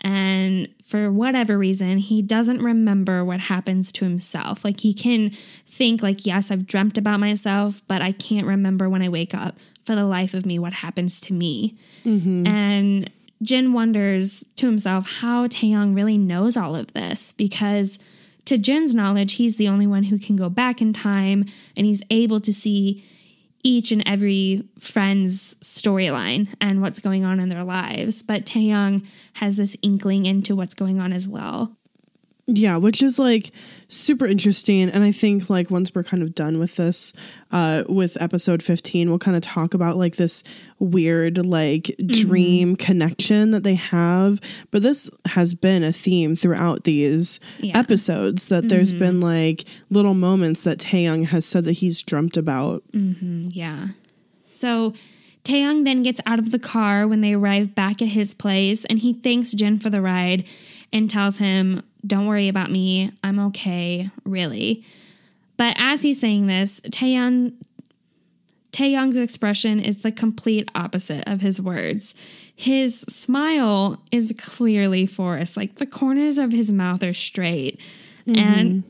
And 0.00 0.68
for 0.84 1.10
whatever 1.10 1.58
reason, 1.58 1.98
he 1.98 2.22
doesn't 2.22 2.62
remember 2.62 3.24
what 3.24 3.40
happens 3.40 3.90
to 3.92 4.04
himself. 4.04 4.64
Like 4.64 4.78
he 4.78 4.94
can 4.94 5.30
think 5.30 6.04
like, 6.04 6.24
yes, 6.24 6.52
I've 6.52 6.68
dreamt 6.68 6.96
about 6.96 7.18
myself, 7.18 7.82
but 7.88 8.00
I 8.00 8.12
can't 8.12 8.46
remember 8.46 8.88
when 8.88 9.02
I 9.02 9.08
wake 9.08 9.34
up 9.34 9.58
for 9.84 9.96
the 9.96 10.04
life 10.04 10.34
of 10.34 10.46
me 10.46 10.56
what 10.60 10.72
happens 10.72 11.20
to 11.22 11.32
me. 11.32 11.74
Mm-hmm. 12.04 12.46
And 12.46 13.10
Jin 13.42 13.72
wonders 13.72 14.44
to 14.54 14.66
himself 14.66 15.18
how 15.20 15.48
Taehyung 15.48 15.96
really 15.96 16.16
knows 16.16 16.56
all 16.56 16.76
of 16.76 16.92
this 16.92 17.32
because 17.32 17.98
to 18.48 18.56
Jin's 18.56 18.94
knowledge, 18.94 19.34
he's 19.34 19.58
the 19.58 19.68
only 19.68 19.86
one 19.86 20.04
who 20.04 20.18
can 20.18 20.34
go 20.34 20.48
back 20.48 20.80
in 20.80 20.94
time 20.94 21.44
and 21.76 21.84
he's 21.84 22.02
able 22.10 22.40
to 22.40 22.52
see 22.52 23.04
each 23.62 23.92
and 23.92 24.02
every 24.06 24.64
friend's 24.78 25.56
storyline 25.56 26.54
and 26.58 26.80
what's 26.80 26.98
going 26.98 27.26
on 27.26 27.40
in 27.40 27.50
their 27.50 27.64
lives. 27.64 28.22
But 28.22 28.46
Taehyung 28.46 29.06
has 29.34 29.58
this 29.58 29.76
inkling 29.82 30.24
into 30.24 30.56
what's 30.56 30.72
going 30.72 30.98
on 30.98 31.12
as 31.12 31.28
well. 31.28 31.76
Yeah, 32.50 32.78
which 32.78 33.02
is 33.02 33.18
like 33.18 33.50
super 33.88 34.26
interesting. 34.26 34.88
And 34.88 35.04
I 35.04 35.12
think 35.12 35.50
like 35.50 35.70
once 35.70 35.94
we're 35.94 36.02
kind 36.02 36.22
of 36.22 36.34
done 36.34 36.58
with 36.58 36.76
this, 36.76 37.12
uh, 37.52 37.84
with 37.90 38.16
episode 38.22 38.62
15, 38.62 39.10
we'll 39.10 39.18
kind 39.18 39.36
of 39.36 39.42
talk 39.42 39.74
about 39.74 39.98
like 39.98 40.16
this 40.16 40.42
weird 40.78 41.44
like 41.44 41.82
mm-hmm. 41.82 42.06
dream 42.06 42.74
connection 42.74 43.50
that 43.50 43.64
they 43.64 43.74
have. 43.74 44.40
But 44.70 44.82
this 44.82 45.10
has 45.26 45.52
been 45.52 45.84
a 45.84 45.92
theme 45.92 46.36
throughout 46.36 46.84
these 46.84 47.38
Yeah. 47.58 47.78
episodes 47.78 48.48
that 48.48 48.70
there's 48.70 48.92
mm-hmm. 48.92 48.98
been 48.98 49.20
like 49.20 49.66
little 49.90 50.14
moments 50.14 50.62
that 50.62 50.78
Taehyung 50.78 51.26
has 51.26 51.44
said 51.44 51.64
that 51.64 51.72
he's 51.72 52.02
dreamt 52.02 52.38
about. 52.38 52.82
Mm-hmm, 52.92 53.48
yeah. 53.50 53.88
So 54.46 54.94
Taehyung 55.44 55.84
then 55.84 56.02
gets 56.02 56.22
out 56.24 56.38
of 56.38 56.50
the 56.50 56.58
car 56.58 57.06
when 57.06 57.20
they 57.20 57.34
arrive 57.34 57.74
back 57.74 58.00
at 58.00 58.08
his 58.08 58.32
place 58.32 58.86
and 58.86 59.00
he 59.00 59.12
thanks 59.12 59.52
Jin 59.52 59.78
for 59.78 59.90
the 59.90 60.00
ride 60.00 60.48
and 60.92 61.10
tells 61.10 61.38
him, 61.38 61.82
Don't 62.06 62.26
worry 62.26 62.48
about 62.48 62.70
me. 62.70 63.12
I'm 63.22 63.38
okay, 63.46 64.10
really. 64.24 64.84
But 65.56 65.76
as 65.78 66.02
he's 66.02 66.20
saying 66.20 66.46
this, 66.46 66.80
Taehyung 66.80 67.52
Taehyung's 68.70 69.16
expression 69.16 69.80
is 69.80 70.02
the 70.02 70.12
complete 70.12 70.70
opposite 70.74 71.24
of 71.26 71.40
his 71.40 71.60
words. 71.60 72.14
His 72.54 73.00
smile 73.00 74.00
is 74.12 74.32
clearly 74.38 75.04
forced, 75.04 75.56
like 75.56 75.76
the 75.76 75.86
corners 75.86 76.38
of 76.38 76.52
his 76.52 76.70
mouth 76.70 77.02
are 77.02 77.14
straight. 77.14 77.80
Mm-hmm. 78.24 78.38
And 78.38 78.84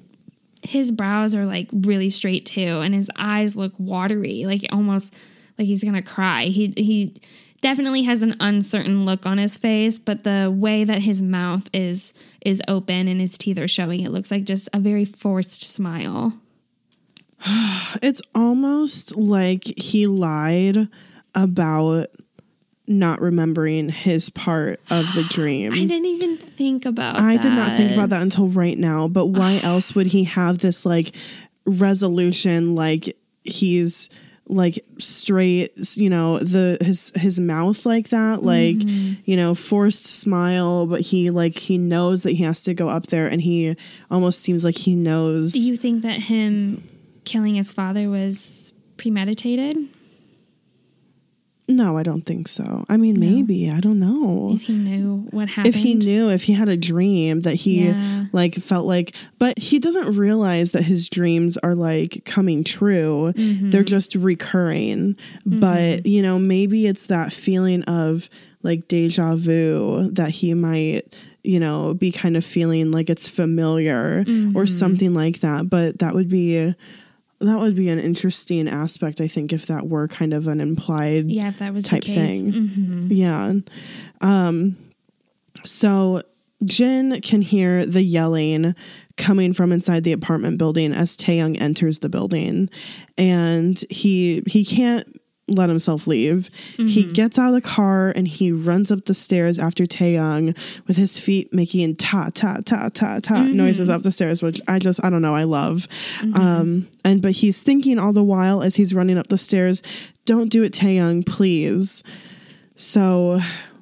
his 0.63 0.91
brows 0.91 1.35
are 1.35 1.47
like 1.47 1.69
really 1.73 2.11
straight 2.11 2.45
too, 2.45 2.81
and 2.81 2.95
his 2.95 3.11
eyes 3.17 3.57
look 3.57 3.73
watery, 3.79 4.45
like 4.45 4.67
almost 4.71 5.17
like 5.57 5.67
he's 5.67 5.85
gonna 5.85 6.03
cry. 6.03 6.45
He 6.45 6.75
he 6.77 7.15
definitely 7.61 8.05
has 8.05 8.23
an 8.23 8.35
uncertain 8.41 9.05
look 9.05 9.27
on 9.27 9.39
his 9.39 9.57
face, 9.57 9.99
but 9.99 10.25
the 10.25 10.53
way 10.55 10.85
that 10.85 11.03
his 11.03 11.23
mouth 11.23 11.69
is 11.73 12.13
is 12.45 12.63
open 12.69 13.09
and 13.09 13.21
his 13.21 13.37
teeth 13.37 13.59
are 13.59 13.69
showing, 13.69 14.03
it 14.03 14.11
looks 14.11 14.31
like 14.31 14.45
just 14.45 14.69
a 14.73 14.79
very 14.79 15.05
forced 15.05 15.63
smile. 15.63 16.35
It's 18.03 18.21
almost 18.35 19.17
like 19.17 19.65
he 19.65 20.07
lied 20.07 20.89
about 21.35 22.09
not 22.87 23.21
remembering 23.21 23.89
his 23.89 24.29
part 24.31 24.81
of 24.91 25.05
the 25.15 25.23
dream. 25.31 25.73
I 25.73 25.85
didn't 25.85 26.07
even 26.07 26.37
think 26.37 26.85
about 26.85 27.17
I 27.17 27.37
did 27.37 27.53
not 27.53 27.77
think 27.77 27.93
about 27.93 28.11
that 28.11 28.23
until 28.23 28.49
right 28.49 28.77
now. 28.77 29.09
But 29.09 29.27
why 29.27 29.61
else 29.63 29.95
would 29.95 30.09
he 30.09 30.25
have 30.25 30.59
this 30.59 30.85
like 30.85 31.15
resolution? 31.65 32.75
Like 32.75 33.17
he's 33.45 34.11
like 34.49 34.85
straight, 34.99 35.73
you 35.97 36.09
know, 36.11 36.39
the 36.39 36.79
his 36.81 37.13
his 37.15 37.39
mouth 37.39 37.85
like 37.87 38.09
that, 38.09 38.43
like 38.43 38.77
Mm-hmm. 38.77 39.21
you 39.25 39.37
know, 39.37 39.55
forced 39.55 40.07
smile. 40.07 40.87
But 40.87 41.01
he 41.03 41.31
like 41.31 41.57
he 41.57 41.79
knows 41.79 42.23
that 42.23 42.33
he 42.33 42.43
has 42.45 42.63
to 42.65 42.75
go 42.75 42.89
up 42.89 43.07
there, 43.07 43.27
and 43.27 43.41
he 43.43 43.77
almost 44.11 44.41
seems 44.41 44.65
like 44.65 44.77
he 44.77 44.95
knows. 44.95 45.53
Do 45.53 45.61
you 45.61 45.77
think 45.77 46.03
that 46.03 46.19
him 46.23 46.83
killing 47.25 47.55
his 47.57 47.73
father 47.73 48.09
was 48.09 48.73
premeditated? 48.97 49.77
No, 51.71 51.99
I 51.99 52.03
don't 52.03 52.23
think 52.25 52.49
so. 52.49 52.87
I 52.89 52.97
mean, 52.97 53.21
maybe. 53.21 53.71
I 53.71 53.81
don't 53.81 53.99
know. 53.99 54.53
If 54.55 54.63
he 54.63 54.75
knew 54.75 55.27
what 55.31 55.51
happened. 55.51 55.75
if 55.75 55.81
he 55.81 55.95
knew 55.95 56.31
if 56.31 56.45
he 56.45 56.55
had 56.55 56.69
a 56.69 56.77
dream 56.79 57.41
that 57.41 57.55
he 57.57 57.87
Yeah. 57.89 58.25
like 58.33 58.55
felt 58.55 58.87
like 58.87 59.15
but 59.39 59.59
he 59.59 59.79
doesn't 59.79 60.17
realize 60.17 60.73
that 60.73 60.83
his 60.85 61.09
dreams 61.11 61.59
are 61.59 61.75
like 61.75 62.23
coming 62.25 62.65
true 62.65 63.33
Mm-hmm. 63.37 63.71
they're 63.71 63.85
just 63.85 64.15
recurring 64.15 65.17
but 65.45 66.07
you 66.07 66.23
know 66.23 66.39
maybe 66.39 66.87
it's 66.87 67.07
that 67.07 67.33
feeling 67.33 67.83
of 67.85 68.29
like 68.63 68.89
deja 68.89 69.37
vu 69.37 70.11
that 70.13 70.31
he 70.31 70.55
might 70.55 71.15
you 71.45 71.61
know 71.61 71.95
be 71.95 72.11
kind 72.13 72.37
of 72.37 72.45
feeling 72.45 72.91
like 72.91 73.09
it's 73.11 73.29
familiar 73.29 74.25
Mm-hmm. 74.25 74.57
or 74.57 74.67
something 74.67 75.15
like 75.15 75.41
that 75.41 75.69
but 75.69 75.99
that 76.01 76.15
would 76.15 76.29
be 76.29 76.75
that 77.41 77.59
would 77.59 77.77
be 77.77 77.89
an 77.89 77.99
interesting 78.01 78.67
aspect 78.69 79.21
i 79.21 79.29
think 79.29 79.53
if 79.53 79.67
that 79.67 79.87
were 79.89 80.09
kind 80.09 80.33
of 80.35 80.47
an 80.49 80.61
implied 80.61 81.31
Yeah, 81.31 81.49
if 81.49 81.59
that 81.59 81.73
was 81.73 81.85
type 81.85 82.03
the 82.03 82.15
case. 82.15 82.29
thing. 82.43 82.53
Mhm. 82.53 83.07
Yeah. 83.11 83.53
Um 84.21 84.77
so 85.65 86.23
Jin 86.65 87.21
can 87.21 87.41
hear 87.43 87.87
the 87.87 88.03
yelling 88.03 88.75
coming 89.17 89.53
from 89.53 89.71
inside 89.73 90.03
the 90.05 90.13
apartment 90.13 90.59
building 90.59 90.93
as 90.93 91.17
Taehyung 91.17 91.61
enters 91.61 92.01
the 92.01 92.09
building 92.09 92.69
and 93.17 93.79
he 93.91 94.43
he 94.47 94.65
can't 94.65 95.07
let 95.49 95.69
himself 95.69 96.07
leave. 96.07 96.51
He 96.77 97.03
mm-hmm. 97.05 97.13
gets 97.13 97.39
out 97.39 97.49
of 97.49 97.55
the 97.55 97.61
car 97.61 98.13
and 98.15 98.29
he 98.29 98.53
runs 98.53 98.91
up 98.91 99.05
the 99.05 99.15
stairs 99.15 99.59
after 99.59 99.85
Taehyung 99.85 100.57
with 100.87 100.97
his 100.97 101.19
feet 101.19 101.53
making 101.53 101.97
ta 101.97 102.31
ta 102.35 102.59
ta 102.65 102.89
ta 102.89 103.19
ta 103.21 103.35
mm-hmm. 103.37 103.57
noises 103.57 103.89
up 103.89 104.03
the 104.03 104.13
stairs, 104.13 104.43
which 104.43 104.61
I 104.69 104.79
just 104.79 105.05
I 105.05 105.11
don't 105.11 105.23
know, 105.23 105.35
I 105.35 105.45
love. 105.45 105.89
Mm-hmm. 106.21 106.37
Um 106.37 106.89
and 107.05 107.23
but 107.23 107.33
he's 107.33 107.63
thinking 107.63 107.99
all 107.99 108.13
the 108.13 108.23
while 108.23 108.63
as 108.63 108.77
he's 108.77 108.95
running 108.95 109.19
up 109.19 109.29
the 109.29 109.39
stairs, 109.39 109.83
don't 110.25 110.51
do 110.51 110.63
it, 110.63 110.73
Taehyung, 110.73 111.27
please. 111.27 112.03
So 112.77 113.41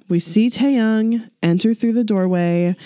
we 0.08 0.20
see 0.20 0.48
Taehyung 0.48 1.28
enter 1.42 1.74
through 1.74 1.92
the 1.92 2.04
doorway 2.04 2.76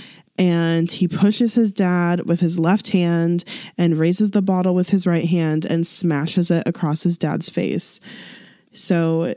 and 0.40 0.90
he 0.90 1.06
pushes 1.06 1.54
his 1.54 1.70
dad 1.70 2.26
with 2.26 2.40
his 2.40 2.58
left 2.58 2.88
hand 2.88 3.44
and 3.76 3.98
raises 3.98 4.30
the 4.30 4.40
bottle 4.40 4.74
with 4.74 4.88
his 4.88 5.06
right 5.06 5.26
hand 5.26 5.66
and 5.66 5.86
smashes 5.86 6.50
it 6.50 6.66
across 6.66 7.02
his 7.02 7.18
dad's 7.18 7.50
face. 7.50 8.00
So 8.72 9.34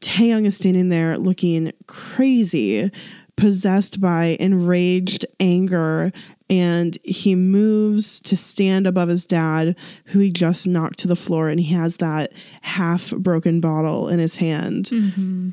Taehyung 0.00 0.44
is 0.46 0.56
standing 0.56 0.88
there 0.88 1.16
looking 1.16 1.72
crazy, 1.86 2.90
possessed 3.36 4.00
by 4.00 4.36
enraged 4.40 5.26
anger, 5.40 6.12
and 6.48 6.96
he 7.04 7.34
moves 7.34 8.20
to 8.20 8.36
stand 8.36 8.86
above 8.86 9.08
his 9.08 9.26
dad, 9.26 9.76
who 10.06 10.20
he 10.20 10.30
just 10.30 10.66
knocked 10.66 10.98
to 11.00 11.08
the 11.08 11.16
floor, 11.16 11.48
and 11.48 11.58
he 11.58 11.74
has 11.74 11.96
that 11.98 12.32
half 12.62 13.10
broken 13.12 13.60
bottle 13.60 14.08
in 14.08 14.18
his 14.18 14.36
hand. 14.36 14.86
Mm-hmm. 14.86 15.50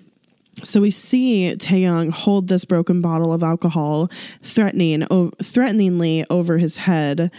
So 0.62 0.82
we 0.82 0.92
see 0.92 1.56
Taehyung 1.58 2.12
hold 2.12 2.48
this 2.48 2.64
broken 2.64 3.02
bottle 3.02 3.34
of 3.34 3.42
alcohol, 3.42 4.10
threatening, 4.44 5.04
o- 5.10 5.32
threateningly 5.42 6.26
over 6.30 6.60
his 6.60 6.78
head, 6.78 7.32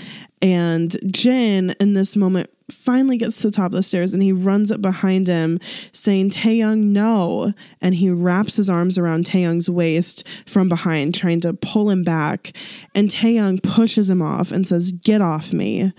and 0.43 0.97
Jin 1.13 1.77
in 1.79 1.95
this 1.95 2.17
moment 2.17 2.51
finally 2.75 3.17
gets 3.17 3.41
to 3.41 3.49
the 3.49 3.57
top 3.57 3.67
of 3.67 3.73
the 3.73 3.83
stairs 3.83 4.13
and 4.13 4.23
he 4.23 4.33
runs 4.33 4.71
up 4.71 4.83
behind 4.83 5.27
him, 5.29 5.59
saying, 5.93 6.31
"Taehyung, 6.31 6.93
no!" 6.93 7.55
And 7.81 7.95
he 7.95 8.11
wraps 8.11 8.57
his 8.57 8.69
arms 8.69 8.99
around 8.99 9.25
Taehyung's 9.25 9.71
waist 9.71 10.27
from 10.47 10.69
behind, 10.69 11.15
trying 11.15 11.41
to 11.41 11.55
pull 11.55 11.91
him 11.91 12.05
back. 12.05 12.53
And 12.95 13.09
Taehyung 13.09 13.63
pushes 13.63 14.11
him 14.11 14.21
off 14.21 14.53
and 14.53 14.67
says, 14.67 14.93
"Get 14.93 15.21
off 15.21 15.53
me!" 15.53 15.93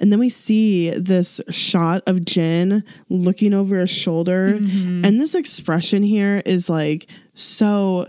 And 0.00 0.10
then 0.10 0.18
we 0.18 0.30
see 0.30 0.90
this 0.90 1.40
shot 1.50 2.02
of 2.06 2.24
Jin 2.24 2.82
looking 3.10 3.52
over 3.52 3.76
his 3.76 3.90
shoulder. 3.90 4.54
Mm-hmm. 4.54 5.04
And 5.04 5.20
this 5.20 5.34
expression 5.34 6.02
here 6.02 6.42
is 6.46 6.70
like 6.70 7.06
so 7.34 8.06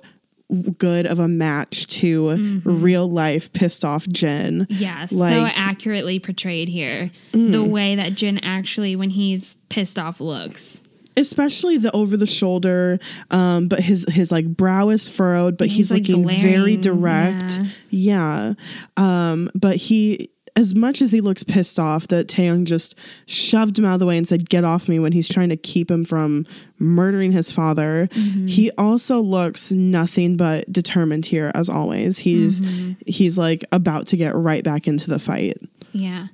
good 0.77 1.05
of 1.05 1.19
a 1.19 1.27
match 1.27 1.87
to 1.87 2.61
real 2.65 3.09
life 3.09 3.51
pissed 3.53 3.85
off 3.85 4.07
Jin. 4.07 4.67
Yeah, 4.69 5.05
so 5.05 5.15
Like- 5.17 5.33
Mm. 5.33 5.57
accurately 5.57 6.19
portrayed 6.19 6.67
here. 6.67 7.11
The 7.31 7.63
way 7.63 7.95
that 7.95 8.15
Jin 8.15 8.37
actually, 8.43 8.95
when 8.95 9.11
he's 9.11 9.55
pissed 9.69 9.97
off, 9.97 10.19
looks. 10.19 10.81
Especially 11.17 11.77
the 11.77 11.91
over 11.93 12.15
the 12.15 12.25
shoulder, 12.25 12.97
um, 13.31 13.67
but 13.67 13.81
his 13.81 14.05
his 14.09 14.31
like 14.31 14.45
brow 14.47 14.89
is 14.89 15.09
furrowed, 15.09 15.57
but 15.57 15.67
he's, 15.67 15.89
He's, 15.89 15.91
like, 15.91 16.07
looking 16.07 16.25
very 16.41 16.77
glaring, 16.77 16.81
direct. 16.81 17.59
Yeah. 17.89 18.53
Um, 18.95 19.49
but 19.53 19.75
he 19.75 20.29
as 20.61 20.73
much 20.73 21.01
as 21.01 21.11
he 21.11 21.19
looks 21.19 21.43
pissed 21.43 21.77
off 21.77 22.07
that 22.07 22.27
Taehyung 22.29 22.63
just 22.63 22.97
shoved 23.25 23.77
him 23.77 23.83
out 23.83 23.95
of 23.95 23.99
the 23.99 24.05
way 24.05 24.17
and 24.17 24.25
said, 24.25 24.47
Get 24.47 24.63
off 24.63 24.87
me 24.87 24.97
when 24.99 25.11
he's 25.11 25.27
trying 25.27 25.49
to 25.49 25.57
keep 25.57 25.91
him 25.91 26.05
from 26.05 26.45
murdering 26.79 27.33
his 27.33 27.51
father, 27.51 28.07
Mm-hmm. 28.11 28.47
he 28.47 28.71
also 28.77 29.19
looks 29.19 29.73
nothing 29.73 30.37
but 30.37 30.71
determined 30.71 31.25
here 31.25 31.51
as 31.53 31.67
always. 31.67 32.17
He's 32.19 32.61
Mm-hmm. 32.61 32.93
he's 33.05 33.37
like 33.37 33.65
about 33.73 34.07
to 34.07 34.15
get 34.17 34.33
right 34.35 34.63
back 34.63 34.87
into 34.87 35.09
the 35.09 35.19
fight. 35.19 35.57
Yeah. 35.91 36.27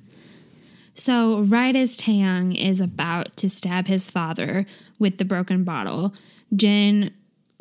So, 0.93 1.41
right 1.41 1.75
as 1.75 1.97
Taehyung 1.97 2.55
is 2.59 2.82
about 2.82 3.36
to 3.38 3.49
stab 3.49 3.88
his 3.88 4.09
father 4.09 4.65
with 4.99 5.17
the 5.19 5.25
broken 5.25 5.63
bottle, 5.63 6.13
Jin 6.55 7.11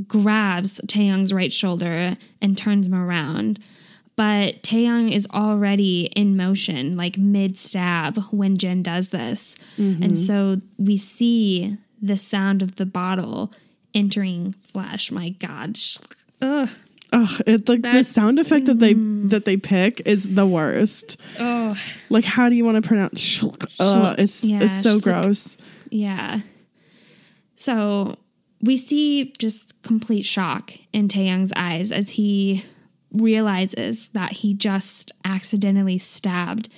grabs 0.06 0.80
Taehyung's 0.82 1.32
right 1.32 1.52
shoulder 1.52 2.14
and 2.40 2.56
turns 2.56 2.86
him 2.86 2.94
around. 2.94 3.58
But 4.16 4.62
Taehyung 4.62 5.12
is 5.12 5.28
already 5.34 6.06
in 6.16 6.36
motion, 6.38 6.96
like 6.96 7.18
mid 7.18 7.56
stab, 7.56 8.18
when 8.30 8.56
Jin 8.56 8.82
does 8.82 9.10
this. 9.10 9.56
And 9.76 10.16
so 10.16 10.56
we 10.78 10.96
see 10.96 11.76
the 12.00 12.16
sound 12.16 12.62
of 12.62 12.76
the 12.76 12.86
bottle 12.86 13.52
entering 13.92 14.52
flesh. 14.52 15.10
My 15.12 15.30
God. 15.30 15.78
Ugh. 16.40 16.68
Oh, 17.12 17.38
it 17.46 17.68
like 17.68 17.82
the 17.82 18.02
sound 18.02 18.38
effect 18.38 18.66
that 18.66 18.80
they 18.80 18.94
that 18.94 19.44
they 19.44 19.56
pick 19.56 20.00
is 20.06 20.34
the 20.34 20.46
worst. 20.46 21.18
Oh. 21.38 21.76
Like 22.10 22.24
how 22.24 22.48
do 22.48 22.56
you 22.56 22.64
want 22.64 22.82
to 22.82 22.86
pronounce 22.86 23.20
shulk? 23.20 23.64
Uh, 23.78 24.14
it's 24.18 24.44
Yeah, 24.44 24.62
it's 24.62 24.82
so 24.82 24.98
gross. 24.98 25.56
Yeah. 25.90 26.40
So 27.54 28.16
we 28.60 28.76
see 28.76 29.32
just 29.38 29.82
complete 29.82 30.22
shock 30.22 30.72
in 30.92 31.08
Taehyung's 31.08 31.52
eyes 31.54 31.92
as 31.92 32.10
he 32.10 32.64
realizes 33.12 34.08
that 34.10 34.32
he 34.32 34.54
just 34.54 35.12
accidentally 35.24 35.98
stabbed 35.98 36.68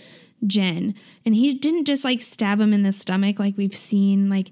Jin. 0.46 0.94
And 1.24 1.34
he 1.34 1.54
didn't 1.54 1.84
just 1.84 2.04
like 2.04 2.20
stab 2.20 2.60
him 2.60 2.72
in 2.72 2.82
the 2.82 2.92
stomach 2.92 3.38
like 3.38 3.56
we've 3.56 3.74
seen 3.74 4.28
like 4.28 4.48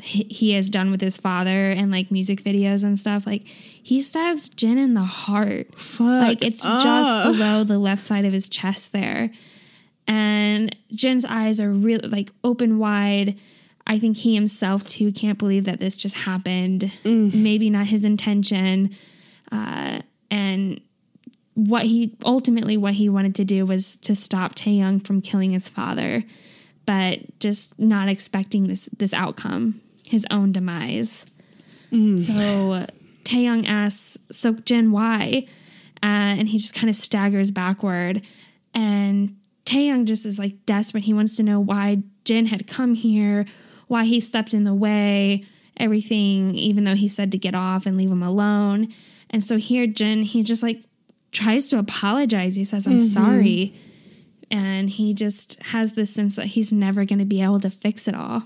he 0.00 0.52
has 0.52 0.68
done 0.68 0.92
with 0.92 1.00
his 1.00 1.16
father 1.16 1.70
and 1.70 1.90
like 1.90 2.10
music 2.10 2.42
videos 2.42 2.84
and 2.84 2.98
stuff. 2.98 3.26
Like 3.26 3.46
he 3.46 4.00
stabs 4.00 4.48
Jin 4.48 4.78
in 4.78 4.94
the 4.94 5.00
heart. 5.00 5.74
Fuck. 5.78 6.22
Like 6.22 6.44
it's 6.44 6.62
just 6.62 7.24
below 7.24 7.64
the 7.64 7.78
left 7.78 8.02
side 8.02 8.24
of 8.24 8.32
his 8.32 8.48
chest 8.48 8.92
there. 8.92 9.30
And 10.06 10.74
Jin's 10.92 11.24
eyes 11.24 11.60
are 11.60 11.70
really 11.70 12.08
like 12.08 12.30
open 12.44 12.78
wide. 12.78 13.38
I 13.86 13.98
think 13.98 14.18
he 14.18 14.34
himself 14.34 14.86
too 14.86 15.12
can't 15.12 15.38
believe 15.38 15.64
that 15.64 15.80
this 15.80 15.96
just 15.96 16.16
happened. 16.16 16.82
Mm. 17.04 17.34
Maybe 17.34 17.68
not 17.68 17.86
his 17.86 18.04
intention. 18.04 18.90
Uh, 19.50 20.00
and 20.30 20.80
what 21.58 21.82
he 21.82 22.16
ultimately 22.24 22.76
what 22.76 22.94
he 22.94 23.08
wanted 23.08 23.34
to 23.34 23.44
do 23.44 23.66
was 23.66 23.96
to 23.96 24.14
stop 24.14 24.54
Taehyung 24.54 25.04
from 25.04 25.20
killing 25.20 25.50
his 25.50 25.68
father, 25.68 26.22
but 26.86 27.40
just 27.40 27.76
not 27.80 28.08
expecting 28.08 28.68
this 28.68 28.88
this 28.96 29.12
outcome, 29.12 29.80
his 30.06 30.24
own 30.30 30.52
demise. 30.52 31.26
So 32.18 32.86
Taehyung 33.24 33.66
asks 33.66 34.18
So 34.30 34.52
Jin 34.54 34.92
why, 34.92 35.46
uh, 36.00 36.38
and 36.38 36.48
he 36.48 36.58
just 36.58 36.74
kind 36.74 36.88
of 36.88 36.94
staggers 36.94 37.50
backward, 37.50 38.24
and 38.72 39.36
Taehyung 39.64 40.04
just 40.04 40.26
is 40.26 40.38
like 40.38 40.64
desperate. 40.64 41.04
He 41.04 41.12
wants 41.12 41.36
to 41.38 41.42
know 41.42 41.58
why 41.58 42.04
Jin 42.24 42.46
had 42.46 42.68
come 42.68 42.94
here, 42.94 43.46
why 43.88 44.04
he 44.04 44.20
stepped 44.20 44.54
in 44.54 44.62
the 44.62 44.74
way, 44.74 45.42
everything. 45.76 46.54
Even 46.54 46.84
though 46.84 46.94
he 46.94 47.08
said 47.08 47.32
to 47.32 47.38
get 47.38 47.56
off 47.56 47.84
and 47.84 47.96
leave 47.96 48.12
him 48.12 48.22
alone, 48.22 48.90
and 49.28 49.42
so 49.42 49.56
here 49.56 49.88
Jin 49.88 50.22
he 50.22 50.44
just 50.44 50.62
like 50.62 50.84
tries 51.32 51.68
to 51.70 51.78
apologize. 51.78 52.54
He 52.54 52.64
says, 52.64 52.86
"I'm 52.86 53.00
sorry." 53.00 53.74
And 54.50 54.88
he 54.88 55.12
just 55.12 55.62
has 55.62 55.92
this 55.92 56.10
sense 56.10 56.36
that 56.36 56.46
he's 56.46 56.72
never 56.72 57.04
going 57.04 57.18
to 57.18 57.26
be 57.26 57.42
able 57.42 57.60
to 57.60 57.70
fix 57.70 58.08
it 58.08 58.14
all. 58.14 58.44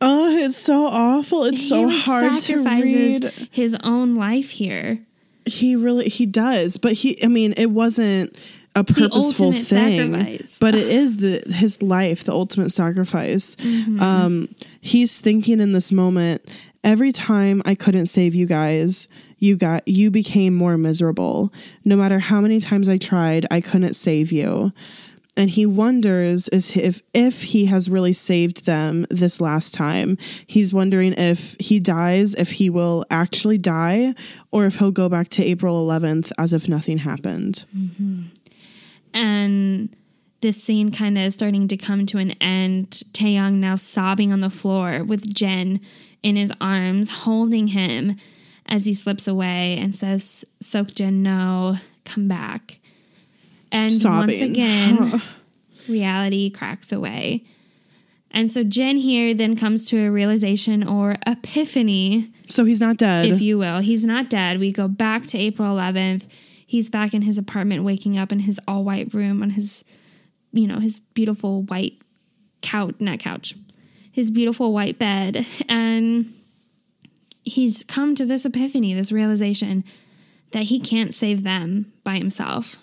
Oh, 0.00 0.36
it's 0.36 0.56
so 0.58 0.86
awful. 0.86 1.44
It's 1.44 1.66
so 1.66 1.82
like 1.82 2.02
hard 2.04 2.38
to 2.40 2.58
read. 2.62 3.24
his 3.50 3.74
own 3.82 4.14
life 4.14 4.50
here. 4.50 4.98
He 5.46 5.76
really 5.76 6.08
he 6.08 6.26
does, 6.26 6.76
but 6.76 6.92
he 6.92 7.22
I 7.24 7.28
mean, 7.28 7.54
it 7.56 7.70
wasn't 7.70 8.38
a 8.74 8.82
purposeful 8.84 9.52
thing, 9.52 10.12
sacrifice. 10.12 10.58
but 10.58 10.74
it 10.74 10.88
is 10.90 11.18
the 11.18 11.42
his 11.52 11.80
life, 11.80 12.24
the 12.24 12.32
ultimate 12.32 12.70
sacrifice. 12.70 13.56
Um, 13.62 14.54
he's 14.80 15.18
thinking 15.20 15.60
in 15.60 15.72
this 15.72 15.92
moment. 15.92 16.42
Every 16.82 17.12
time 17.12 17.62
I 17.64 17.74
couldn't 17.74 18.06
save 18.06 18.34
you 18.34 18.44
guys, 18.46 19.08
you 19.38 19.56
got 19.56 19.86
you 19.86 20.10
became 20.10 20.54
more 20.54 20.76
miserable. 20.78 21.52
No 21.84 21.96
matter 21.96 22.18
how 22.18 22.40
many 22.40 22.60
times 22.60 22.88
I 22.88 22.98
tried, 22.98 23.46
I 23.50 23.60
couldn't 23.60 23.94
save 23.94 24.32
you. 24.32 24.72
and 25.36 25.50
he 25.50 25.66
wonders 25.66 26.48
is 26.48 26.76
if 26.76 27.02
if 27.12 27.42
he 27.42 27.66
has 27.66 27.90
really 27.90 28.12
saved 28.12 28.66
them 28.66 29.06
this 29.10 29.40
last 29.40 29.74
time. 29.74 30.16
He's 30.46 30.72
wondering 30.72 31.12
if 31.14 31.56
he 31.58 31.80
dies, 31.80 32.34
if 32.34 32.52
he 32.52 32.70
will 32.70 33.04
actually 33.10 33.58
die, 33.58 34.14
or 34.52 34.66
if 34.66 34.76
he'll 34.78 34.92
go 34.92 35.08
back 35.08 35.28
to 35.30 35.44
April 35.44 35.86
11th 35.86 36.30
as 36.38 36.52
if 36.52 36.68
nothing 36.68 36.98
happened. 36.98 37.64
Mm-hmm. 37.76 38.22
and 39.12 39.96
this 40.40 40.62
scene 40.62 40.90
kind 40.92 41.16
of 41.16 41.24
is 41.24 41.34
starting 41.34 41.68
to 41.68 41.76
come 41.76 42.04
to 42.04 42.18
an 42.18 42.32
end. 42.32 42.90
Taehyung 43.12 43.54
now 43.54 43.76
sobbing 43.76 44.30
on 44.30 44.40
the 44.40 44.50
floor 44.50 45.02
with 45.02 45.34
Jin 45.34 45.80
in 46.22 46.36
his 46.36 46.52
arms, 46.60 47.08
holding 47.24 47.68
him 47.68 48.16
as 48.66 48.86
he 48.86 48.94
slips 48.94 49.28
away 49.28 49.78
and 49.78 49.94
says, 49.94 50.44
Jin, 50.94 51.22
no, 51.22 51.76
come 52.04 52.28
back. 52.28 52.80
And 53.70 53.92
once 54.04 54.40
again, 54.40 55.20
reality 55.88 56.50
cracks 56.50 56.92
away. 56.92 57.44
And 58.30 58.50
so 58.50 58.64
Jin 58.64 58.96
here 58.96 59.32
then 59.32 59.56
comes 59.56 59.88
to 59.90 59.98
a 60.06 60.10
realization 60.10 60.86
or 60.86 61.14
epiphany 61.26 62.32
So 62.48 62.64
he's 62.64 62.80
not 62.80 62.96
dead. 62.96 63.26
if 63.26 63.40
you 63.40 63.58
will. 63.58 63.78
He's 63.78 64.04
not 64.04 64.28
dead. 64.28 64.58
We 64.58 64.72
go 64.72 64.88
back 64.88 65.24
to 65.26 65.38
April 65.38 65.76
11th. 65.76 66.26
He's 66.66 66.90
back 66.90 67.14
in 67.14 67.22
his 67.22 67.38
apartment, 67.38 67.84
waking 67.84 68.18
up 68.18 68.32
in 68.32 68.40
his 68.40 68.60
all 68.66 68.82
white 68.82 69.14
room 69.14 69.42
on 69.42 69.50
his, 69.50 69.84
you 70.52 70.66
know, 70.66 70.80
his 70.80 70.98
beautiful 70.98 71.62
white 71.62 71.94
couch, 72.60 72.96
not 72.98 73.20
couch, 73.20 73.54
his 74.10 74.32
beautiful 74.32 74.72
white 74.72 74.98
bed. 74.98 75.46
And 75.68 76.32
he's 77.44 77.84
come 77.84 78.14
to 78.14 78.26
this 78.26 78.44
epiphany, 78.44 78.94
this 78.94 79.12
realization 79.12 79.84
that 80.52 80.64
he 80.64 80.80
can't 80.80 81.14
save 81.14 81.44
them 81.44 81.92
by 82.02 82.16
himself. 82.16 82.76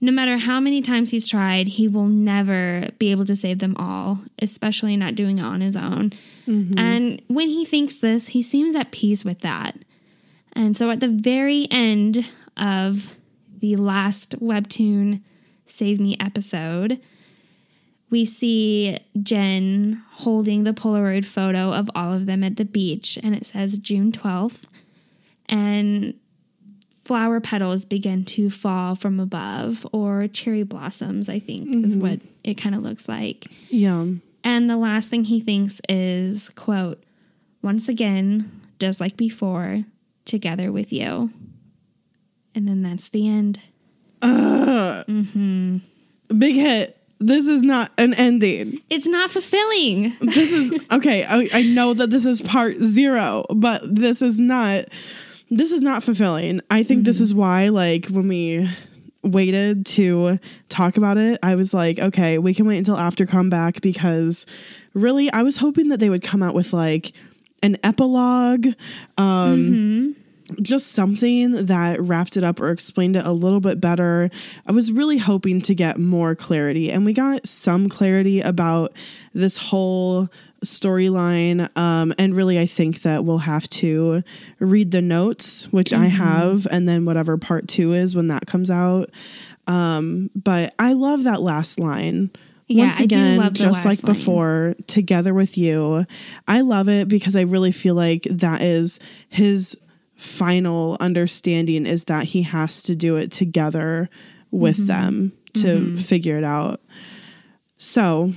No 0.00 0.12
matter 0.12 0.36
how 0.36 0.60
many 0.60 0.82
times 0.82 1.10
he's 1.10 1.26
tried, 1.26 1.68
he 1.68 1.88
will 1.88 2.06
never 2.06 2.90
be 2.98 3.10
able 3.10 3.24
to 3.24 3.36
save 3.36 3.60
them 3.60 3.74
all, 3.78 4.20
especially 4.38 4.96
not 4.96 5.14
doing 5.14 5.38
it 5.38 5.44
on 5.44 5.60
his 5.60 5.76
own. 5.76 6.10
Mm-hmm. 6.46 6.78
And 6.78 7.22
when 7.28 7.48
he 7.48 7.64
thinks 7.64 7.96
this, 7.96 8.28
he 8.28 8.42
seems 8.42 8.74
at 8.74 8.90
peace 8.90 9.24
with 9.24 9.40
that. 9.40 9.76
And 10.52 10.76
so 10.76 10.90
at 10.90 11.00
the 11.00 11.08
very 11.08 11.66
end 11.70 12.28
of 12.56 13.16
the 13.58 13.76
last 13.76 14.38
Webtoon 14.40 15.22
Save 15.64 15.98
Me 15.98 16.16
episode, 16.20 17.00
we 18.10 18.24
see 18.24 18.98
Jin 19.20 20.02
holding 20.10 20.64
the 20.64 20.72
Polaroid 20.72 21.24
photo 21.24 21.72
of 21.72 21.90
all 21.94 22.12
of 22.12 22.26
them 22.26 22.44
at 22.44 22.56
the 22.56 22.64
beach, 22.64 23.18
and 23.22 23.34
it 23.34 23.44
says 23.46 23.78
June 23.78 24.12
12th. 24.12 24.64
And 25.48 26.14
flower 27.04 27.40
petals 27.40 27.84
begin 27.84 28.24
to 28.26 28.50
fall 28.50 28.94
from 28.94 29.20
above, 29.20 29.86
or 29.92 30.28
cherry 30.28 30.62
blossoms, 30.62 31.28
I 31.28 31.38
think 31.38 31.84
is 31.84 31.96
what 31.96 32.20
it 32.44 32.54
kind 32.54 32.74
of 32.74 32.82
looks 32.82 33.08
like. 33.08 33.46
yeah. 33.70 34.06
And 34.44 34.70
the 34.70 34.76
last 34.76 35.10
thing 35.10 35.24
he 35.24 35.40
thinks 35.40 35.80
is, 35.88 36.50
quote, 36.50 37.02
once 37.62 37.88
again, 37.88 38.60
just 38.78 39.00
like 39.00 39.16
before, 39.16 39.82
together 40.24 40.70
with 40.70 40.92
you. 40.92 41.30
And 42.54 42.68
then 42.68 42.82
that's 42.84 43.08
the 43.08 43.28
end. 43.28 43.64
Uh, 44.22 45.02
big 46.38 46.54
hit. 46.54 46.96
This 47.18 47.48
is 47.48 47.62
not 47.62 47.90
an 47.96 48.14
ending. 48.14 48.80
It's 48.90 49.06
not 49.06 49.30
fulfilling. 49.30 50.14
This 50.20 50.52
is 50.52 50.74
okay. 50.92 51.24
I, 51.24 51.48
I 51.52 51.62
know 51.62 51.94
that 51.94 52.10
this 52.10 52.26
is 52.26 52.40
part 52.42 52.76
zero, 52.76 53.44
but 53.54 53.82
this 53.94 54.22
is 54.22 54.38
not. 54.38 54.86
This 55.48 55.70
is 55.70 55.80
not 55.80 56.02
fulfilling. 56.02 56.60
I 56.70 56.82
think 56.82 57.04
this 57.04 57.20
is 57.20 57.32
why, 57.32 57.68
like, 57.68 58.06
when 58.06 58.26
we 58.26 58.68
waited 59.22 59.86
to 59.86 60.38
talk 60.68 60.96
about 60.96 61.18
it, 61.18 61.38
I 61.42 61.54
was 61.54 61.72
like, 61.72 61.98
okay, 61.98 62.38
we 62.38 62.52
can 62.52 62.66
wait 62.66 62.78
until 62.78 62.96
after 62.96 63.26
comeback 63.26 63.80
because 63.80 64.44
really, 64.94 65.30
I 65.32 65.42
was 65.42 65.56
hoping 65.56 65.88
that 65.88 66.00
they 66.00 66.10
would 66.10 66.22
come 66.22 66.42
out 66.42 66.54
with 66.54 66.72
like 66.72 67.12
an 67.62 67.76
epilogue. 67.82 68.68
Um, 69.18 69.54
just 70.62 70.92
something 70.92 71.66
that 71.66 72.00
wrapped 72.00 72.36
it 72.36 72.44
up 72.44 72.60
or 72.60 72.70
explained 72.70 73.16
it 73.16 73.26
a 73.26 73.32
little 73.32 73.60
bit 73.60 73.80
better. 73.80 74.30
I 74.66 74.72
was 74.72 74.92
really 74.92 75.18
hoping 75.18 75.60
to 75.62 75.74
get 75.74 75.98
more 75.98 76.34
clarity, 76.34 76.90
and 76.90 77.04
we 77.04 77.12
got 77.12 77.46
some 77.46 77.88
clarity 77.88 78.40
about 78.40 78.92
this 79.32 79.56
whole 79.56 80.28
storyline. 80.64 81.68
Um, 81.76 82.14
and 82.18 82.34
really, 82.34 82.58
I 82.58 82.66
think 82.66 83.02
that 83.02 83.24
we'll 83.24 83.38
have 83.38 83.68
to 83.70 84.22
read 84.58 84.90
the 84.90 85.02
notes, 85.02 85.70
which 85.72 85.92
I 85.92 86.06
have, 86.06 86.66
and 86.70 86.88
then 86.88 87.04
whatever 87.04 87.36
part 87.36 87.68
two 87.68 87.92
is 87.92 88.14
when 88.14 88.28
that 88.28 88.46
comes 88.46 88.70
out. 88.70 89.10
Um, 89.66 90.30
but 90.34 90.74
I 90.78 90.92
love 90.92 91.24
that 91.24 91.42
last 91.42 91.78
line. 91.78 92.30
Yeah, 92.68 92.86
Once 92.86 93.00
I 93.00 93.06
do 93.06 93.14
again, 93.14 93.52
just 93.54 93.84
like 93.84 94.02
line. 94.02 94.12
before, 94.12 94.74
together 94.88 95.32
with 95.32 95.56
you. 95.56 96.04
I 96.48 96.62
love 96.62 96.88
it 96.88 97.06
because 97.06 97.36
I 97.36 97.42
really 97.42 97.70
feel 97.70 97.94
like 97.94 98.22
that 98.24 98.60
is 98.60 98.98
his 99.28 99.78
final 100.16 100.96
understanding 101.00 101.86
is 101.86 102.04
that 102.04 102.24
he 102.24 102.42
has 102.42 102.82
to 102.84 102.96
do 102.96 103.16
it 103.16 103.30
together 103.30 104.08
with 104.50 104.76
Mm-hmm. 104.78 104.86
them 104.86 105.32
to 105.54 105.96
figure 105.96 106.38
it 106.38 106.44
out. 106.44 106.80
So, 107.78 108.32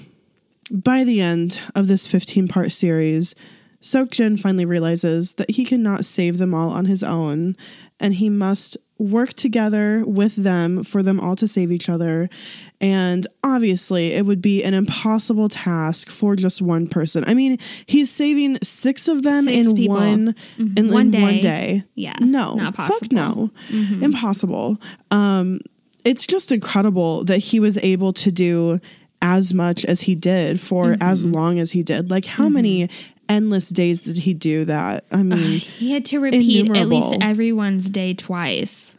by 0.71 1.03
the 1.03 1.21
end 1.21 1.61
of 1.75 1.87
this 1.87 2.07
15 2.07 2.47
part 2.47 2.71
series, 2.71 3.35
Jin 3.81 4.37
finally 4.37 4.65
realizes 4.65 5.33
that 5.33 5.51
he 5.51 5.65
cannot 5.65 6.05
save 6.05 6.37
them 6.37 6.53
all 6.53 6.69
on 6.69 6.85
his 6.85 7.03
own 7.03 7.55
and 7.99 8.13
he 8.15 8.29
must 8.29 8.77
work 8.97 9.33
together 9.33 10.03
with 10.05 10.35
them 10.35 10.83
for 10.83 11.01
them 11.01 11.19
all 11.19 11.35
to 11.37 11.47
save 11.47 11.71
each 11.71 11.87
other. 11.89 12.29
And 12.81 13.27
obviously, 13.43 14.13
it 14.13 14.25
would 14.25 14.41
be 14.41 14.63
an 14.63 14.73
impossible 14.73 15.49
task 15.49 16.09
for 16.09 16.35
just 16.37 16.61
one 16.61 16.87
person. 16.87 17.23
I 17.27 17.33
mean, 17.33 17.57
he's 17.85 18.09
saving 18.09 18.57
six 18.63 19.07
of 19.09 19.23
them 19.23 19.43
Six 19.45 19.67
in 19.67 19.75
people. 19.75 19.95
one 19.97 20.35
Mhm. 20.57 20.79
in, 20.79 20.91
One 20.91 21.13
in 21.13 21.21
one 21.21 21.33
day. 21.35 21.41
day. 21.41 21.83
Yeah, 21.95 22.15
No. 22.21 22.55
not 22.55 22.75
Fuck 22.77 23.11
no. 23.11 23.51
Impossible. 24.01 24.79
Um 25.11 25.59
it's 26.05 26.25
just 26.25 26.51
incredible 26.53 27.25
that 27.25 27.39
he 27.39 27.59
was 27.59 27.77
able 27.79 28.13
to 28.13 28.31
do 28.31 28.79
as 29.21 29.53
much 29.53 29.83
as 29.83 30.01
he 30.01 30.15
did 30.15 30.59
for 30.61 30.95
as 31.01 31.25
long 31.25 31.59
as 31.59 31.71
he 31.71 31.83
did. 31.83 32.09
Like 32.09 32.25
how 32.25 32.47
many 32.47 32.89
endless 33.27 33.69
days 33.69 33.99
did 34.01 34.19
he 34.19 34.33
do 34.33 34.63
that? 34.65 35.03
I 35.11 35.21
mean, 35.23 35.37
He 35.59 35.91
had 35.91 36.05
to 36.05 36.19
repeat 36.19 36.69
at 36.75 36.87
least 36.87 37.15
everyone's 37.21 37.89
day 37.89 38.13
twice. 38.13 38.97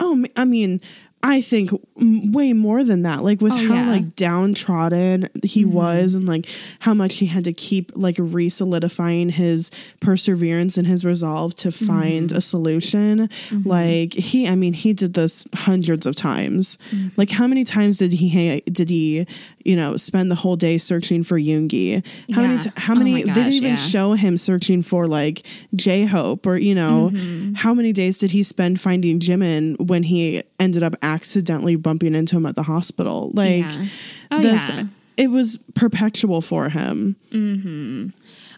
oh, 0.00 0.24
I 0.36 0.44
mean, 0.44 0.80
I 1.22 1.42
think 1.42 1.70
way 1.96 2.54
more 2.54 2.82
than 2.82 3.02
that. 3.02 3.22
Like 3.22 3.42
with 3.42 3.52
Oh, 3.52 3.56
how 3.56 3.62
yeah. 3.62 3.80
Mm-hmm. 3.82 3.90
like 3.90 4.16
downtrodden 4.16 5.28
he 5.44 5.64
was, 5.66 6.14
and 6.14 6.26
like 6.26 6.46
how 6.78 6.94
much 6.94 7.16
he 7.16 7.26
had 7.26 7.44
to 7.44 7.52
keep 7.52 7.92
like 7.94 8.16
re-solidifying 8.18 9.28
his 9.28 9.70
perseverance 10.00 10.76
and 10.78 10.86
his 10.86 11.04
resolve 11.04 11.54
to 11.56 11.68
Mm-hmm. 11.68 11.86
find 11.86 12.32
a 12.32 12.40
solution. 12.40 13.28
Like 13.64 14.14
he, 14.14 14.48
I 14.48 14.54
mean, 14.54 14.72
he 14.72 14.92
did 14.92 15.14
this 15.14 15.46
hundreds 15.54 16.06
of 16.06 16.14
times. 16.16 16.78
Mm. 16.90 17.12
Like 17.16 17.30
how 17.30 17.46
many 17.46 17.64
times 17.64 17.98
did 17.98 18.12
he 18.12 18.60
did 18.62 18.88
he, 18.90 19.26
you 19.64 19.76
know, 19.76 19.96
spend 19.96 20.30
the 20.30 20.34
whole 20.34 20.56
day 20.56 20.78
searching 20.78 21.22
for 21.22 21.38
Yoongi? 21.38 22.04
How 22.34 22.42
many? 22.42 22.58
T- 22.58 22.70
how 22.76 22.94
Oh 22.94 22.96
many? 22.98 23.12
my 23.14 23.22
they 23.22 23.32
didn't 23.32 23.52
even 23.52 23.70
yeah. 23.70 23.74
show 23.76 24.12
him 24.14 24.36
searching 24.38 24.82
for 24.82 25.06
like 25.06 25.46
J 25.74 26.04
Hope 26.06 26.46
or 26.46 26.56
you 26.56 26.74
know 26.74 27.10
Mm-hmm. 27.12 27.54
how 27.54 27.74
many 27.74 27.92
days 27.92 28.18
did 28.18 28.30
he 28.30 28.42
spend 28.42 28.80
finding 28.80 29.20
Jimin 29.20 29.78
when 29.88 30.02
he 30.02 30.42
ended 30.58 30.82
up 30.82 30.94
accidentally 31.02 31.76
bumping 31.76 32.14
into 32.14 32.36
him 32.36 32.46
at 32.46 32.54
the 32.56 32.62
hospital? 32.64 33.30
Like 33.34 33.64
Yeah. 33.64 33.86
Oh, 34.32 34.40
this, 34.40 34.68
yeah. 34.68 34.84
it 35.16 35.30
was 35.30 35.56
perpetual 35.74 36.40
for 36.40 36.68
him. 36.68 37.16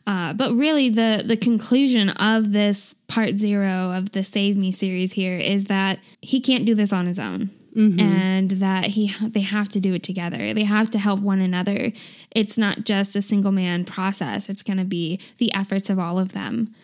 Uh, 0.07 0.32
but 0.32 0.53
really, 0.55 0.88
the 0.88 1.22
the 1.24 1.36
conclusion 1.36 2.09
of 2.11 2.53
this 2.53 2.94
part 3.07 3.38
zero 3.38 3.92
of 3.92 4.12
the 4.12 4.22
Save 4.24 4.57
Me 4.57 4.72
series 4.72 5.12
here 5.12 5.38
is 5.38 5.66
that 5.66 6.00
he 6.20 6.40
can't 6.40 6.64
do 6.64 6.74
this 6.74 6.92
on 6.92 7.07
his 7.07 7.18
own, 7.20 7.50
and 7.75 8.51
that 8.51 8.85
he 8.89 9.09
they 9.20 9.41
have 9.41 9.68
to 9.70 9.81
do 9.81 9.95
it 9.95 10.03
together. 10.03 10.53
They 10.53 10.64
have 10.64 10.91
to 10.91 10.99
help 10.99 11.20
one 11.20 11.41
another. 11.41 11.93
It's 12.31 12.59
not 12.59 12.85
just 12.85 13.16
a 13.16 13.23
single 13.23 13.53
man 13.53 13.85
process. 13.85 14.49
It's 14.51 14.62
going 14.62 14.77
to 14.79 14.85
be 14.85 15.18
the 15.39 15.53
efforts 15.55 15.89
of 15.89 15.99
all 15.99 16.18
of 16.18 16.33
them, 16.33 16.75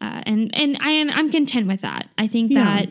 uh, 0.00 0.22
and 0.26 0.54
and 0.54 0.76
I 0.82 0.90
am 0.90 1.10
I'm 1.10 1.30
content 1.30 1.66
with 1.66 1.80
that. 1.80 2.08
I 2.18 2.26
think 2.26 2.50
Yeah. 2.50 2.64
that 2.64 2.88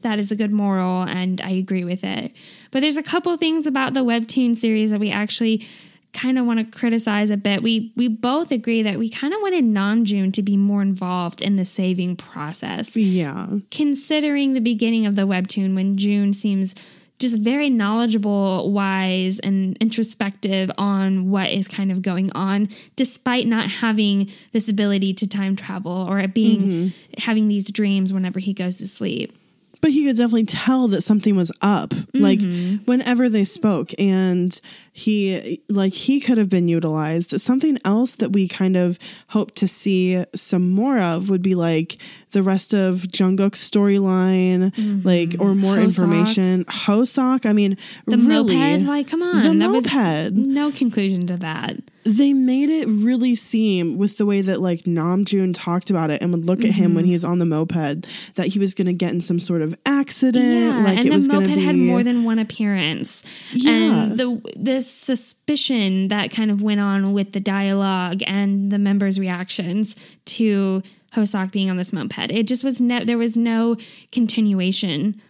that 0.00 0.18
is 0.18 0.30
a 0.32 0.36
good 0.36 0.50
moral, 0.52 1.02
and 1.02 1.40
I 1.42 1.50
agree 1.50 1.84
with 1.84 2.04
it. 2.04 2.32
But 2.70 2.80
there's 2.80 2.96
a 2.96 3.02
couple 3.02 3.36
things 3.36 3.66
about 3.66 3.94
the 3.94 4.04
webtoon 4.04 4.56
series 4.56 4.90
that 4.90 5.00
we 5.00 5.10
actually 5.10 5.66
kind 6.14 6.38
of 6.38 6.46
want 6.46 6.60
to 6.60 6.78
criticize 6.78 7.30
a 7.30 7.36
bit. 7.36 7.62
We 7.62 7.92
we 7.96 8.08
both 8.08 8.50
agree 8.50 8.82
that 8.82 8.98
we 8.98 9.10
kind 9.10 9.34
of 9.34 9.40
wanted 9.42 9.64
Namjoon 9.64 10.32
to 10.34 10.42
be 10.42 10.56
more 10.56 10.80
involved 10.80 11.42
in 11.42 11.56
the 11.56 11.64
saving 11.64 12.16
process. 12.16 12.96
Yeah, 12.96 13.58
Considering 13.70 14.54
the 14.54 14.60
beginning 14.60 15.04
of 15.04 15.16
the 15.16 15.26
webtoon 15.26 15.74
when 15.74 15.98
June 15.98 16.32
seems 16.32 16.74
just 17.18 17.38
very 17.38 17.70
knowledgeable, 17.70 18.72
wise, 18.72 19.38
and 19.38 19.76
introspective 19.78 20.70
on 20.76 21.30
what 21.30 21.50
is 21.50 21.68
kind 21.68 21.92
of 21.92 22.02
going 22.02 22.30
on, 22.32 22.68
despite 22.96 23.46
not 23.46 23.66
having 23.66 24.30
this 24.52 24.68
ability 24.68 25.14
to 25.14 25.28
time 25.28 25.56
travel 25.56 26.06
or 26.08 26.26
being 26.28 26.60
mm-hmm. 26.60 26.88
having 27.18 27.48
these 27.48 27.70
dreams 27.70 28.12
whenever 28.12 28.40
he 28.40 28.52
goes 28.52 28.78
to 28.78 28.86
sleep. 28.86 29.36
But 29.84 29.92
he 29.92 30.06
could 30.06 30.16
definitely 30.16 30.46
tell 30.46 30.88
that 30.88 31.02
something 31.02 31.36
was 31.36 31.52
up 31.60 31.92
like 32.14 32.38
mm-hmm. 32.38 32.82
whenever 32.86 33.28
they 33.28 33.44
spoke 33.44 33.90
and 33.98 34.58
he 34.92 35.62
like 35.68 35.92
he 35.92 36.20
could 36.20 36.38
have 36.38 36.48
been 36.48 36.68
utilized 36.68 37.38
something 37.38 37.76
else 37.84 38.14
that 38.16 38.32
we 38.32 38.48
kind 38.48 38.78
of 38.78 38.98
hope 39.28 39.54
to 39.54 39.68
see 39.68 40.24
some 40.34 40.70
more 40.70 40.98
of 40.98 41.28
would 41.28 41.42
be 41.42 41.54
like 41.54 41.98
the 42.30 42.42
rest 42.42 42.72
of 42.72 43.02
jungkook's 43.02 43.70
storyline 43.70 44.72
mm-hmm. 44.72 45.06
like 45.06 45.36
or 45.38 45.54
more 45.54 45.76
Hoseok. 45.76 45.84
information 45.84 46.64
hoseok 46.64 47.44
i 47.44 47.52
mean 47.52 47.76
The 48.06 48.16
really 48.16 48.56
moped, 48.56 48.86
like, 48.86 49.06
come 49.06 49.22
on. 49.22 49.42
the 49.42 49.66
that 49.66 49.70
was 49.70 49.92
moped 49.92 50.32
no 50.32 50.72
conclusion 50.72 51.26
to 51.26 51.36
that. 51.36 51.76
They 52.04 52.32
made 52.32 52.70
it 52.70 52.86
really 52.86 53.34
seem 53.34 53.96
with 53.96 54.18
the 54.18 54.26
way 54.26 54.42
that 54.42 54.60
like 54.60 54.86
Nam 54.86 55.24
Namjoon 55.24 55.52
talked 55.54 55.90
about 55.90 56.10
it 56.10 56.22
and 56.22 56.32
would 56.32 56.44
look 56.44 56.64
at 56.64 56.70
him 56.70 56.94
when 56.94 57.04
mm-hmm. 57.04 57.12
he's 57.12 57.24
on 57.24 57.38
the 57.38 57.44
moped 57.44 58.06
that 58.34 58.46
he 58.46 58.58
was 58.58 58.74
going 58.74 58.86
to 58.86 58.92
get 58.92 59.12
in 59.12 59.20
some 59.20 59.38
sort 59.38 59.62
of 59.62 59.76
accident. 59.86 60.44
Yeah, 60.44 60.84
like 60.84 60.98
and 60.98 61.06
it 61.06 61.10
the 61.10 61.16
was 61.16 61.28
moped 61.28 61.46
be 61.46 61.64
had 61.64 61.76
more 61.76 62.02
than 62.02 62.24
one 62.24 62.38
appearance. 62.38 63.22
Yeah. 63.52 63.72
And 63.72 64.18
the 64.18 64.40
this 64.56 64.90
suspicion 64.90 66.08
that 66.08 66.30
kind 66.30 66.50
of 66.50 66.62
went 66.62 66.80
on 66.80 67.12
with 67.12 67.32
the 67.32 67.40
dialogue 67.40 68.22
and 68.26 68.70
the 68.70 68.78
members' 68.78 69.18
reactions 69.18 69.96
to 70.26 70.82
Hoseok 71.14 71.52
being 71.52 71.70
on 71.70 71.76
this 71.76 71.92
moped. 71.92 72.30
It 72.30 72.46
just 72.46 72.64
was 72.64 72.80
no 72.80 73.04
there 73.04 73.18
was 73.18 73.36
no 73.36 73.76
continuation 74.12 75.20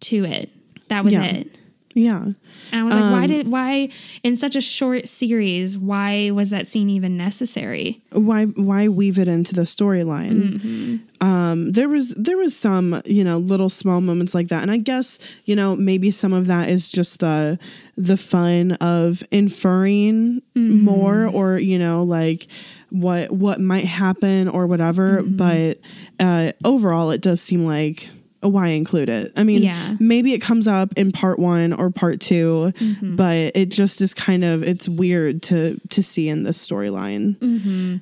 to 0.00 0.24
it. 0.24 0.50
That 0.88 1.04
was 1.04 1.14
Yeah. 1.14 1.24
it. 1.24 1.58
yeah. 1.94 2.28
And 2.72 2.80
I 2.80 2.84
was 2.84 2.94
like, 2.94 3.04
Um, 3.04 3.12
why 3.12 3.26
did 3.26 3.48
why 3.48 3.88
in 4.22 4.36
such 4.36 4.56
a 4.56 4.60
short 4.60 5.06
series, 5.06 5.78
why 5.78 6.30
was 6.30 6.50
that 6.50 6.66
scene 6.66 6.88
even 6.90 7.16
necessary? 7.16 8.00
Why 8.12 8.46
why 8.46 8.88
weave 8.88 9.18
it 9.18 9.28
into 9.28 9.54
the 9.54 9.62
storyline? 9.62 10.58
Mm-hmm. 10.58 10.96
Um, 11.26 11.70
there 11.72 11.88
was 11.88 12.14
there 12.14 12.36
was 12.38 12.56
some 12.56 13.00
you 13.04 13.22
know 13.22 13.38
little 13.38 13.68
small 13.68 14.00
moments 14.00 14.34
like 14.34 14.48
that, 14.48 14.62
and 14.62 14.70
I 14.70 14.78
guess 14.78 15.18
you 15.44 15.54
know 15.54 15.76
maybe 15.76 16.10
some 16.10 16.32
of 16.32 16.46
that 16.48 16.68
is 16.70 16.90
just 16.90 17.20
the 17.20 17.58
the 17.96 18.16
fun 18.16 18.72
of 18.80 19.22
inferring 19.30 20.42
Mm-hmm. 20.54 20.84
more, 20.84 21.26
or 21.26 21.58
you 21.58 21.78
know 21.78 22.02
like 22.04 22.46
what 22.90 23.30
what 23.30 23.58
might 23.60 23.84
happen 23.86 24.48
or 24.48 24.66
whatever. 24.66 25.22
Mm-hmm. 25.22 25.36
But 25.36 25.78
uh, 26.20 26.52
overall, 26.64 27.10
it 27.10 27.22
does 27.22 27.40
seem 27.40 27.64
like 27.64 28.10
why 28.42 28.68
include 28.68 29.08
it? 29.08 29.32
I 29.36 29.44
mean, 29.44 29.62
Yeah. 29.62 29.96
maybe 30.00 30.32
it 30.34 30.40
comes 30.40 30.66
up 30.68 30.92
in 30.96 31.12
part 31.12 31.38
one 31.38 31.72
or 31.72 31.90
part 31.90 32.20
2 32.20 32.72
Mm-hmm. 32.76 33.16
but 33.16 33.52
it 33.54 33.70
just 33.70 34.00
is 34.00 34.12
kind 34.14 34.44
of 34.44 34.62
it's 34.62 34.88
weird 34.88 35.42
to 35.44 35.80
to 35.90 36.02
see 36.02 36.28
in 36.28 36.42
this 36.42 36.58
storyline. 36.66 37.36
Mm. 37.38 38.00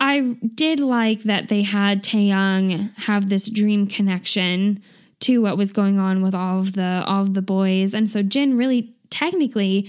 I 0.00 0.36
did 0.54 0.80
like 0.80 1.22
that 1.24 1.48
they 1.48 1.62
had 1.62 2.02
Taehyung 2.02 2.90
have 3.04 3.28
this 3.28 3.48
dream 3.48 3.86
connection 3.86 4.82
to 5.20 5.40
what 5.40 5.56
was 5.56 5.70
going 5.70 6.00
on 6.00 6.22
with 6.22 6.34
all 6.34 6.58
of 6.58 6.72
the 6.72 7.04
all 7.06 7.22
of 7.22 7.34
the 7.34 7.42
boys, 7.42 7.94
and 7.94 8.10
so 8.10 8.22
Jin 8.22 8.56
really 8.56 8.94
technically 9.10 9.88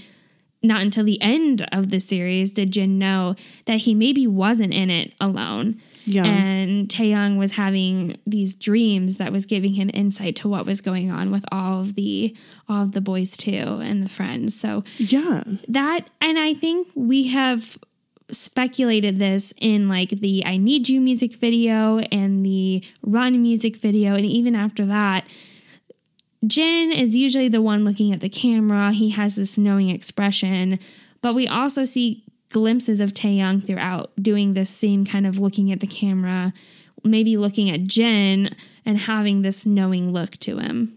not 0.62 0.80
until 0.82 1.04
the 1.04 1.20
end 1.20 1.66
of 1.72 1.90
the 1.90 1.98
series 2.00 2.52
did 2.52 2.70
Jin 2.72 2.98
know 2.98 3.34
that 3.66 3.78
he 3.78 3.94
maybe 3.94 4.26
wasn't 4.26 4.72
in 4.72 4.88
it 4.90 5.12
alone. 5.20 5.80
Yeah. 6.06 6.24
And 6.24 6.88
Taehyung 6.88 7.38
was 7.38 7.56
having 7.56 8.16
these 8.26 8.54
dreams 8.54 9.16
that 9.16 9.32
was 9.32 9.46
giving 9.46 9.74
him 9.74 9.90
insight 9.94 10.36
to 10.36 10.48
what 10.48 10.66
was 10.66 10.80
going 10.80 11.10
on 11.10 11.30
with 11.30 11.44
all 11.50 11.80
of 11.80 11.94
the 11.94 12.36
all 12.68 12.82
of 12.82 12.92
the 12.92 13.00
boys 13.00 13.36
too 13.36 13.80
and 13.82 14.02
the 14.02 14.08
friends. 14.08 14.54
So 14.58 14.84
Yeah. 14.98 15.42
that 15.68 16.10
and 16.20 16.38
i 16.38 16.54
think 16.54 16.88
we 16.94 17.28
have 17.28 17.78
speculated 18.30 19.18
this 19.18 19.52
in 19.58 19.88
like 19.88 20.08
the 20.10 20.42
i 20.46 20.56
need 20.56 20.88
you 20.88 21.00
music 21.00 21.34
video 21.34 21.98
and 22.10 22.44
the 22.44 22.82
run 23.02 23.40
music 23.42 23.76
video 23.76 24.14
and 24.14 24.24
even 24.24 24.54
after 24.54 24.84
that 24.86 25.26
Jin 26.46 26.92
is 26.92 27.16
usually 27.16 27.48
the 27.48 27.62
one 27.62 27.84
looking 27.84 28.12
at 28.12 28.20
the 28.20 28.28
camera. 28.28 28.92
He 28.92 29.10
has 29.10 29.34
this 29.36 29.56
knowing 29.56 29.88
expression, 29.88 30.78
but 31.22 31.34
we 31.34 31.48
also 31.48 31.84
see 31.86 32.23
glimpses 32.54 33.00
of 33.00 33.12
Taehyung 33.12 33.62
throughout 33.66 34.12
doing 34.20 34.54
this 34.54 34.70
same 34.70 35.04
kind 35.04 35.26
of 35.26 35.38
looking 35.38 35.70
at 35.72 35.80
the 35.80 35.86
camera, 35.86 36.52
maybe 37.02 37.36
looking 37.36 37.68
at 37.68 37.84
Jin 37.84 38.48
and 38.86 38.96
having 38.98 39.42
this 39.42 39.66
knowing 39.66 40.12
look 40.12 40.32
to 40.38 40.58
him. 40.58 40.96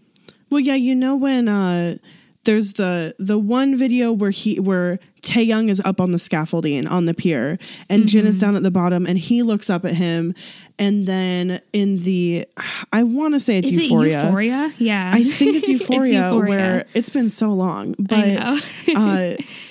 Well, 0.50 0.60
yeah, 0.60 0.76
you 0.76 0.94
know 0.94 1.16
when 1.16 1.48
uh 1.48 1.96
there's 2.44 2.74
the 2.74 3.14
the 3.18 3.38
one 3.38 3.76
video 3.76 4.10
where 4.12 4.30
he 4.30 4.58
where 4.58 4.98
Taehyung 5.20 5.68
is 5.68 5.80
up 5.84 6.00
on 6.00 6.12
the 6.12 6.18
scaffolding 6.18 6.86
on 6.86 7.04
the 7.04 7.12
pier 7.12 7.58
and 7.90 8.06
Jin 8.06 8.20
Mm-hmm. 8.20 8.28
is 8.28 8.40
down 8.40 8.56
at 8.56 8.62
the 8.62 8.70
bottom 8.70 9.04
and 9.04 9.18
he 9.18 9.42
looks 9.42 9.68
up 9.68 9.84
at 9.84 9.92
him 9.94 10.34
and 10.78 11.06
then 11.06 11.60
in 11.74 11.98
the 11.98 12.46
I 12.92 13.02
want 13.02 13.34
to 13.34 13.40
say 13.40 13.58
it's 13.58 13.70
Is 13.70 13.82
Euphoria. 13.82 14.20
it 14.20 14.24
Euphoria? 14.24 14.72
Yeah. 14.78 15.10
I 15.14 15.24
think 15.24 15.56
it's 15.56 15.68
Euphoria, 15.74 16.22
Euphoria. 16.30 16.50
where 16.50 16.84
it's 16.94 17.10
been 17.10 17.28
so 17.28 17.52
long, 17.52 17.94
but 17.98 18.26
uh, 18.30 18.56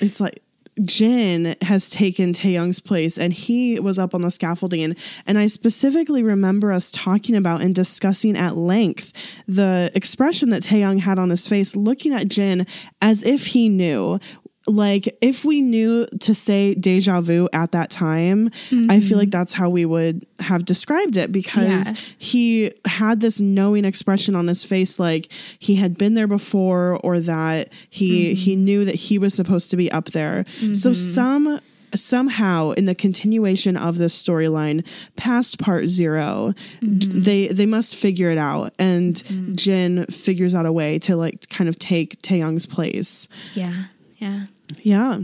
it's 0.02 0.20
like 0.20 0.44
Jin 0.82 1.56
has 1.62 1.90
taken 1.90 2.34
Taehyung's 2.34 2.80
place 2.80 3.18
and 3.18 3.34
he 3.34 3.80
was 3.80 3.98
up 4.00 4.14
on 4.14 4.22
the 4.22 4.32
scaffolding. 4.32 4.96
And 5.26 5.38
I 5.38 5.48
specifically 5.48 6.24
remember 6.24 6.72
us 6.72 6.92
talking 6.92 7.36
about 7.36 7.62
and 7.62 7.74
discussing 7.74 8.36
at 8.38 8.58
length 8.58 9.14
the 9.48 9.92
expression 9.96 10.50
that 10.52 10.64
Taehyung 10.64 11.00
had 11.00 11.20
on 11.20 11.30
his 11.30 11.48
face, 11.48 11.76
looking 11.76 12.14
at 12.14 12.28
Jin 12.28 12.66
as 13.02 13.24
if 13.24 13.48
he 13.48 13.70
knew. 13.70 14.20
Like, 14.68 15.18
if 15.22 15.46
we 15.46 15.62
knew 15.62 16.06
to 16.20 16.36
say 16.36 16.74
deja 16.74 17.22
vu 17.22 17.48
at 17.54 17.72
that 17.72 17.90
time, 17.90 18.50
I 18.90 19.00
feel 19.00 19.18
like 19.18 19.30
mm-hmm. 19.30 19.30
that's 19.30 19.54
how 19.54 19.70
we 19.70 19.86
would 19.86 20.26
have 20.40 20.66
described 20.66 21.18
it 21.18 21.32
because 21.32 21.92
Yeah. 21.92 21.98
he 22.18 22.72
had 22.86 23.22
this 23.22 23.40
knowing 23.40 23.86
expression 23.86 24.36
on 24.36 24.48
his 24.48 24.64
face 24.64 25.00
like 25.00 25.32
he 25.60 25.76
had 25.76 25.98
been 25.98 26.14
there 26.14 26.28
before 26.28 27.00
or 27.04 27.20
that 27.22 27.72
he 27.90 28.34
he 28.34 28.54
mm-hmm. 28.54 28.66
knew 28.66 28.86
that 28.86 28.96
he 28.96 29.18
was 29.18 29.34
supposed 29.34 29.70
to 29.72 29.78
be 29.78 29.92
up 29.92 30.06
there. 30.08 30.46
So 30.60 30.92
mm-hmm. 30.92 30.94
some 30.94 31.60
somehow 31.96 32.72
in 32.72 32.86
the 32.86 32.96
continuation 32.96 33.78
of 33.78 33.98
this 33.98 34.22
storyline 34.22 34.86
past 35.16 35.60
part 35.60 35.88
0 35.88 36.54
j- 36.82 37.08
they 37.08 37.48
they 37.48 37.66
must 37.66 37.96
figure 37.96 38.30
it 38.30 38.38
out 38.38 38.74
and 38.78 39.24
Jin 39.58 40.06
figures 40.08 40.54
out 40.54 40.66
a 40.66 40.72
way 40.72 41.00
to 41.00 41.16
like 41.16 41.50
kind 41.50 41.70
of 41.70 41.80
take 41.80 42.22
Taehyung's 42.22 42.66
place. 42.66 43.28
Yeah. 43.54 43.74
Yeah. 44.18 44.44
Yeah. 44.82 45.20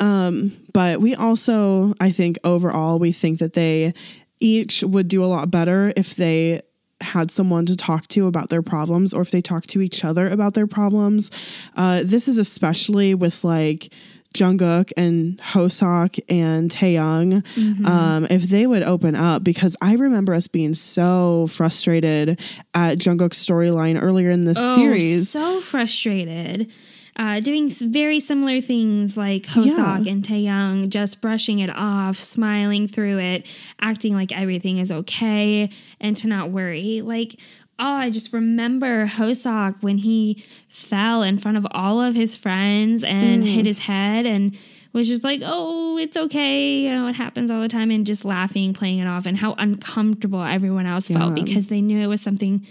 Um, 0.00 0.52
but 0.72 1.00
we 1.00 1.14
also, 1.14 1.94
I 2.00 2.12
think 2.12 2.38
overall, 2.44 2.98
we 2.98 3.12
think 3.12 3.40
that 3.40 3.54
they 3.54 3.94
each 4.40 4.82
would 4.82 5.08
do 5.08 5.24
a 5.24 5.26
lot 5.26 5.50
better 5.50 5.92
if 5.96 6.14
they 6.14 6.62
had 7.00 7.30
someone 7.30 7.66
to 7.66 7.76
talk 7.76 8.08
to 8.08 8.26
about 8.26 8.48
their 8.48 8.62
problems 8.62 9.14
or 9.14 9.22
if 9.22 9.30
they 9.30 9.40
talk 9.40 9.66
to 9.68 9.80
each 9.80 10.04
other 10.04 10.28
about 10.28 10.54
their 10.54 10.66
problems. 10.66 11.30
Uh, 11.76 12.02
this 12.04 12.28
is 12.28 12.38
especially 12.38 13.14
with 13.14 13.44
like 13.44 13.92
Jungkook 14.34 14.92
and 14.96 15.38
Hoseok 15.38 16.20
and 16.28 16.70
Taehyung, 16.70 17.86
um, 17.86 18.26
if 18.30 18.42
they 18.42 18.66
would 18.66 18.82
open 18.82 19.14
up, 19.14 19.42
because 19.42 19.74
I 19.80 19.94
remember 19.94 20.34
us 20.34 20.48
being 20.48 20.74
so 20.74 21.46
frustrated 21.46 22.38
at 22.74 22.98
Jungkook's 22.98 23.44
storyline 23.44 24.00
earlier 24.00 24.30
in 24.30 24.44
this 24.44 24.58
series. 24.74 25.34
Oh, 25.34 25.54
so 25.54 25.60
frustrated. 25.60 26.70
Uh, 27.18 27.40
doing 27.40 27.68
very 27.68 28.20
similar 28.20 28.60
things 28.60 29.16
like 29.16 29.42
Hoseok 29.42 30.04
Yeah. 30.04 30.12
and 30.12 30.22
Taehyung, 30.22 30.88
just 30.88 31.20
brushing 31.20 31.58
it 31.58 31.70
off, 31.74 32.14
smiling 32.16 32.86
through 32.86 33.18
it, 33.18 33.48
acting 33.80 34.14
like 34.14 34.30
everything 34.30 34.78
is 34.78 34.92
okay, 34.92 35.68
and 36.00 36.16
to 36.18 36.28
not 36.28 36.50
worry. 36.50 37.00
Like, 37.00 37.40
oh, 37.80 37.84
I 37.92 38.10
just 38.10 38.32
remember 38.32 39.06
Hoseok 39.06 39.82
when 39.82 39.98
he 39.98 40.44
fell 40.68 41.24
in 41.24 41.38
front 41.38 41.56
of 41.56 41.66
all 41.72 42.00
of 42.00 42.14
his 42.14 42.36
friends 42.36 43.02
and 43.02 43.44
hit 43.44 43.66
his 43.66 43.80
head 43.80 44.24
and 44.24 44.56
was 44.92 45.08
just 45.08 45.24
like, 45.24 45.40
oh, 45.44 45.98
it's 45.98 46.16
okay. 46.16 46.82
You 46.84 46.92
know, 46.92 47.08
it 47.08 47.16
happens 47.16 47.50
all 47.50 47.60
the 47.60 47.68
time, 47.68 47.90
and 47.90 48.06
just 48.06 48.24
laughing, 48.24 48.72
playing 48.74 48.98
it 49.00 49.08
off, 49.08 49.26
and 49.26 49.36
how 49.36 49.54
uncomfortable 49.58 50.42
everyone 50.44 50.86
else 50.86 51.08
felt 51.08 51.34
because 51.34 51.66
they 51.66 51.80
knew 51.80 51.98
it 51.98 52.06
was 52.06 52.20
something 52.22 52.64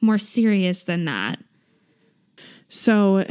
more 0.00 0.16
serious 0.18 0.84
than 0.84 1.04
that. 1.04 1.38
So, 2.70 3.24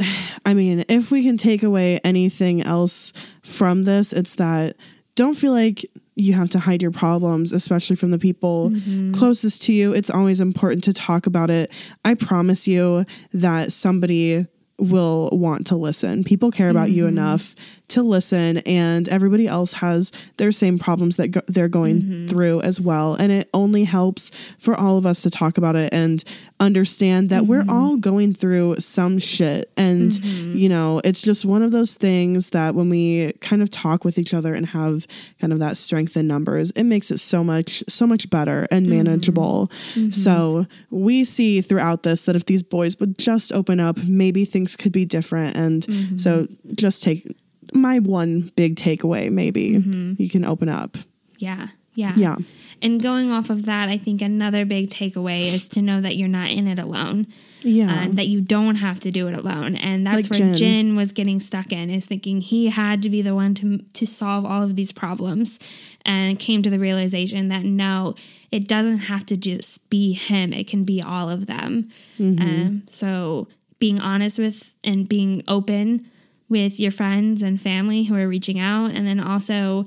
I 0.46 0.54
mean, 0.54 0.84
if 0.88 1.10
we 1.10 1.24
can 1.24 1.36
take 1.36 1.62
away 1.62 1.98
anything 2.04 2.62
else 2.62 3.12
from 3.42 3.84
this, 3.84 4.12
it's 4.12 4.36
that 4.36 4.76
don't 5.16 5.34
feel 5.34 5.52
like 5.52 5.84
you 6.14 6.34
have 6.34 6.50
to 6.50 6.58
hide 6.58 6.82
your 6.82 6.90
problems, 6.90 7.52
especially 7.52 7.96
from 7.96 8.10
the 8.10 8.18
people 8.18 8.70
mm-hmm. 8.70 9.12
closest 9.12 9.62
to 9.62 9.72
you. 9.72 9.92
It's 9.92 10.10
always 10.10 10.40
important 10.40 10.84
to 10.84 10.92
talk 10.92 11.26
about 11.26 11.50
it. 11.50 11.72
I 12.04 12.14
promise 12.14 12.68
you 12.68 13.06
that 13.32 13.72
somebody 13.72 14.46
will 14.78 15.28
want 15.32 15.66
to 15.68 15.76
listen. 15.76 16.24
People 16.24 16.50
care 16.50 16.70
about 16.70 16.90
you 16.90 17.02
mm-hmm. 17.02 17.18
enough 17.18 17.54
to 17.88 18.02
listen 18.02 18.58
and 18.58 19.08
everybody 19.08 19.46
else 19.46 19.74
has 19.74 20.10
their 20.36 20.52
same 20.52 20.78
problems 20.78 21.16
that 21.16 21.28
go- 21.28 21.42
they're 21.48 21.68
going 21.68 22.00
mm-hmm. 22.00 22.26
through 22.26 22.60
as 22.62 22.80
well 22.80 23.14
and 23.14 23.32
it 23.32 23.50
only 23.52 23.84
helps 23.84 24.30
for 24.58 24.74
all 24.74 24.96
of 24.96 25.04
us 25.04 25.22
to 25.22 25.30
talk 25.30 25.58
about 25.58 25.76
it 25.76 25.92
and 25.92 26.24
understand 26.60 27.30
that 27.30 27.46
we're 27.46 27.62
mm-hmm. 27.62 27.70
all 27.70 27.96
going 27.96 28.34
through 28.34 28.76
some 28.78 29.18
shit. 29.18 29.72
And 29.76 30.12
mm-hmm. 30.12 30.56
you 30.56 30.68
know 30.68 31.00
it's 31.02 31.22
just 31.22 31.44
one 31.44 31.62
of 31.62 31.72
those 31.72 31.94
things 31.94 32.50
that 32.50 32.74
when 32.74 32.88
we 32.90 33.32
kind 33.40 33.62
of 33.62 33.70
talk 33.70 34.04
with 34.04 34.18
each 34.18 34.34
other 34.34 34.54
and 34.54 34.66
have 34.66 35.06
kind 35.40 35.52
of 35.52 35.58
that 35.58 35.76
strength 35.76 36.16
in 36.16 36.26
numbers 36.26 36.70
it 36.72 36.84
makes 36.84 37.10
it 37.10 37.18
so 37.18 37.42
much 37.42 37.82
so 37.88 38.06
much 38.06 38.28
better 38.30 38.68
and 38.70 38.86
mm-hmm. 38.86 38.96
manageable. 38.96 39.70
So 40.10 40.66
we 40.90 41.24
see 41.24 41.60
throughout 41.60 42.02
this 42.02 42.24
that 42.24 42.36
if 42.36 42.46
these 42.46 42.62
boys 42.62 43.00
would 43.00 43.18
just 43.18 43.52
open 43.52 43.80
up 43.80 43.96
maybe 44.06 44.44
things 44.44 44.76
could 44.76 44.92
be 44.92 45.04
different. 45.04 45.56
And 45.56 46.20
so 46.20 46.46
just 46.74 47.02
take 47.02 47.26
my 47.72 48.00
one 48.00 48.50
big 48.56 48.76
takeaway 48.76 49.30
maybe 49.30 49.82
you 50.18 50.28
can 50.28 50.44
open 50.44 50.68
up. 50.68 50.96
Yeah. 51.38 51.68
Yeah. 51.94 52.12
Yeah. 52.16 52.36
And 52.82 53.02
going 53.02 53.30
off 53.30 53.50
of 53.50 53.66
that, 53.66 53.88
I 53.88 53.98
think 53.98 54.22
another 54.22 54.64
big 54.64 54.88
takeaway 54.90 55.52
is 55.52 55.68
to 55.70 55.82
know 55.82 56.00
that 56.00 56.16
you're 56.16 56.28
not 56.28 56.50
in 56.50 56.66
it 56.66 56.78
alone. 56.78 57.26
Yeah. 57.62 57.90
And 57.90 58.14
that 58.14 58.28
you 58.28 58.40
don't 58.40 58.76
have 58.76 59.00
to 59.00 59.10
do 59.10 59.28
it 59.28 59.36
alone. 59.36 59.76
And 59.76 60.06
that's 60.06 60.30
Like 60.30 60.40
where 60.40 60.54
Jin. 60.54 60.56
Jin 60.56 60.96
was 60.96 61.12
getting 61.12 61.40
stuck 61.40 61.72
in, 61.72 61.90
is 61.90 62.06
thinking 62.06 62.40
he 62.40 62.70
had 62.70 63.02
to 63.02 63.10
be 63.10 63.20
the 63.20 63.34
one 63.34 63.54
to 63.56 63.78
to 63.78 64.06
solve 64.06 64.46
all 64.46 64.62
of 64.62 64.76
these 64.76 64.92
problems 64.92 65.58
and 66.06 66.38
came 66.38 66.62
to 66.62 66.70
the 66.70 66.78
realization 66.78 67.48
that 67.48 67.64
no, 67.64 68.14
it 68.50 68.66
doesn't 68.66 68.98
have 68.98 69.26
to 69.26 69.36
just 69.36 69.90
be 69.90 70.12
him. 70.14 70.54
It 70.54 70.68
can 70.68 70.84
be 70.84 71.02
all 71.02 71.28
of 71.28 71.46
them. 71.46 71.88
Mm-hmm. 72.18 72.42
Um, 72.42 72.82
so 72.86 73.48
being 73.78 74.00
honest 74.00 74.38
with 74.38 74.74
and 74.84 75.08
being 75.08 75.42
open 75.48 76.08
with 76.48 76.80
your 76.80 76.90
friends 76.92 77.42
and 77.42 77.60
family 77.60 78.04
who 78.04 78.16
are 78.16 78.28
reaching 78.28 78.58
out 78.58 78.90
and 78.92 79.06
then 79.06 79.20
also 79.20 79.86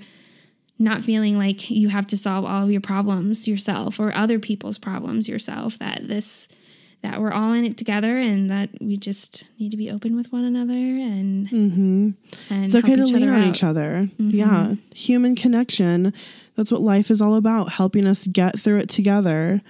not 0.83 1.01
feeling 1.01 1.37
like 1.37 1.71
you 1.71 1.89
have 1.89 2.05
to 2.07 2.17
solve 2.17 2.45
all 2.45 2.63
of 2.65 2.71
your 2.71 2.81
problems 2.81 3.47
yourself 3.47 3.99
or 3.99 4.13
other 4.13 4.39
people's 4.39 4.77
problems 4.77 5.27
yourself 5.27 5.79
that 5.79 6.07
this 6.07 6.47
that 7.01 7.19
we're 7.19 7.33
all 7.33 7.51
in 7.51 7.65
it 7.65 7.77
together 7.77 8.17
and 8.17 8.49
that 8.49 8.69
we 8.79 8.95
just 8.95 9.45
need 9.59 9.71
to 9.71 9.77
be 9.77 9.91
open 9.91 10.15
with 10.15 10.31
one 10.31 10.45
another 10.45 10.73
and 10.73 11.47
mm-hmm. 11.49 12.09
and 12.49 12.65
It's 12.65 12.75
okay 12.75 12.95
to 12.95 13.05
lean 13.05 13.27
on 13.27 13.41
out. 13.41 13.47
each 13.47 13.63
other. 13.63 14.09
Mm-hmm. 14.19 14.29
Yeah. 14.29 14.75
Human 14.95 15.35
connection. 15.35 16.13
That's 16.55 16.71
what 16.71 16.81
life 16.81 17.09
is 17.09 17.21
all 17.21 17.35
about, 17.35 17.69
helping 17.71 18.05
us 18.05 18.27
get 18.27 18.59
through 18.59 18.77
it 18.77 18.89
together. 18.89 19.61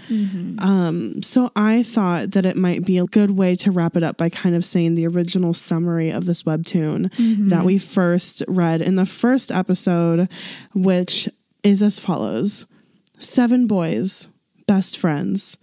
Um, 0.59 1.23
so 1.23 1.49
I 1.55 1.81
thought 1.83 2.31
that 2.31 2.45
it 2.45 2.57
might 2.57 2.85
be 2.85 2.97
a 2.97 3.05
good 3.05 3.31
way 3.31 3.55
to 3.55 3.71
wrap 3.71 3.95
it 3.95 4.03
up 4.03 4.17
by 4.17 4.29
kind 4.29 4.53
of 4.55 4.65
saying 4.65 4.95
the 4.95 5.07
original 5.07 5.53
summary 5.53 6.09
of 6.09 6.25
this 6.25 6.43
webtoon 6.43 7.09
that 7.49 7.63
we 7.65 7.77
first 7.77 8.43
read 8.47 8.81
in 8.81 8.95
the 8.95 9.05
first 9.05 9.51
episode, 9.51 10.27
which 10.73 11.29
is 11.63 11.81
as 11.81 11.99
follows 11.99 12.65
Seven 13.17 13.67
boys, 13.67 14.27
best 14.67 14.97
friends. 14.97 15.57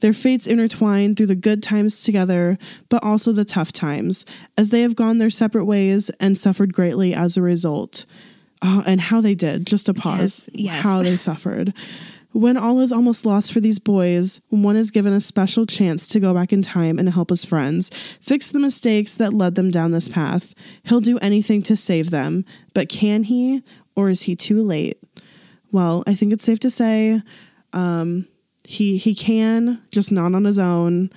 Their 0.00 0.12
fates 0.14 0.46
intertwine 0.46 1.14
through 1.14 1.26
the 1.26 1.34
good 1.34 1.62
times 1.62 2.02
together, 2.02 2.58
but 2.88 3.02
also 3.04 3.32
the 3.32 3.44
tough 3.44 3.72
times, 3.72 4.24
as 4.56 4.70
they 4.70 4.82
have 4.82 4.96
gone 4.96 5.18
their 5.18 5.30
separate 5.30 5.64
ways 5.64 6.10
and 6.20 6.38
suffered 6.38 6.72
greatly 6.72 7.14
as 7.14 7.36
a 7.36 7.42
result. 7.42 8.06
Oh, 8.66 8.82
and 8.86 8.98
how 8.98 9.20
they 9.20 9.34
did, 9.34 9.66
just 9.66 9.90
a 9.90 9.94
pause. 9.94 10.48
Yes, 10.52 10.74
yes. 10.74 10.82
How 10.82 11.02
they 11.02 11.16
suffered. 11.18 11.74
When 12.32 12.56
all 12.56 12.80
is 12.80 12.92
almost 12.92 13.26
lost 13.26 13.52
for 13.52 13.60
these 13.60 13.78
boys, 13.78 14.40
one 14.48 14.74
is 14.74 14.90
given 14.90 15.12
a 15.12 15.20
special 15.20 15.66
chance 15.66 16.08
to 16.08 16.18
go 16.18 16.32
back 16.32 16.50
in 16.52 16.62
time 16.62 16.98
and 16.98 17.08
help 17.10 17.28
his 17.28 17.44
friends, 17.44 17.90
fix 18.20 18.50
the 18.50 18.58
mistakes 18.58 19.14
that 19.16 19.34
led 19.34 19.54
them 19.54 19.70
down 19.70 19.90
this 19.92 20.08
path. 20.08 20.54
He'll 20.84 21.00
do 21.00 21.18
anything 21.18 21.62
to 21.62 21.76
save 21.76 22.10
them, 22.10 22.44
but 22.72 22.88
can 22.88 23.24
he, 23.24 23.62
or 23.94 24.08
is 24.08 24.22
he 24.22 24.34
too 24.34 24.62
late? 24.64 24.98
Well, 25.70 26.02
I 26.06 26.14
think 26.14 26.32
it's 26.32 26.42
safe 26.42 26.58
to 26.60 26.70
say 26.70 27.20
um, 27.74 28.26
he 28.64 28.96
he 28.96 29.14
can, 29.14 29.80
just 29.92 30.10
not 30.10 30.34
on 30.34 30.44
his 30.44 30.58
own. 30.58 31.10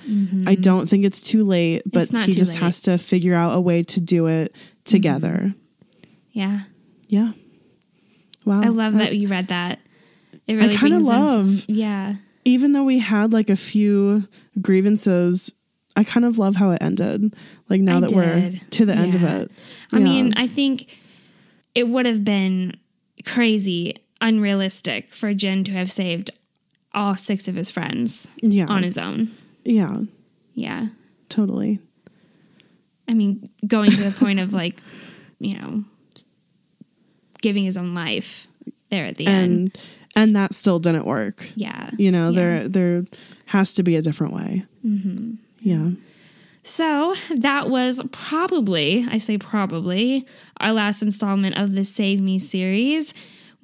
I 0.46 0.56
don't 0.56 0.88
think 0.88 1.06
it's 1.06 1.22
too 1.22 1.44
late, 1.46 1.82
but 1.86 2.10
he 2.10 2.32
just 2.34 2.56
late. 2.56 2.62
has 2.62 2.82
to 2.82 2.98
figure 2.98 3.34
out 3.34 3.56
a 3.56 3.62
way 3.62 3.84
to 3.84 4.02
do 4.02 4.28
it 4.28 4.54
together. 4.84 5.56
yeah 6.32 6.62
Yeah. 7.08 7.32
Wow. 8.46 8.62
i 8.64 8.68
love 8.68 8.96
Uh, 8.96 9.00
that 9.00 9.18
you 9.18 9.28
read 9.28 9.50
that 9.50 9.80
it 10.48 10.54
really 10.56 10.78
brings 10.78 10.96
in 10.98 11.04
some- 11.04 11.22
love- 11.48 11.66
yeah 11.68 12.16
even 12.46 12.72
though 12.72 12.86
we 12.86 13.00
had 13.00 13.34
like 13.34 13.50
a 13.50 13.58
few 13.58 14.26
grievances, 14.62 15.54
I 15.98 16.06
kind 16.06 16.26
of 16.26 16.38
love 16.38 16.56
how 16.56 16.72
it 16.72 16.82
ended. 16.82 17.36
Like 17.68 17.82
now 17.82 17.98
I 17.98 18.00
that 18.00 18.12
we're 18.14 18.54
to 18.70 18.86
the 18.86 18.96
end 18.96 19.16
of 19.16 19.22
Yeah. 19.22 19.38
it. 19.40 19.52
I 19.92 19.98
Yeah. 19.98 20.04
mean, 20.06 20.34
I 20.38 20.48
think 20.48 20.98
it 21.76 21.90
would 21.90 22.06
have 22.06 22.24
been 22.24 22.78
crazy, 23.26 23.96
unrealistic 24.22 25.10
for 25.14 25.34
Jin 25.34 25.66
to 25.66 25.72
have 25.74 25.92
saved 25.92 26.32
all 26.94 27.16
six 27.16 27.50
of 27.50 27.56
his 27.56 27.70
friends 27.70 28.30
Yeah. 28.42 28.68
on 28.68 28.82
his 28.84 28.98
own. 28.98 29.32
yeah, 29.66 30.04
Yeah. 30.56 30.88
totally. 31.28 31.80
I 33.10 33.14
mean, 33.14 33.50
going 33.68 33.92
to 33.92 34.04
the 34.04 34.12
point 34.12 34.40
of 34.40 34.54
like, 34.54 34.82
you 35.40 35.58
know, 35.58 35.84
giving 37.48 37.64
his 37.64 37.78
own 37.78 37.94
life 37.94 38.48
there 38.90 39.06
at 39.06 39.16
the 39.16 39.26
end. 39.28 39.52
And 39.52 39.80
and 40.16 40.36
that 40.36 40.54
still 40.54 40.80
didn't 40.80 41.06
work. 41.06 41.50
Yeah. 41.56 41.90
You 41.98 42.12
know, 42.12 42.30
Yeah. 42.32 42.40
there 42.40 42.68
there 42.68 43.06
has 43.46 43.74
to 43.76 43.84
be 43.84 43.96
a 43.96 44.02
different 44.02 44.34
way. 44.34 44.66
Mm-hmm. 44.86 45.36
Yeah. 45.62 45.92
So 46.64 47.14
that 47.34 47.70
was 47.70 48.02
probably, 48.12 49.06
I 49.10 49.20
say 49.20 49.38
probably, 49.38 50.26
our 50.60 50.74
last 50.74 51.02
installment 51.02 51.58
of 51.58 51.74
the 51.76 51.86
Save 51.86 52.20
Me 52.20 52.40
series. 52.40 53.14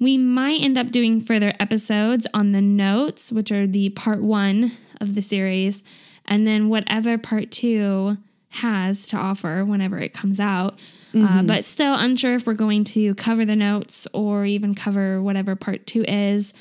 We 0.00 0.16
might 0.16 0.62
end 0.62 0.78
up 0.78 0.90
doing 0.90 1.20
further 1.20 1.52
episodes 1.60 2.26
on 2.32 2.52
the 2.52 2.62
notes, 2.62 3.30
which 3.30 3.52
are 3.52 3.66
the 3.66 3.90
part 3.90 4.22
one 4.22 4.72
of 5.00 5.14
the 5.14 5.22
series, 5.22 5.84
and 6.26 6.46
then 6.46 6.68
whatever 6.70 7.18
part 7.18 7.50
two 7.50 8.16
has 8.64 9.06
to 9.08 9.16
offer 9.18 9.64
whenever 9.64 9.98
it 9.98 10.14
comes 10.14 10.40
out. 10.40 10.78
Uh, 11.14 11.42
but 11.42 11.64
still 11.64 11.94
unsure 11.94 12.34
if 12.34 12.46
we're 12.46 12.54
going 12.54 12.84
to 12.84 13.14
cover 13.14 13.44
the 13.44 13.56
notes 13.56 14.06
or 14.12 14.44
even 14.44 14.74
cover 14.74 15.22
whatever 15.22 15.54
part 15.54 15.86
two 15.86 16.04
is. 16.08 16.54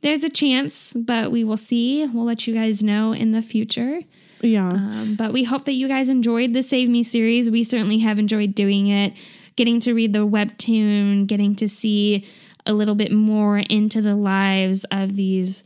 There's 0.00 0.24
a 0.24 0.30
chance, 0.30 0.94
but 0.94 1.30
we 1.30 1.44
will 1.44 1.58
see. 1.58 2.06
We'll 2.06 2.24
let 2.24 2.46
you 2.46 2.54
guys 2.54 2.82
know 2.82 3.12
in 3.12 3.32
the 3.32 3.42
future. 3.42 4.00
Yeah. 4.40 4.70
Um, 4.70 5.14
but 5.16 5.32
we 5.32 5.44
hope 5.44 5.64
that 5.66 5.72
you 5.72 5.88
guys 5.88 6.08
enjoyed 6.08 6.54
the 6.54 6.62
Save 6.62 6.88
Me 6.88 7.02
series. 7.02 7.50
We 7.50 7.62
certainly 7.62 7.98
have 7.98 8.18
enjoyed 8.18 8.54
doing 8.54 8.86
it, 8.86 9.12
getting 9.56 9.80
to 9.80 9.92
read 9.92 10.12
the 10.14 10.26
webtoon, 10.26 11.26
getting 11.26 11.54
to 11.56 11.68
see 11.68 12.24
a 12.66 12.72
little 12.72 12.94
bit 12.94 13.12
more 13.12 13.58
into 13.58 14.00
the 14.00 14.16
lives 14.16 14.84
of 14.84 15.16
these, 15.16 15.64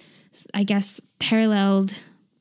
I 0.53 0.65
guess, 0.65 1.01
paralleled 1.19 2.01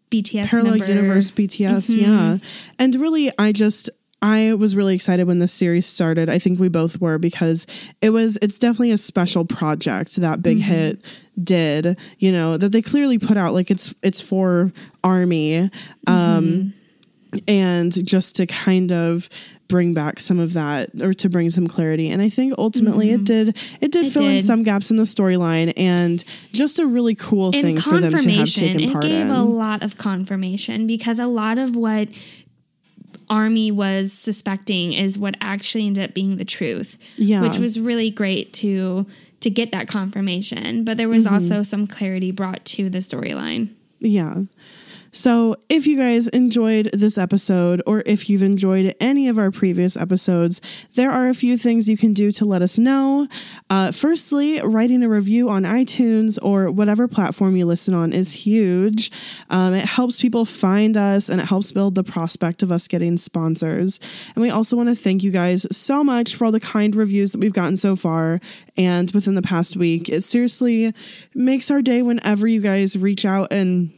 BTS 0.09 0.49
parallel 0.49 0.77
member. 0.77 0.87
universe 0.87 1.31
BTS, 1.31 1.95
yeah. 1.95 2.37
And 2.79 2.95
really, 2.95 3.31
I 3.37 3.51
just 3.51 3.89
I 4.23 4.53
was 4.53 4.73
really 4.73 4.95
excited 4.95 5.27
when 5.27 5.39
this 5.39 5.51
series 5.51 5.85
started. 5.85 6.29
I 6.29 6.39
think 6.39 6.57
we 6.57 6.69
both 6.69 7.01
were 7.01 7.17
because 7.17 7.67
it 8.01 8.11
was 8.11 8.37
it's 8.41 8.57
definitely 8.57 8.91
a 8.91 8.97
special 8.97 9.43
project 9.43 10.15
that 10.15 10.41
Big 10.41 10.59
mm-hmm. 10.59 10.71
Hit 10.71 11.05
did. 11.43 11.99
You 12.19 12.31
know 12.31 12.55
that 12.55 12.71
they 12.71 12.81
clearly 12.81 13.19
put 13.19 13.35
out 13.35 13.53
like 13.53 13.69
it's 13.69 13.93
it's 14.01 14.21
for 14.21 14.71
Army, 15.03 15.69
um, 16.07 16.73
mm-hmm. 17.33 17.37
and 17.49 18.07
just 18.07 18.37
to 18.37 18.45
kind 18.45 18.93
of 18.93 19.27
bring 19.67 19.93
back 19.93 20.19
some 20.19 20.39
of 20.39 20.53
that 20.53 20.89
or 21.01 21.13
to 21.15 21.29
bring 21.29 21.49
some 21.49 21.67
clarity. 21.67 22.09
And 22.09 22.21
i 22.21 22.29
think 22.29 22.53
ultimately 22.57 23.09
it 23.11 23.21
mm-hmm. 23.21 23.23
did 23.23 23.57
it 23.81 23.91
did 23.91 24.05
It 24.05 24.11
fill 24.11 24.27
in 24.27 24.41
some 24.41 24.63
gaps 24.63 24.91
in 24.91 24.97
the 24.97 25.03
storyline 25.03 25.73
and 25.75 26.23
just 26.51 26.79
a 26.79 26.85
really 26.85 27.15
cool 27.15 27.47
And 27.47 27.55
thing 27.55 27.77
for 27.77 27.99
them 27.99 28.11
to 28.11 28.31
have 28.31 28.49
taken 28.49 28.81
it 28.81 28.91
part 28.91 29.03
gave 29.03 29.21
in. 29.21 29.31
a 29.31 29.43
lot 29.43 29.81
of 29.81 29.97
confirmation 29.97 30.85
because 30.85 31.17
a 31.17 31.27
lot 31.27 31.57
of 31.57 31.75
what 31.75 32.09
Army 33.33 33.71
was 33.71 34.13
suspecting 34.13 34.93
is 34.93 35.17
what 35.17 35.35
actually 35.41 35.87
ended 35.87 36.03
up 36.03 36.13
being 36.13 36.37
the 36.37 36.45
truth. 36.45 36.97
Yeah. 37.17 37.41
Which 37.41 37.57
was 37.57 37.79
really 37.79 38.09
great 38.11 38.53
to 38.61 39.05
to 39.39 39.49
get 39.49 39.71
that 39.71 39.87
confirmation. 39.87 40.83
But 40.85 40.95
there 40.97 41.09
was 41.09 41.25
Mm-hmm. 41.25 41.33
also 41.33 41.63
some 41.63 41.87
clarity 41.87 42.31
brought 42.31 42.63
to 42.77 42.89
the 42.89 42.99
storyline. 42.99 43.69
Yeah. 43.99 44.43
So, 45.15 45.55
if 45.69 45.85
you 45.85 45.95
guys 45.95 46.27
enjoyed 46.29 46.89
this 46.91 47.19
episode, 47.19 47.83
or 47.85 48.01
if 48.07 48.31
you've 48.31 48.41
enjoyed 48.41 48.95
any 48.99 49.27
of 49.27 49.37
our 49.37 49.51
previous 49.51 49.95
episodes, 49.95 50.59
there 50.95 51.11
are 51.11 51.29
a 51.29 51.35
few 51.35 51.55
things 51.55 51.87
you 51.87 51.97
can 51.97 52.13
do 52.13 52.31
to 52.31 52.45
let 52.45 52.63
us 52.63 52.79
know. 52.79 53.27
Uh, 53.69 53.91
firstly, 53.91 54.59
writing 54.61 55.03
a 55.03 55.07
review 55.07 55.49
on 55.49 55.63
iTunes 55.63 56.39
or 56.41 56.71
whatever 56.71 57.07
platform 57.07 57.55
you 57.55 57.67
listen 57.67 57.93
on 57.93 58.11
is 58.11 58.33
huge. 58.33 59.11
Um, 59.51 59.75
it 59.75 59.85
helps 59.85 60.19
people 60.19 60.45
find 60.45 60.97
us 60.97 61.29
and 61.29 61.39
it 61.39 61.45
helps 61.45 61.71
build 61.71 61.93
the 61.93 62.03
prospect 62.03 62.63
of 62.63 62.71
us 62.71 62.87
getting 62.87 63.17
sponsors. 63.17 63.99
And 64.33 64.41
we 64.41 64.49
also 64.49 64.75
want 64.75 64.89
to 64.89 64.95
thank 64.95 65.21
you 65.21 65.29
guys 65.29 65.67
so 65.69 66.03
much 66.03 66.35
for 66.35 66.45
all 66.45 66.51
the 66.51 66.59
kind 66.59 66.95
reviews 66.95 67.33
that 67.33 67.39
we've 67.39 67.53
gotten 67.53 67.77
so 67.77 67.95
far 67.95 68.41
and 68.77 69.11
within 69.11 69.35
the 69.35 69.43
past 69.43 69.77
week. 69.77 70.09
It 70.09 70.21
seriously 70.21 70.91
makes 71.35 71.69
our 71.69 71.83
day 71.83 72.01
whenever 72.01 72.47
you 72.47 72.61
guys 72.61 72.97
reach 72.97 73.25
out 73.25 73.53
and 73.53 73.93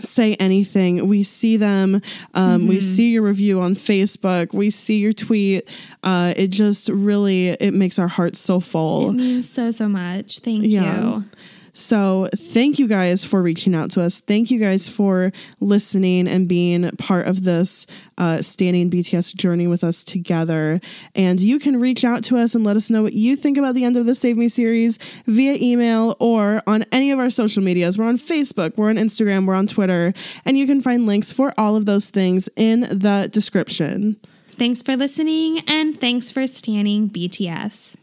say 0.00 0.34
anything. 0.34 1.06
We 1.06 1.22
see 1.22 1.56
them. 1.56 2.00
Um, 2.34 2.66
We 2.66 2.80
see 2.80 3.10
your 3.12 3.22
review 3.22 3.60
on 3.60 3.74
Facebook. 3.74 4.54
We 4.54 4.70
see 4.70 4.98
your 4.98 5.12
tweet. 5.12 5.68
Uh, 6.02 6.32
it 6.36 6.48
just 6.48 6.88
really 6.88 7.48
it 7.48 7.72
makes 7.74 7.98
our 7.98 8.08
hearts 8.08 8.40
so 8.40 8.58
full. 8.60 9.10
It 9.10 9.14
means 9.14 9.48
so, 9.50 9.70
so 9.70 9.88
much. 9.88 10.38
Thank 10.38 10.64
Yeah. 10.64 11.16
you. 11.18 11.24
So, 11.72 12.28
thank 12.34 12.78
you 12.78 12.86
guys 12.86 13.24
for 13.24 13.42
reaching 13.42 13.74
out 13.74 13.90
to 13.92 14.02
us. 14.02 14.20
Thank 14.20 14.50
you 14.50 14.58
guys 14.58 14.88
for 14.88 15.32
listening 15.60 16.28
and 16.28 16.46
being 16.48 16.90
part 16.98 17.26
of 17.26 17.44
this 17.44 17.86
uh, 18.18 18.42
standing 18.42 18.90
BTS 18.90 19.34
journey 19.34 19.66
with 19.66 19.82
us 19.82 20.04
together. 20.04 20.80
And 21.14 21.40
you 21.40 21.58
can 21.58 21.80
reach 21.80 22.04
out 22.04 22.24
to 22.24 22.36
us 22.36 22.54
and 22.54 22.62
let 22.62 22.76
us 22.76 22.90
know 22.90 23.02
what 23.02 23.14
you 23.14 23.36
think 23.36 23.56
about 23.56 23.74
the 23.74 23.84
end 23.84 23.96
of 23.96 24.06
the 24.06 24.14
Save 24.14 24.36
Me 24.36 24.48
series 24.48 24.98
via 25.26 25.54
email 25.54 26.16
or 26.20 26.62
on 26.66 26.84
any 26.92 27.10
of 27.10 27.18
our 27.18 27.30
social 27.30 27.62
medias. 27.62 27.96
We're 27.96 28.04
on 28.04 28.18
Facebook, 28.18 28.76
we're 28.76 28.90
on 28.90 28.96
Instagram, 28.96 29.46
we're 29.46 29.54
on 29.54 29.66
Twitter, 29.66 30.12
and 30.44 30.58
you 30.58 30.66
can 30.66 30.82
find 30.82 31.06
links 31.06 31.32
for 31.32 31.54
all 31.56 31.76
of 31.76 31.86
those 31.86 32.10
things 32.10 32.48
in 32.56 32.80
the 32.80 33.28
description. 33.32 34.16
Thanks 34.50 34.82
for 34.82 34.96
listening 34.96 35.60
and 35.66 35.98
thanks 35.98 36.30
for 36.30 36.46
standing 36.46 37.08
BTS. 37.08 37.96